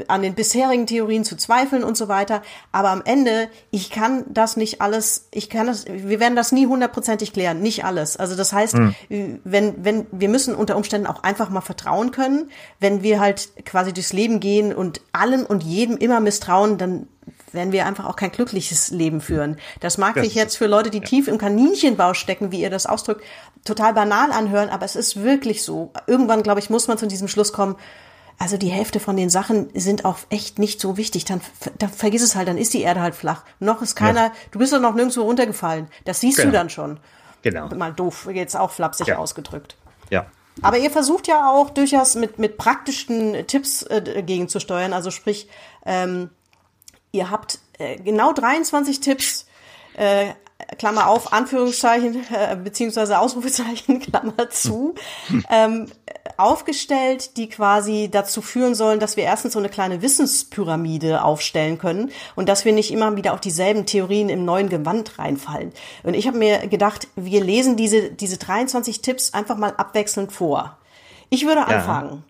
an 0.07 0.23
den 0.23 0.35
bisherigen 0.35 0.87
Theorien 0.87 1.25
zu 1.25 1.37
zweifeln 1.37 1.83
und 1.83 1.97
so 1.97 2.09
weiter. 2.09 2.43
Aber 2.73 2.91
am 2.91 3.03
Ende, 3.05 3.49
ich 3.71 3.91
kann 3.91 4.25
das 4.29 4.57
nicht 4.57 4.81
alles, 4.81 5.29
ich 5.33 5.51
kann 5.51 5.67
das, 5.67 5.87
wir 5.87 6.21
werden 6.21 6.37
das 6.37 6.53
nie 6.53 6.67
hundertprozentig 6.67 7.33
klären, 7.33 7.61
nicht 7.61 7.85
alles. 7.85 8.17
Also 8.17 8.37
das 8.37 8.53
heißt, 8.53 8.75
mhm. 8.75 9.41
wenn, 9.45 9.85
wenn, 9.85 10.07
wir 10.13 10.29
müssen 10.29 10.55
unter 10.55 10.77
Umständen 10.77 11.07
auch 11.07 11.23
einfach 11.23 11.51
mal 11.51 11.61
vertrauen 11.61 12.11
können. 12.11 12.51
Wenn 12.81 13.03
wir 13.03 13.21
halt 13.21 13.65
quasi 13.65 13.93
durchs 13.93 14.13
Leben 14.13 14.41
gehen 14.41 14.75
und 14.75 15.01
allem 15.13 15.45
und 15.45 15.63
jedem 15.63 15.97
immer 15.97 16.21
misstrauen, 16.21 16.79
dann 16.79 17.09
werden 17.53 17.73
wir 17.73 17.87
einfach 17.87 18.07
auch 18.07 18.17
kein 18.17 18.31
glückliches 18.31 18.91
Leben 18.91 19.21
führen. 19.21 19.57
Das 19.81 19.99
mag 19.99 20.15
das 20.15 20.25
sich 20.25 20.35
jetzt 20.35 20.57
für 20.57 20.67
Leute, 20.67 20.91
die 20.91 20.99
ja. 20.99 21.05
tief 21.05 21.29
im 21.29 21.39
Kaninchenbau 21.39 22.15
stecken, 22.15 22.53
wie 22.53 22.61
ihr 22.61 22.71
das 22.71 22.87
ausdrückt, 22.87 23.25
total 23.65 23.95
banal 23.95 24.33
anhören, 24.33 24.69
aber 24.69 24.85
es 24.85 24.97
ist 24.97 25.23
wirklich 25.23 25.63
so. 25.63 25.93
Irgendwann, 26.07 26.43
glaube 26.43 26.61
ich, 26.61 26.71
muss 26.71 26.89
man 26.89 26.99
zu 26.99 27.07
diesem 27.07 27.29
Schluss 27.29 27.53
kommen, 27.53 27.77
also 28.39 28.57
die 28.57 28.69
Hälfte 28.69 29.01
von 29.01 29.17
den 29.17 29.31
Sachen 29.31 29.69
sind 29.75 30.05
auch 30.05 30.19
echt 30.31 30.59
nicht 30.59 30.81
so 30.81 30.97
wichtig. 30.97 31.25
Dann, 31.25 31.41
dann 31.79 31.91
vergiss 31.91 32.23
es 32.23 32.37
halt, 32.37 32.49
dann 32.49 32.57
ist 32.57 32.73
die 32.73 32.83
Erde 32.83 33.01
halt 33.01 33.15
flach. 33.15 33.43
Noch 33.59 33.83
ist 33.83 33.97
keiner, 33.97 34.27
ja. 34.27 34.33
du 34.53 34.61
bist 34.61 34.73
doch 34.73 34.81
noch 34.81 34.95
nirgendwo 34.95 35.23
runtergefallen. 35.23 35.89
Das 36.05 36.21
siehst 36.21 36.37
genau. 36.37 36.51
du 36.51 36.57
dann 36.57 36.71
schon. 36.71 37.01
Genau. 37.43 37.69
Mal 37.75 37.93
doof, 37.93 38.29
jetzt 38.33 38.57
auch 38.57 38.71
flapsig 38.71 39.09
ja. 39.09 39.19
ausgedrückt. 39.19 39.77
Ja. 40.11 40.27
Aber 40.63 40.79
ihr 40.79 40.91
versucht 40.91 41.29
ja 41.29 41.51
auch 41.51 41.71
durchaus 41.71 42.15
mit, 42.15 42.39
mit 42.39 42.59
praktischen 42.59 43.47
Tipps 43.47 43.83
äh, 43.85 44.23
gegenzusteuern. 44.25 44.93
Also 44.93 45.11
sprich, 45.11 45.49
ähm, 45.85 46.31
ihr 47.13 47.31
habt 47.31 47.59
äh, 47.79 47.97
genau 47.97 48.33
23 48.33 49.01
Tipps, 49.01 49.47
äh, 49.95 50.33
Klammer 50.79 51.07
auf, 51.07 51.33
Anführungszeichen, 51.33 52.27
äh, 52.33 52.57
beziehungsweise 52.57 53.19
Ausrufezeichen, 53.19 54.01
Klammer 54.01 54.51
zu, 54.51 54.95
ähm, 55.51 55.87
aufgestellt, 56.39 57.37
die 57.37 57.49
quasi 57.49 58.09
dazu 58.11 58.41
führen 58.41 58.75
sollen, 58.75 59.01
dass 59.01 59.17
wir 59.17 59.25
erstens 59.25 59.53
so 59.53 59.59
eine 59.59 59.69
kleine 59.69 60.03
Wissenspyramide 60.03 61.23
aufstellen 61.23 61.79
können 61.79 62.11
und 62.37 62.49
dass 62.49 62.65
wir 62.65 62.73
nicht 62.73 62.93
immer 62.93 63.17
wieder 63.17 63.35
auf 63.35 63.41
dieselben 63.41 63.87
Theorien 63.87 64.29
im 64.29 64.45
neuen 64.45 64.69
Gewand 64.69 65.19
reinfallen. 65.19 65.73
Und 66.05 66.15
ich 66.15 66.27
habe 66.27 66.39
mir 66.39 66.69
gedacht, 66.69 67.09
wir 67.17 67.43
lesen 67.43 67.77
diese, 67.77 68.11
diese 68.11 68.39
23 68.39 69.03
Tipps 69.03 69.35
einfach 69.35 69.59
mal 69.59 69.75
abwechselnd 69.77 70.33
vor. 70.33 70.79
Ich 71.29 71.45
würde 71.45 71.67
anfangen. 71.67 72.11
Ja. 72.11 72.23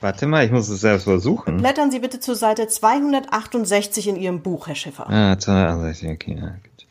Warte 0.00 0.26
mal, 0.26 0.44
ich 0.44 0.50
muss 0.50 0.68
es 0.68 0.80
selbst 0.80 1.04
versuchen. 1.04 1.58
Blättern 1.58 1.92
Sie 1.92 2.00
bitte 2.00 2.18
zur 2.18 2.34
Seite 2.34 2.66
268 2.66 4.08
in 4.08 4.16
Ihrem 4.16 4.42
Buch, 4.42 4.66
Herr 4.66 4.74
Schiffer. 4.74 5.08
Ah, 5.08 5.38
268, 5.38 6.10
okay. 6.10 6.34
Ja, 6.40 6.48
gut. 6.48 6.86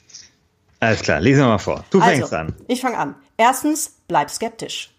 Alles 0.79 1.01
klar, 1.01 1.19
lesen 1.19 1.41
wir 1.41 1.47
mal 1.49 1.57
vor. 1.57 1.83
Du 1.89 1.99
also, 1.99 2.15
fängst 2.15 2.33
an. 2.33 2.55
Ich 2.69 2.79
fange 2.79 2.97
an. 2.97 3.15
Erstens, 3.35 3.97
bleib 4.07 4.29
skeptisch. 4.31 4.93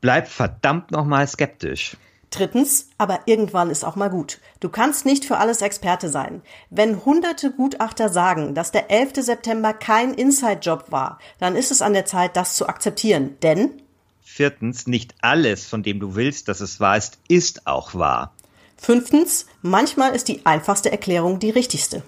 Bleib 0.00 0.28
verdammt 0.28 0.90
nochmal 0.90 1.26
skeptisch. 1.26 1.96
Drittens, 2.30 2.88
aber 2.96 3.20
irgendwann 3.26 3.70
ist 3.70 3.84
auch 3.84 3.96
mal 3.96 4.08
gut. 4.08 4.38
Du 4.60 4.68
kannst 4.68 5.04
nicht 5.04 5.24
für 5.24 5.38
alles 5.38 5.62
Experte 5.62 6.08
sein. 6.08 6.42
Wenn 6.70 7.04
hunderte 7.04 7.50
Gutachter 7.50 8.08
sagen, 8.08 8.54
dass 8.54 8.70
der 8.70 8.90
11. 8.90 9.16
September 9.16 9.72
kein 9.72 10.14
Inside-Job 10.14 10.86
war, 10.90 11.18
dann 11.38 11.56
ist 11.56 11.72
es 11.72 11.82
an 11.82 11.92
der 11.92 12.06
Zeit, 12.06 12.36
das 12.36 12.54
zu 12.54 12.68
akzeptieren. 12.68 13.36
Denn 13.42 13.82
Viertens, 14.22 14.86
nicht 14.86 15.14
alles, 15.20 15.66
von 15.66 15.82
dem 15.82 15.98
du 15.98 16.14
willst, 16.14 16.46
dass 16.46 16.60
es 16.60 16.78
wahr 16.78 16.96
ist, 16.96 17.18
ist 17.26 17.66
auch 17.66 17.94
wahr. 17.94 18.32
Fünftens, 18.76 19.46
manchmal 19.60 20.14
ist 20.14 20.28
die 20.28 20.46
einfachste 20.46 20.92
Erklärung 20.92 21.40
die 21.40 21.50
richtigste. 21.50 22.04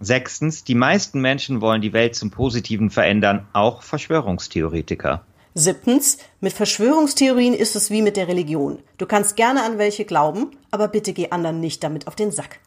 Sechstens, 0.00 0.64
die 0.64 0.74
meisten 0.74 1.20
Menschen 1.20 1.60
wollen 1.60 1.82
die 1.82 1.92
Welt 1.92 2.16
zum 2.16 2.30
Positiven 2.30 2.90
verändern, 2.90 3.46
auch 3.52 3.82
Verschwörungstheoretiker. 3.82 5.24
Siebtens, 5.58 6.18
mit 6.40 6.52
Verschwörungstheorien 6.52 7.54
ist 7.54 7.76
es 7.76 7.90
wie 7.90 8.02
mit 8.02 8.18
der 8.18 8.28
Religion. 8.28 8.82
Du 8.98 9.06
kannst 9.06 9.36
gerne 9.36 9.62
an 9.62 9.78
welche 9.78 10.04
glauben, 10.04 10.50
aber 10.70 10.86
bitte 10.86 11.14
geh 11.14 11.30
anderen 11.30 11.60
nicht 11.60 11.82
damit 11.82 12.06
auf 12.06 12.14
den 12.14 12.30
Sack. 12.30 12.60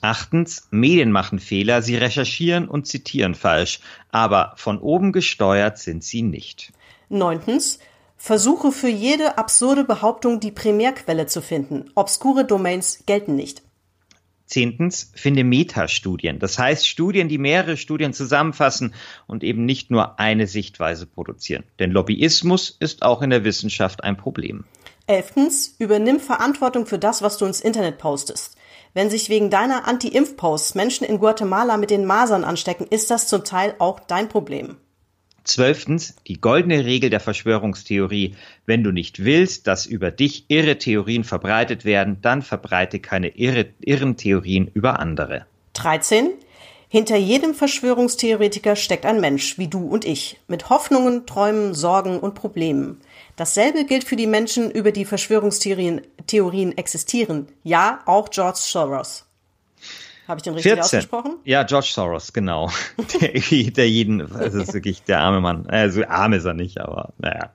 Achtens, 0.00 0.68
Medien 0.70 1.10
machen 1.10 1.40
Fehler, 1.40 1.82
sie 1.82 1.96
recherchieren 1.96 2.68
und 2.68 2.86
zitieren 2.86 3.34
falsch, 3.34 3.80
aber 4.12 4.52
von 4.54 4.78
oben 4.78 5.10
gesteuert 5.10 5.78
sind 5.78 6.04
sie 6.04 6.22
nicht. 6.22 6.72
Neuntens, 7.08 7.80
versuche 8.16 8.70
für 8.70 8.88
jede 8.88 9.36
absurde 9.36 9.82
Behauptung 9.82 10.38
die 10.38 10.52
Primärquelle 10.52 11.26
zu 11.26 11.42
finden. 11.42 11.90
Obskure 11.96 12.44
Domains 12.44 13.02
gelten 13.06 13.34
nicht. 13.34 13.62
Zehntens, 14.50 15.12
finde 15.14 15.44
Metastudien. 15.44 16.38
Das 16.38 16.58
heißt 16.58 16.86
Studien, 16.86 17.28
die 17.28 17.38
mehrere 17.38 17.76
Studien 17.76 18.12
zusammenfassen 18.12 18.94
und 19.26 19.44
eben 19.44 19.64
nicht 19.64 19.90
nur 19.90 20.18
eine 20.18 20.46
Sichtweise 20.46 21.06
produzieren. 21.06 21.64
Denn 21.78 21.92
Lobbyismus 21.92 22.76
ist 22.78 23.02
auch 23.02 23.22
in 23.22 23.30
der 23.30 23.44
Wissenschaft 23.44 24.04
ein 24.04 24.16
Problem. 24.16 24.64
Elftens, 25.06 25.74
übernimm 25.78 26.20
Verantwortung 26.20 26.86
für 26.86 26.98
das, 26.98 27.22
was 27.22 27.38
du 27.38 27.46
ins 27.46 27.60
Internet 27.60 27.98
postest. 27.98 28.56
Wenn 28.92 29.08
sich 29.08 29.28
wegen 29.28 29.50
deiner 29.50 29.86
Anti-Impf-Posts 29.86 30.74
Menschen 30.74 31.06
in 31.06 31.18
Guatemala 31.18 31.76
mit 31.76 31.90
den 31.90 32.04
Masern 32.04 32.44
anstecken, 32.44 32.86
ist 32.90 33.10
das 33.10 33.28
zum 33.28 33.44
Teil 33.44 33.74
auch 33.78 34.00
dein 34.00 34.28
Problem. 34.28 34.76
Zwölftens, 35.44 36.16
die 36.26 36.40
goldene 36.40 36.84
Regel 36.84 37.10
der 37.10 37.20
Verschwörungstheorie. 37.20 38.34
Wenn 38.66 38.84
du 38.84 38.92
nicht 38.92 39.24
willst, 39.24 39.66
dass 39.66 39.86
über 39.86 40.10
dich 40.10 40.44
irre 40.48 40.78
Theorien 40.78 41.24
verbreitet 41.24 41.84
werden, 41.84 42.18
dann 42.22 42.42
verbreite 42.42 43.00
keine 43.00 43.28
irre, 43.28 43.66
irren 43.80 44.16
Theorien 44.16 44.70
über 44.74 45.00
andere. 45.00 45.46
13. 45.74 46.30
Hinter 46.88 47.16
jedem 47.16 47.54
Verschwörungstheoretiker 47.54 48.74
steckt 48.74 49.06
ein 49.06 49.20
Mensch, 49.20 49.58
wie 49.58 49.68
du 49.68 49.86
und 49.86 50.04
ich, 50.04 50.40
mit 50.48 50.70
Hoffnungen, 50.70 51.24
Träumen, 51.24 51.72
Sorgen 51.72 52.18
und 52.18 52.34
Problemen. 52.34 53.00
Dasselbe 53.36 53.84
gilt 53.84 54.02
für 54.02 54.16
die 54.16 54.26
Menschen, 54.26 54.70
über 54.72 54.90
die 54.90 55.04
Verschwörungstheorien 55.04 56.00
Theorien 56.26 56.76
existieren. 56.76 57.46
Ja, 57.62 58.00
auch 58.06 58.28
George 58.30 58.58
Soros. 58.60 59.24
Habe 60.30 60.38
ich 60.38 60.44
den 60.44 60.54
richtig 60.54 60.72
14. 60.74 60.84
ausgesprochen? 60.84 61.36
Ja, 61.44 61.64
George 61.64 61.90
Soros, 61.92 62.32
genau. 62.32 62.70
der, 63.20 63.30
der 63.70 63.90
jeden, 63.90 64.18
das 64.18 64.54
ist 64.54 64.72
wirklich 64.72 65.02
der 65.02 65.20
arme 65.20 65.40
Mann. 65.40 65.66
Also 65.66 66.04
arm 66.06 66.32
ist 66.34 66.44
er 66.44 66.54
nicht, 66.54 66.80
aber 66.80 67.12
naja. 67.18 67.50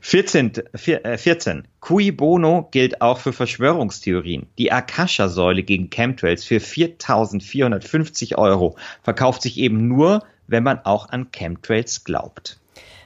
14, 0.00 0.52
14. 0.74 1.58
Äh, 1.58 1.62
Cui 1.80 2.10
Bono 2.10 2.68
gilt 2.72 3.00
auch 3.00 3.18
für 3.18 3.32
Verschwörungstheorien. 3.32 4.48
Die 4.58 4.72
Akasha-Säule 4.72 5.62
gegen 5.62 5.88
Chemtrails 5.88 6.44
für 6.44 6.58
4.450 6.58 8.36
Euro 8.36 8.76
verkauft 9.02 9.42
sich 9.42 9.56
eben 9.58 9.86
nur, 9.86 10.24
wenn 10.48 10.64
man 10.64 10.80
auch 10.84 11.08
an 11.10 11.30
Chemtrails 11.30 12.02
glaubt. 12.02 12.58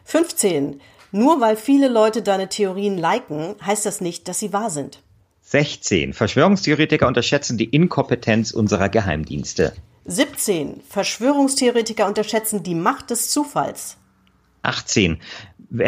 15. 0.05 0.81
Nur 1.13 1.41
weil 1.43 1.57
viele 1.57 1.89
Leute 1.89 2.23
deine 2.23 2.49
Theorien 2.49 2.97
liken, 2.97 3.55
heißt 3.65 3.85
das 3.85 4.01
nicht, 4.01 4.29
dass 4.29 4.39
sie 4.39 4.55
wahr 4.55 4.71
sind. 4.71 5.03
16. 5.51 6.13
Verschwörungstheoretiker 6.13 7.07
unterschätzen 7.07 7.57
die 7.57 7.65
Inkompetenz 7.65 8.51
unserer 8.51 8.91
Geheimdienste. 8.91 9.73
17. 10.05 10.83
Verschwörungstheoretiker 10.87 12.07
unterschätzen 12.07 12.63
die 12.63 12.75
Macht 12.75 13.09
des 13.09 13.31
Zufalls. 13.31 13.97
18. 14.61 15.19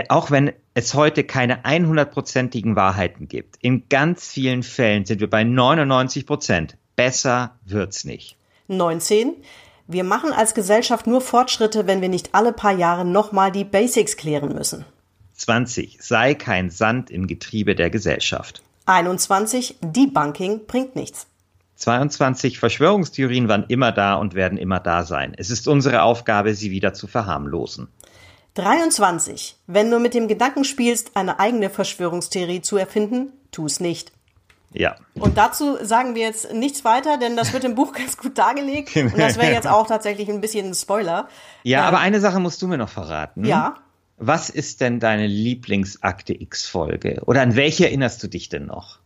Auch 0.09 0.31
wenn 0.31 0.53
es 0.73 0.95
heute 0.95 1.25
keine 1.25 1.65
100%igen 1.67 2.75
Wahrheiten 2.75 3.29
gibt, 3.29 3.57
in 3.61 3.87
ganz 3.91 4.29
vielen 4.29 4.63
Fällen 4.63 5.05
sind 5.05 5.21
wir 5.21 5.29
bei 5.29 5.43
99% 5.43 6.71
Besser 6.97 7.59
wird's 7.67 8.05
nicht. 8.05 8.39
19. 8.69 9.35
Wir 9.87 10.05
machen 10.05 10.33
als 10.33 10.55
Gesellschaft 10.55 11.07
nur 11.07 11.21
Fortschritte, 11.21 11.87
wenn 11.87 12.01
wir 12.01 12.09
nicht 12.09 12.35
alle 12.35 12.55
paar 12.55 12.73
Jahre 12.73 13.05
nochmal 13.05 13.53
die 13.53 13.65
Basics 13.65 14.17
klären 14.17 14.55
müssen. 14.55 14.87
20. 15.35 15.99
Sei 16.01 16.35
kein 16.35 16.71
Sand 16.71 17.11
im 17.11 17.27
Getriebe 17.27 17.75
der 17.75 17.91
Gesellschaft. 17.91 18.63
21. 18.91 19.77
Debunking 19.81 20.67
bringt 20.67 20.97
nichts. 20.97 21.27
22. 21.77 22.59
Verschwörungstheorien 22.59 23.49
waren 23.49 23.65
immer 23.69 23.93
da 23.93 24.15
und 24.15 24.35
werden 24.35 24.59
immer 24.59 24.81
da 24.81 25.05
sein. 25.05 25.33
Es 25.37 25.49
ist 25.49 25.67
unsere 25.69 26.03
Aufgabe, 26.03 26.55
sie 26.55 26.71
wieder 26.71 26.93
zu 26.93 27.07
verharmlosen. 27.07 27.89
23. 28.55 29.57
Wenn 29.67 29.91
du 29.91 29.99
mit 30.01 30.13
dem 30.13 30.29
Gedanken 30.29 30.65
spielst, 30.65 31.13
eine 31.17 31.39
eigene 31.39 31.71
Verschwörungstheorie 31.71 32.63
zu 32.63 32.77
erfinden, 32.77 33.33
tu 33.53 33.65
es 33.65 33.81
nicht. 33.81 34.13
Ja. 34.73 34.97
Und 35.15 35.39
dazu 35.39 35.79
sagen 35.83 36.15
wir 36.15 36.23
jetzt 36.23 36.53
nichts 36.53 36.85
weiter, 36.85 37.17
denn 37.17 37.37
das 37.37 37.53
wird 37.53 37.65
im 37.65 37.77
Buch 37.77 37.93
ganz 37.97 38.17
gut 38.17 38.37
dargelegt. 38.37 38.95
Und 38.97 39.19
das 39.19 39.39
wäre 39.39 39.53
jetzt 39.53 39.67
auch 39.69 39.87
tatsächlich 39.87 40.29
ein 40.29 40.41
bisschen 40.41 40.67
ein 40.67 40.75
Spoiler. 40.75 41.29
Ja, 41.63 41.81
ähm, 41.81 41.85
aber 41.87 41.99
eine 42.01 42.21
Sache 42.21 42.41
musst 42.41 42.61
du 42.61 42.67
mir 42.67 42.77
noch 42.79 42.91
verraten. 42.91 43.45
Ja. 43.45 43.77
Was 44.23 44.51
ist 44.51 44.83
denn 44.83 45.01
deine 45.01 45.27
Lieblingsakte 45.27 46.39
X-Folge? 46.39 47.23
Oder 47.25 47.41
an 47.41 47.57
welche 47.57 47.87
erinnerst 47.87 48.23
du 48.23 48.29
dich 48.29 48.51
denn 48.51 48.67
noch? 48.67 48.99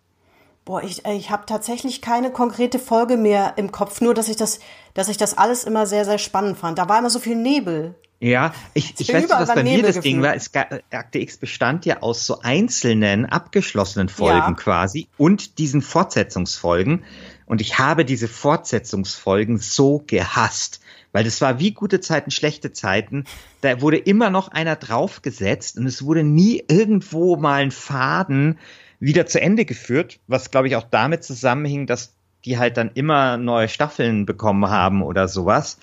Boah, 0.65 0.83
ich, 0.83 1.05
ich 1.05 1.31
habe 1.31 1.45
tatsächlich 1.47 2.03
keine 2.03 2.33
konkrete 2.33 2.81
Folge 2.81 3.17
mehr 3.17 3.53
im 3.57 3.71
Kopf, 3.71 4.01
nur 4.01 4.12
dass 4.12 4.29
ich 4.29 4.35
das, 4.35 4.59
dass 4.93 5.09
ich 5.09 5.17
das 5.17 5.39
alles 5.39 5.62
immer 5.62 5.87
sehr, 5.87 6.05
sehr 6.05 6.19
spannend 6.19 6.59
fand. 6.59 6.79
Da 6.79 6.89
war 6.89 6.99
immer 6.99 7.11
so 7.11 7.21
viel 7.21 7.37
Nebel. 7.37 7.95
Ja, 8.19 8.55
ich, 8.73 8.99
ich 8.99 9.12
weiß 9.12 9.23
nicht, 9.23 9.31
was 9.31 9.55
bei 9.55 9.62
mir 9.62 9.83
das 9.83 10.01
Ding 10.01 10.21
war. 10.21 10.35
Es, 10.35 10.51
Akte 10.55 11.19
X 11.21 11.37
bestand 11.37 11.87
ja 11.87 12.01
aus 12.01 12.27
so 12.27 12.41
einzelnen, 12.41 13.27
abgeschlossenen 13.27 14.09
Folgen 14.09 14.39
ja. 14.39 14.55
quasi 14.55 15.07
und 15.17 15.59
diesen 15.59 15.81
Fortsetzungsfolgen. 15.81 17.05
Und 17.47 17.61
ich 17.61 17.79
habe 17.79 18.05
diese 18.05 18.27
Fortsetzungsfolgen 18.27 19.59
so 19.59 20.03
gehasst. 20.07 20.81
Weil 21.15 21.23
das 21.23 21.41
war 21.41 21.61
wie 21.61 21.71
gute 21.71 22.01
Zeiten, 22.01 22.33
schlechte 22.33 22.73
Zeiten. 22.73 23.25
Da 23.61 23.81
wurde 23.81 23.99
immer 23.99 24.31
noch 24.31 24.49
einer 24.49 24.75
draufgesetzt 24.75 25.79
und 25.79 25.87
es 25.87 26.05
wurde 26.05 26.25
nie 26.25 26.65
irgendwo 26.67 27.37
mal 27.37 27.62
ein 27.62 27.71
Faden 27.71 28.59
wieder 28.99 29.25
zu 29.25 29.41
Ende 29.41 29.65
geführt, 29.65 30.19
was 30.27 30.51
glaube 30.51 30.67
ich 30.67 30.75
auch 30.75 30.83
damit 30.91 31.23
zusammenhing, 31.23 31.87
dass 31.87 32.17
die 32.45 32.59
halt 32.59 32.77
dann 32.77 32.91
immer 32.95 33.37
neue 33.37 33.69
Staffeln 33.69 34.27
bekommen 34.27 34.69
haben 34.69 35.03
oder 35.05 35.29
sowas. 35.29 35.79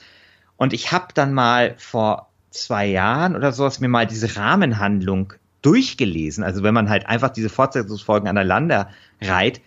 Und 0.57 0.73
ich 0.73 0.91
habe 0.91 1.13
dann 1.13 1.33
mal 1.33 1.75
vor 1.77 2.27
zwei 2.49 2.87
Jahren 2.87 3.37
oder 3.37 3.53
sowas 3.53 3.79
mir 3.79 3.87
mal 3.87 4.05
diese 4.05 4.35
Rahmenhandlung 4.35 5.33
durchgelesen. 5.61 6.43
Also 6.43 6.61
wenn 6.61 6.73
man 6.73 6.89
halt 6.89 7.05
einfach 7.05 7.29
diese 7.29 7.49
Fortsetzungsfolgen 7.49 8.27
aneinander 8.27 8.89
reiht, 9.21 9.61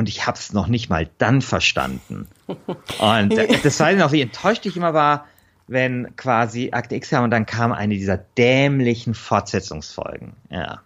und 0.00 0.08
ich 0.08 0.26
habe 0.26 0.38
es 0.38 0.52
noch 0.54 0.66
nicht 0.66 0.88
mal 0.88 1.08
dann 1.18 1.42
verstanden. 1.42 2.26
Und 2.98 3.36
das 3.62 3.78
war 3.80 3.92
noch, 3.92 4.12
wie 4.12 4.22
enttäuscht 4.22 4.64
ich 4.64 4.76
immer 4.76 4.94
war, 4.94 5.26
wenn 5.68 6.16
quasi 6.16 6.70
Akte 6.72 6.96
X 6.96 7.10
kam 7.10 7.22
und 7.22 7.30
dann 7.30 7.46
kam 7.46 7.70
eine 7.70 7.94
dieser 7.94 8.16
dämlichen 8.16 9.14
Fortsetzungsfolgen. 9.14 10.32
Ja. 10.50 10.80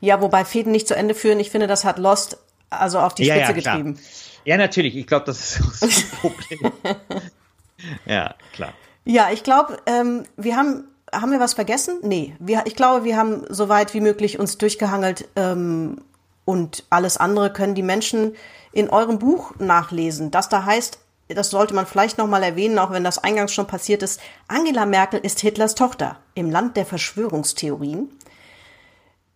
Ja, 0.00 0.22
wobei 0.22 0.44
Fäden 0.44 0.72
nicht 0.72 0.88
zu 0.88 0.94
Ende 0.94 1.14
führen, 1.14 1.38
ich 1.40 1.50
finde, 1.50 1.66
das 1.66 1.84
hat 1.84 1.98
Lost 1.98 2.38
also 2.70 3.00
auf 3.00 3.14
die 3.14 3.24
Spitze 3.24 3.40
ja, 3.40 3.46
ja, 3.48 3.52
getrieben. 3.52 3.98
Ja, 4.44 4.56
natürlich. 4.56 4.96
Ich 4.96 5.06
glaube, 5.06 5.26
das 5.26 5.56
ist 5.56 5.60
auch 5.60 5.72
so 5.74 5.86
ein 5.86 6.10
Problem. 6.20 6.72
ja, 8.06 8.34
klar. 8.54 8.72
Ja, 9.04 9.28
ich 9.32 9.42
glaube, 9.42 9.78
ähm, 9.86 10.22
wir 10.36 10.56
haben 10.56 10.84
haben 11.12 11.30
wir 11.30 11.40
was 11.40 11.52
vergessen? 11.52 11.98
Nee, 12.02 12.34
wir, 12.38 12.62
ich 12.64 12.74
glaube, 12.74 13.04
wir 13.04 13.18
haben 13.18 13.44
so 13.50 13.68
weit 13.68 13.92
wie 13.92 14.00
möglich 14.00 14.38
uns 14.38 14.56
durchgehangelt 14.56 15.28
ähm, 15.36 15.98
und 16.44 16.84
alles 16.90 17.16
andere 17.16 17.52
können 17.52 17.74
die 17.74 17.82
Menschen 17.82 18.34
in 18.72 18.90
eurem 18.90 19.18
Buch 19.18 19.52
nachlesen. 19.58 20.30
Das 20.30 20.48
da 20.48 20.64
heißt, 20.64 20.98
das 21.28 21.50
sollte 21.50 21.74
man 21.74 21.86
vielleicht 21.86 22.18
nochmal 22.18 22.42
erwähnen, 22.42 22.78
auch 22.78 22.90
wenn 22.90 23.04
das 23.04 23.18
eingangs 23.18 23.52
schon 23.52 23.66
passiert 23.66 24.02
ist. 24.02 24.20
Angela 24.48 24.86
Merkel 24.86 25.20
ist 25.20 25.40
Hitlers 25.40 25.74
Tochter 25.74 26.18
im 26.34 26.50
Land 26.50 26.76
der 26.76 26.86
Verschwörungstheorien. 26.86 28.10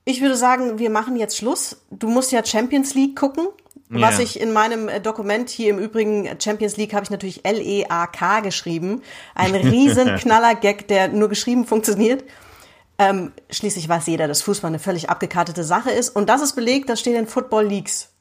Ich 0.04 0.20
würde 0.20 0.36
sagen, 0.36 0.78
wir 0.78 0.90
machen 0.90 1.16
jetzt 1.16 1.36
Schluss. 1.36 1.82
Du 1.90 2.08
musst 2.08 2.32
ja 2.32 2.44
Champions 2.44 2.94
League 2.94 3.16
gucken. 3.16 3.48
Ja. 3.90 4.00
Was 4.00 4.18
ich 4.18 4.40
in 4.40 4.52
meinem 4.52 4.88
äh, 4.88 5.00
Dokument 5.00 5.48
hier 5.48 5.70
im 5.70 5.78
Übrigen 5.78 6.28
Champions 6.40 6.76
League 6.76 6.92
habe 6.92 7.04
ich 7.04 7.10
natürlich 7.10 7.44
L-E-A-K 7.44 8.40
geschrieben. 8.40 9.02
Ein 9.34 9.54
riesen 9.54 10.16
Knaller-Gag, 10.16 10.88
der 10.88 11.08
nur 11.08 11.28
geschrieben 11.28 11.66
funktioniert. 11.66 12.24
Ähm, 12.98 13.32
schließlich 13.50 13.88
weiß 13.88 14.06
jeder, 14.06 14.26
dass 14.26 14.42
Fußball 14.42 14.68
eine 14.68 14.78
völlig 14.78 15.10
abgekartete 15.10 15.64
Sache 15.64 15.90
ist. 15.90 16.10
Und 16.10 16.28
das 16.28 16.42
ist 16.42 16.54
belegt, 16.54 16.88
das 16.88 17.00
steht 17.00 17.14
in 17.16 17.26
Football 17.26 17.66
Leagues. 17.66 18.12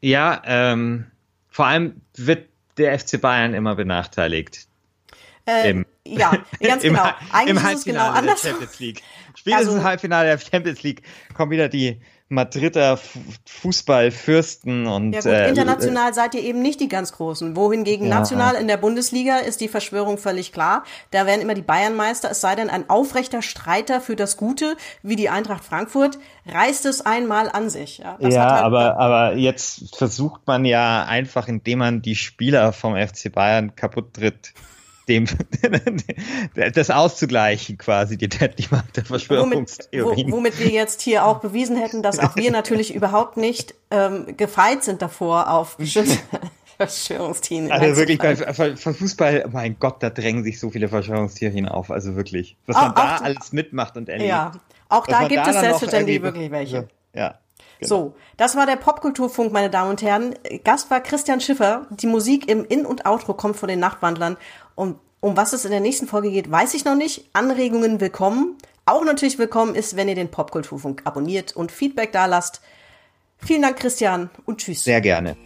Ja, 0.00 0.42
ähm, 0.44 1.06
vor 1.48 1.66
allem 1.66 2.00
wird 2.16 2.48
der 2.76 2.98
FC 2.98 3.20
Bayern 3.20 3.54
immer 3.54 3.74
benachteiligt. 3.74 4.68
Äh, 5.46 5.70
Im, 5.70 5.86
ja, 6.06 6.32
ganz 6.60 6.82
genau. 6.82 7.08
Eigentlich 7.32 7.62
im 7.64 7.70
ist 7.70 7.78
es 7.78 7.84
genau 7.84 8.10
anders. 8.10 8.46
League. 8.78 9.02
Spätestens 9.34 9.74
also, 9.74 9.84
Halbfinale 9.84 10.28
der 10.28 10.38
Champions 10.38 10.82
League 10.82 11.02
kommen 11.34 11.50
wieder 11.50 11.68
die 11.68 12.00
Madrider 12.34 12.98
Fußballfürsten 13.46 14.86
und 14.86 15.12
ja 15.12 15.20
gut, 15.20 15.30
äh, 15.30 15.48
international 15.48 16.10
äh, 16.10 16.14
seid 16.14 16.34
ihr 16.34 16.42
eben 16.42 16.60
nicht 16.60 16.80
die 16.80 16.88
ganz 16.88 17.12
großen. 17.12 17.56
Wohingegen 17.56 18.08
ja, 18.08 18.18
national 18.18 18.56
in 18.56 18.68
der 18.68 18.76
Bundesliga 18.76 19.38
ist 19.38 19.60
die 19.60 19.68
Verschwörung 19.68 20.18
völlig 20.18 20.52
klar. 20.52 20.84
Da 21.10 21.26
werden 21.26 21.40
immer 21.40 21.54
die 21.54 21.62
Bayernmeister, 21.62 22.30
es 22.30 22.40
sei 22.40 22.54
denn 22.54 22.70
ein 22.70 22.90
aufrechter 22.90 23.42
Streiter 23.42 24.00
für 24.00 24.16
das 24.16 24.36
Gute, 24.36 24.76
wie 25.02 25.16
die 25.16 25.28
Eintracht 25.28 25.64
Frankfurt, 25.64 26.18
reißt 26.46 26.86
es 26.86 27.00
einmal 27.00 27.48
an 27.48 27.70
sich. 27.70 27.98
Ja, 27.98 28.16
ja 28.20 28.50
halt 28.50 28.64
aber, 28.64 28.96
aber 28.98 29.36
jetzt 29.36 29.96
versucht 29.96 30.42
man 30.46 30.64
ja 30.64 31.04
einfach, 31.04 31.48
indem 31.48 31.78
man 31.78 32.02
die 32.02 32.16
Spieler 32.16 32.72
vom 32.72 32.94
FC 32.96 33.32
Bayern 33.32 33.76
kaputt 33.76 34.14
tritt, 34.14 34.52
dem 35.08 35.26
das 36.74 36.90
auszugleichen 36.90 37.78
quasi, 37.78 38.16
die 38.16 38.28
Deadly 38.28 38.66
Macht 38.70 38.96
der 38.96 39.04
Verschwörungstheorien. 39.04 40.32
Womit, 40.32 40.54
womit 40.54 40.58
wir 40.58 40.70
jetzt 40.70 41.02
hier 41.02 41.24
auch 41.24 41.40
bewiesen 41.40 41.76
hätten, 41.76 42.02
dass 42.02 42.18
auch 42.18 42.36
wir 42.36 42.50
natürlich 42.50 42.94
überhaupt 42.94 43.36
nicht 43.36 43.74
ähm, 43.90 44.36
gefeit 44.36 44.84
sind 44.84 45.02
davor 45.02 45.50
auf 45.50 45.76
Verschwörungstheorien. 46.76 47.70
Also 47.70 47.96
wirklich 47.96 48.18
bei, 48.18 48.34
bei, 48.34 48.76
Fußball, 48.76 49.48
mein 49.52 49.76
Gott, 49.78 50.02
da 50.02 50.10
drängen 50.10 50.42
sich 50.44 50.58
so 50.58 50.70
viele 50.70 50.88
Verschwörungstheorien 50.88 51.68
auf, 51.68 51.90
also 51.90 52.16
wirklich. 52.16 52.56
Was 52.66 52.76
man 52.76 52.94
da 52.94 53.16
alles 53.16 53.52
mitmacht 53.52 53.96
und 53.96 54.08
erlebt. 54.08 54.28
Ja, 54.28 54.52
auch 54.88 55.06
da 55.06 55.28
gibt 55.28 55.46
es 55.46 55.58
selbstverständlich 55.58 56.22
wirklich 56.22 56.50
welche. 56.50 56.88
Ja. 57.14 57.38
Genau. 57.80 57.88
So, 57.88 58.14
das 58.36 58.56
war 58.56 58.66
der 58.66 58.76
Popkulturfunk, 58.76 59.52
meine 59.52 59.70
Damen 59.70 59.90
und 59.90 60.02
Herren. 60.02 60.34
Gast 60.62 60.90
war 60.90 61.00
Christian 61.00 61.40
Schiffer. 61.40 61.86
Die 61.90 62.06
Musik 62.06 62.48
im 62.48 62.64
In- 62.64 62.86
und 62.86 63.06
Outro 63.06 63.34
kommt 63.34 63.56
von 63.56 63.68
den 63.68 63.80
Nachtwandlern. 63.80 64.36
Und 64.74 64.98
um 65.20 65.36
was 65.36 65.52
es 65.52 65.64
in 65.64 65.70
der 65.70 65.80
nächsten 65.80 66.06
Folge 66.06 66.30
geht, 66.30 66.50
weiß 66.50 66.74
ich 66.74 66.84
noch 66.84 66.96
nicht. 66.96 67.28
Anregungen 67.32 68.00
willkommen. 68.00 68.56
Auch 68.86 69.04
natürlich 69.04 69.38
willkommen 69.38 69.74
ist, 69.74 69.96
wenn 69.96 70.08
ihr 70.08 70.14
den 70.14 70.30
Popkulturfunk 70.30 71.02
abonniert 71.04 71.56
und 71.56 71.72
Feedback 71.72 72.12
da 72.12 72.26
lasst. 72.26 72.60
Vielen 73.38 73.62
Dank, 73.62 73.78
Christian, 73.78 74.30
und 74.44 74.58
tschüss. 74.58 74.84
Sehr 74.84 75.00
gerne. 75.00 75.36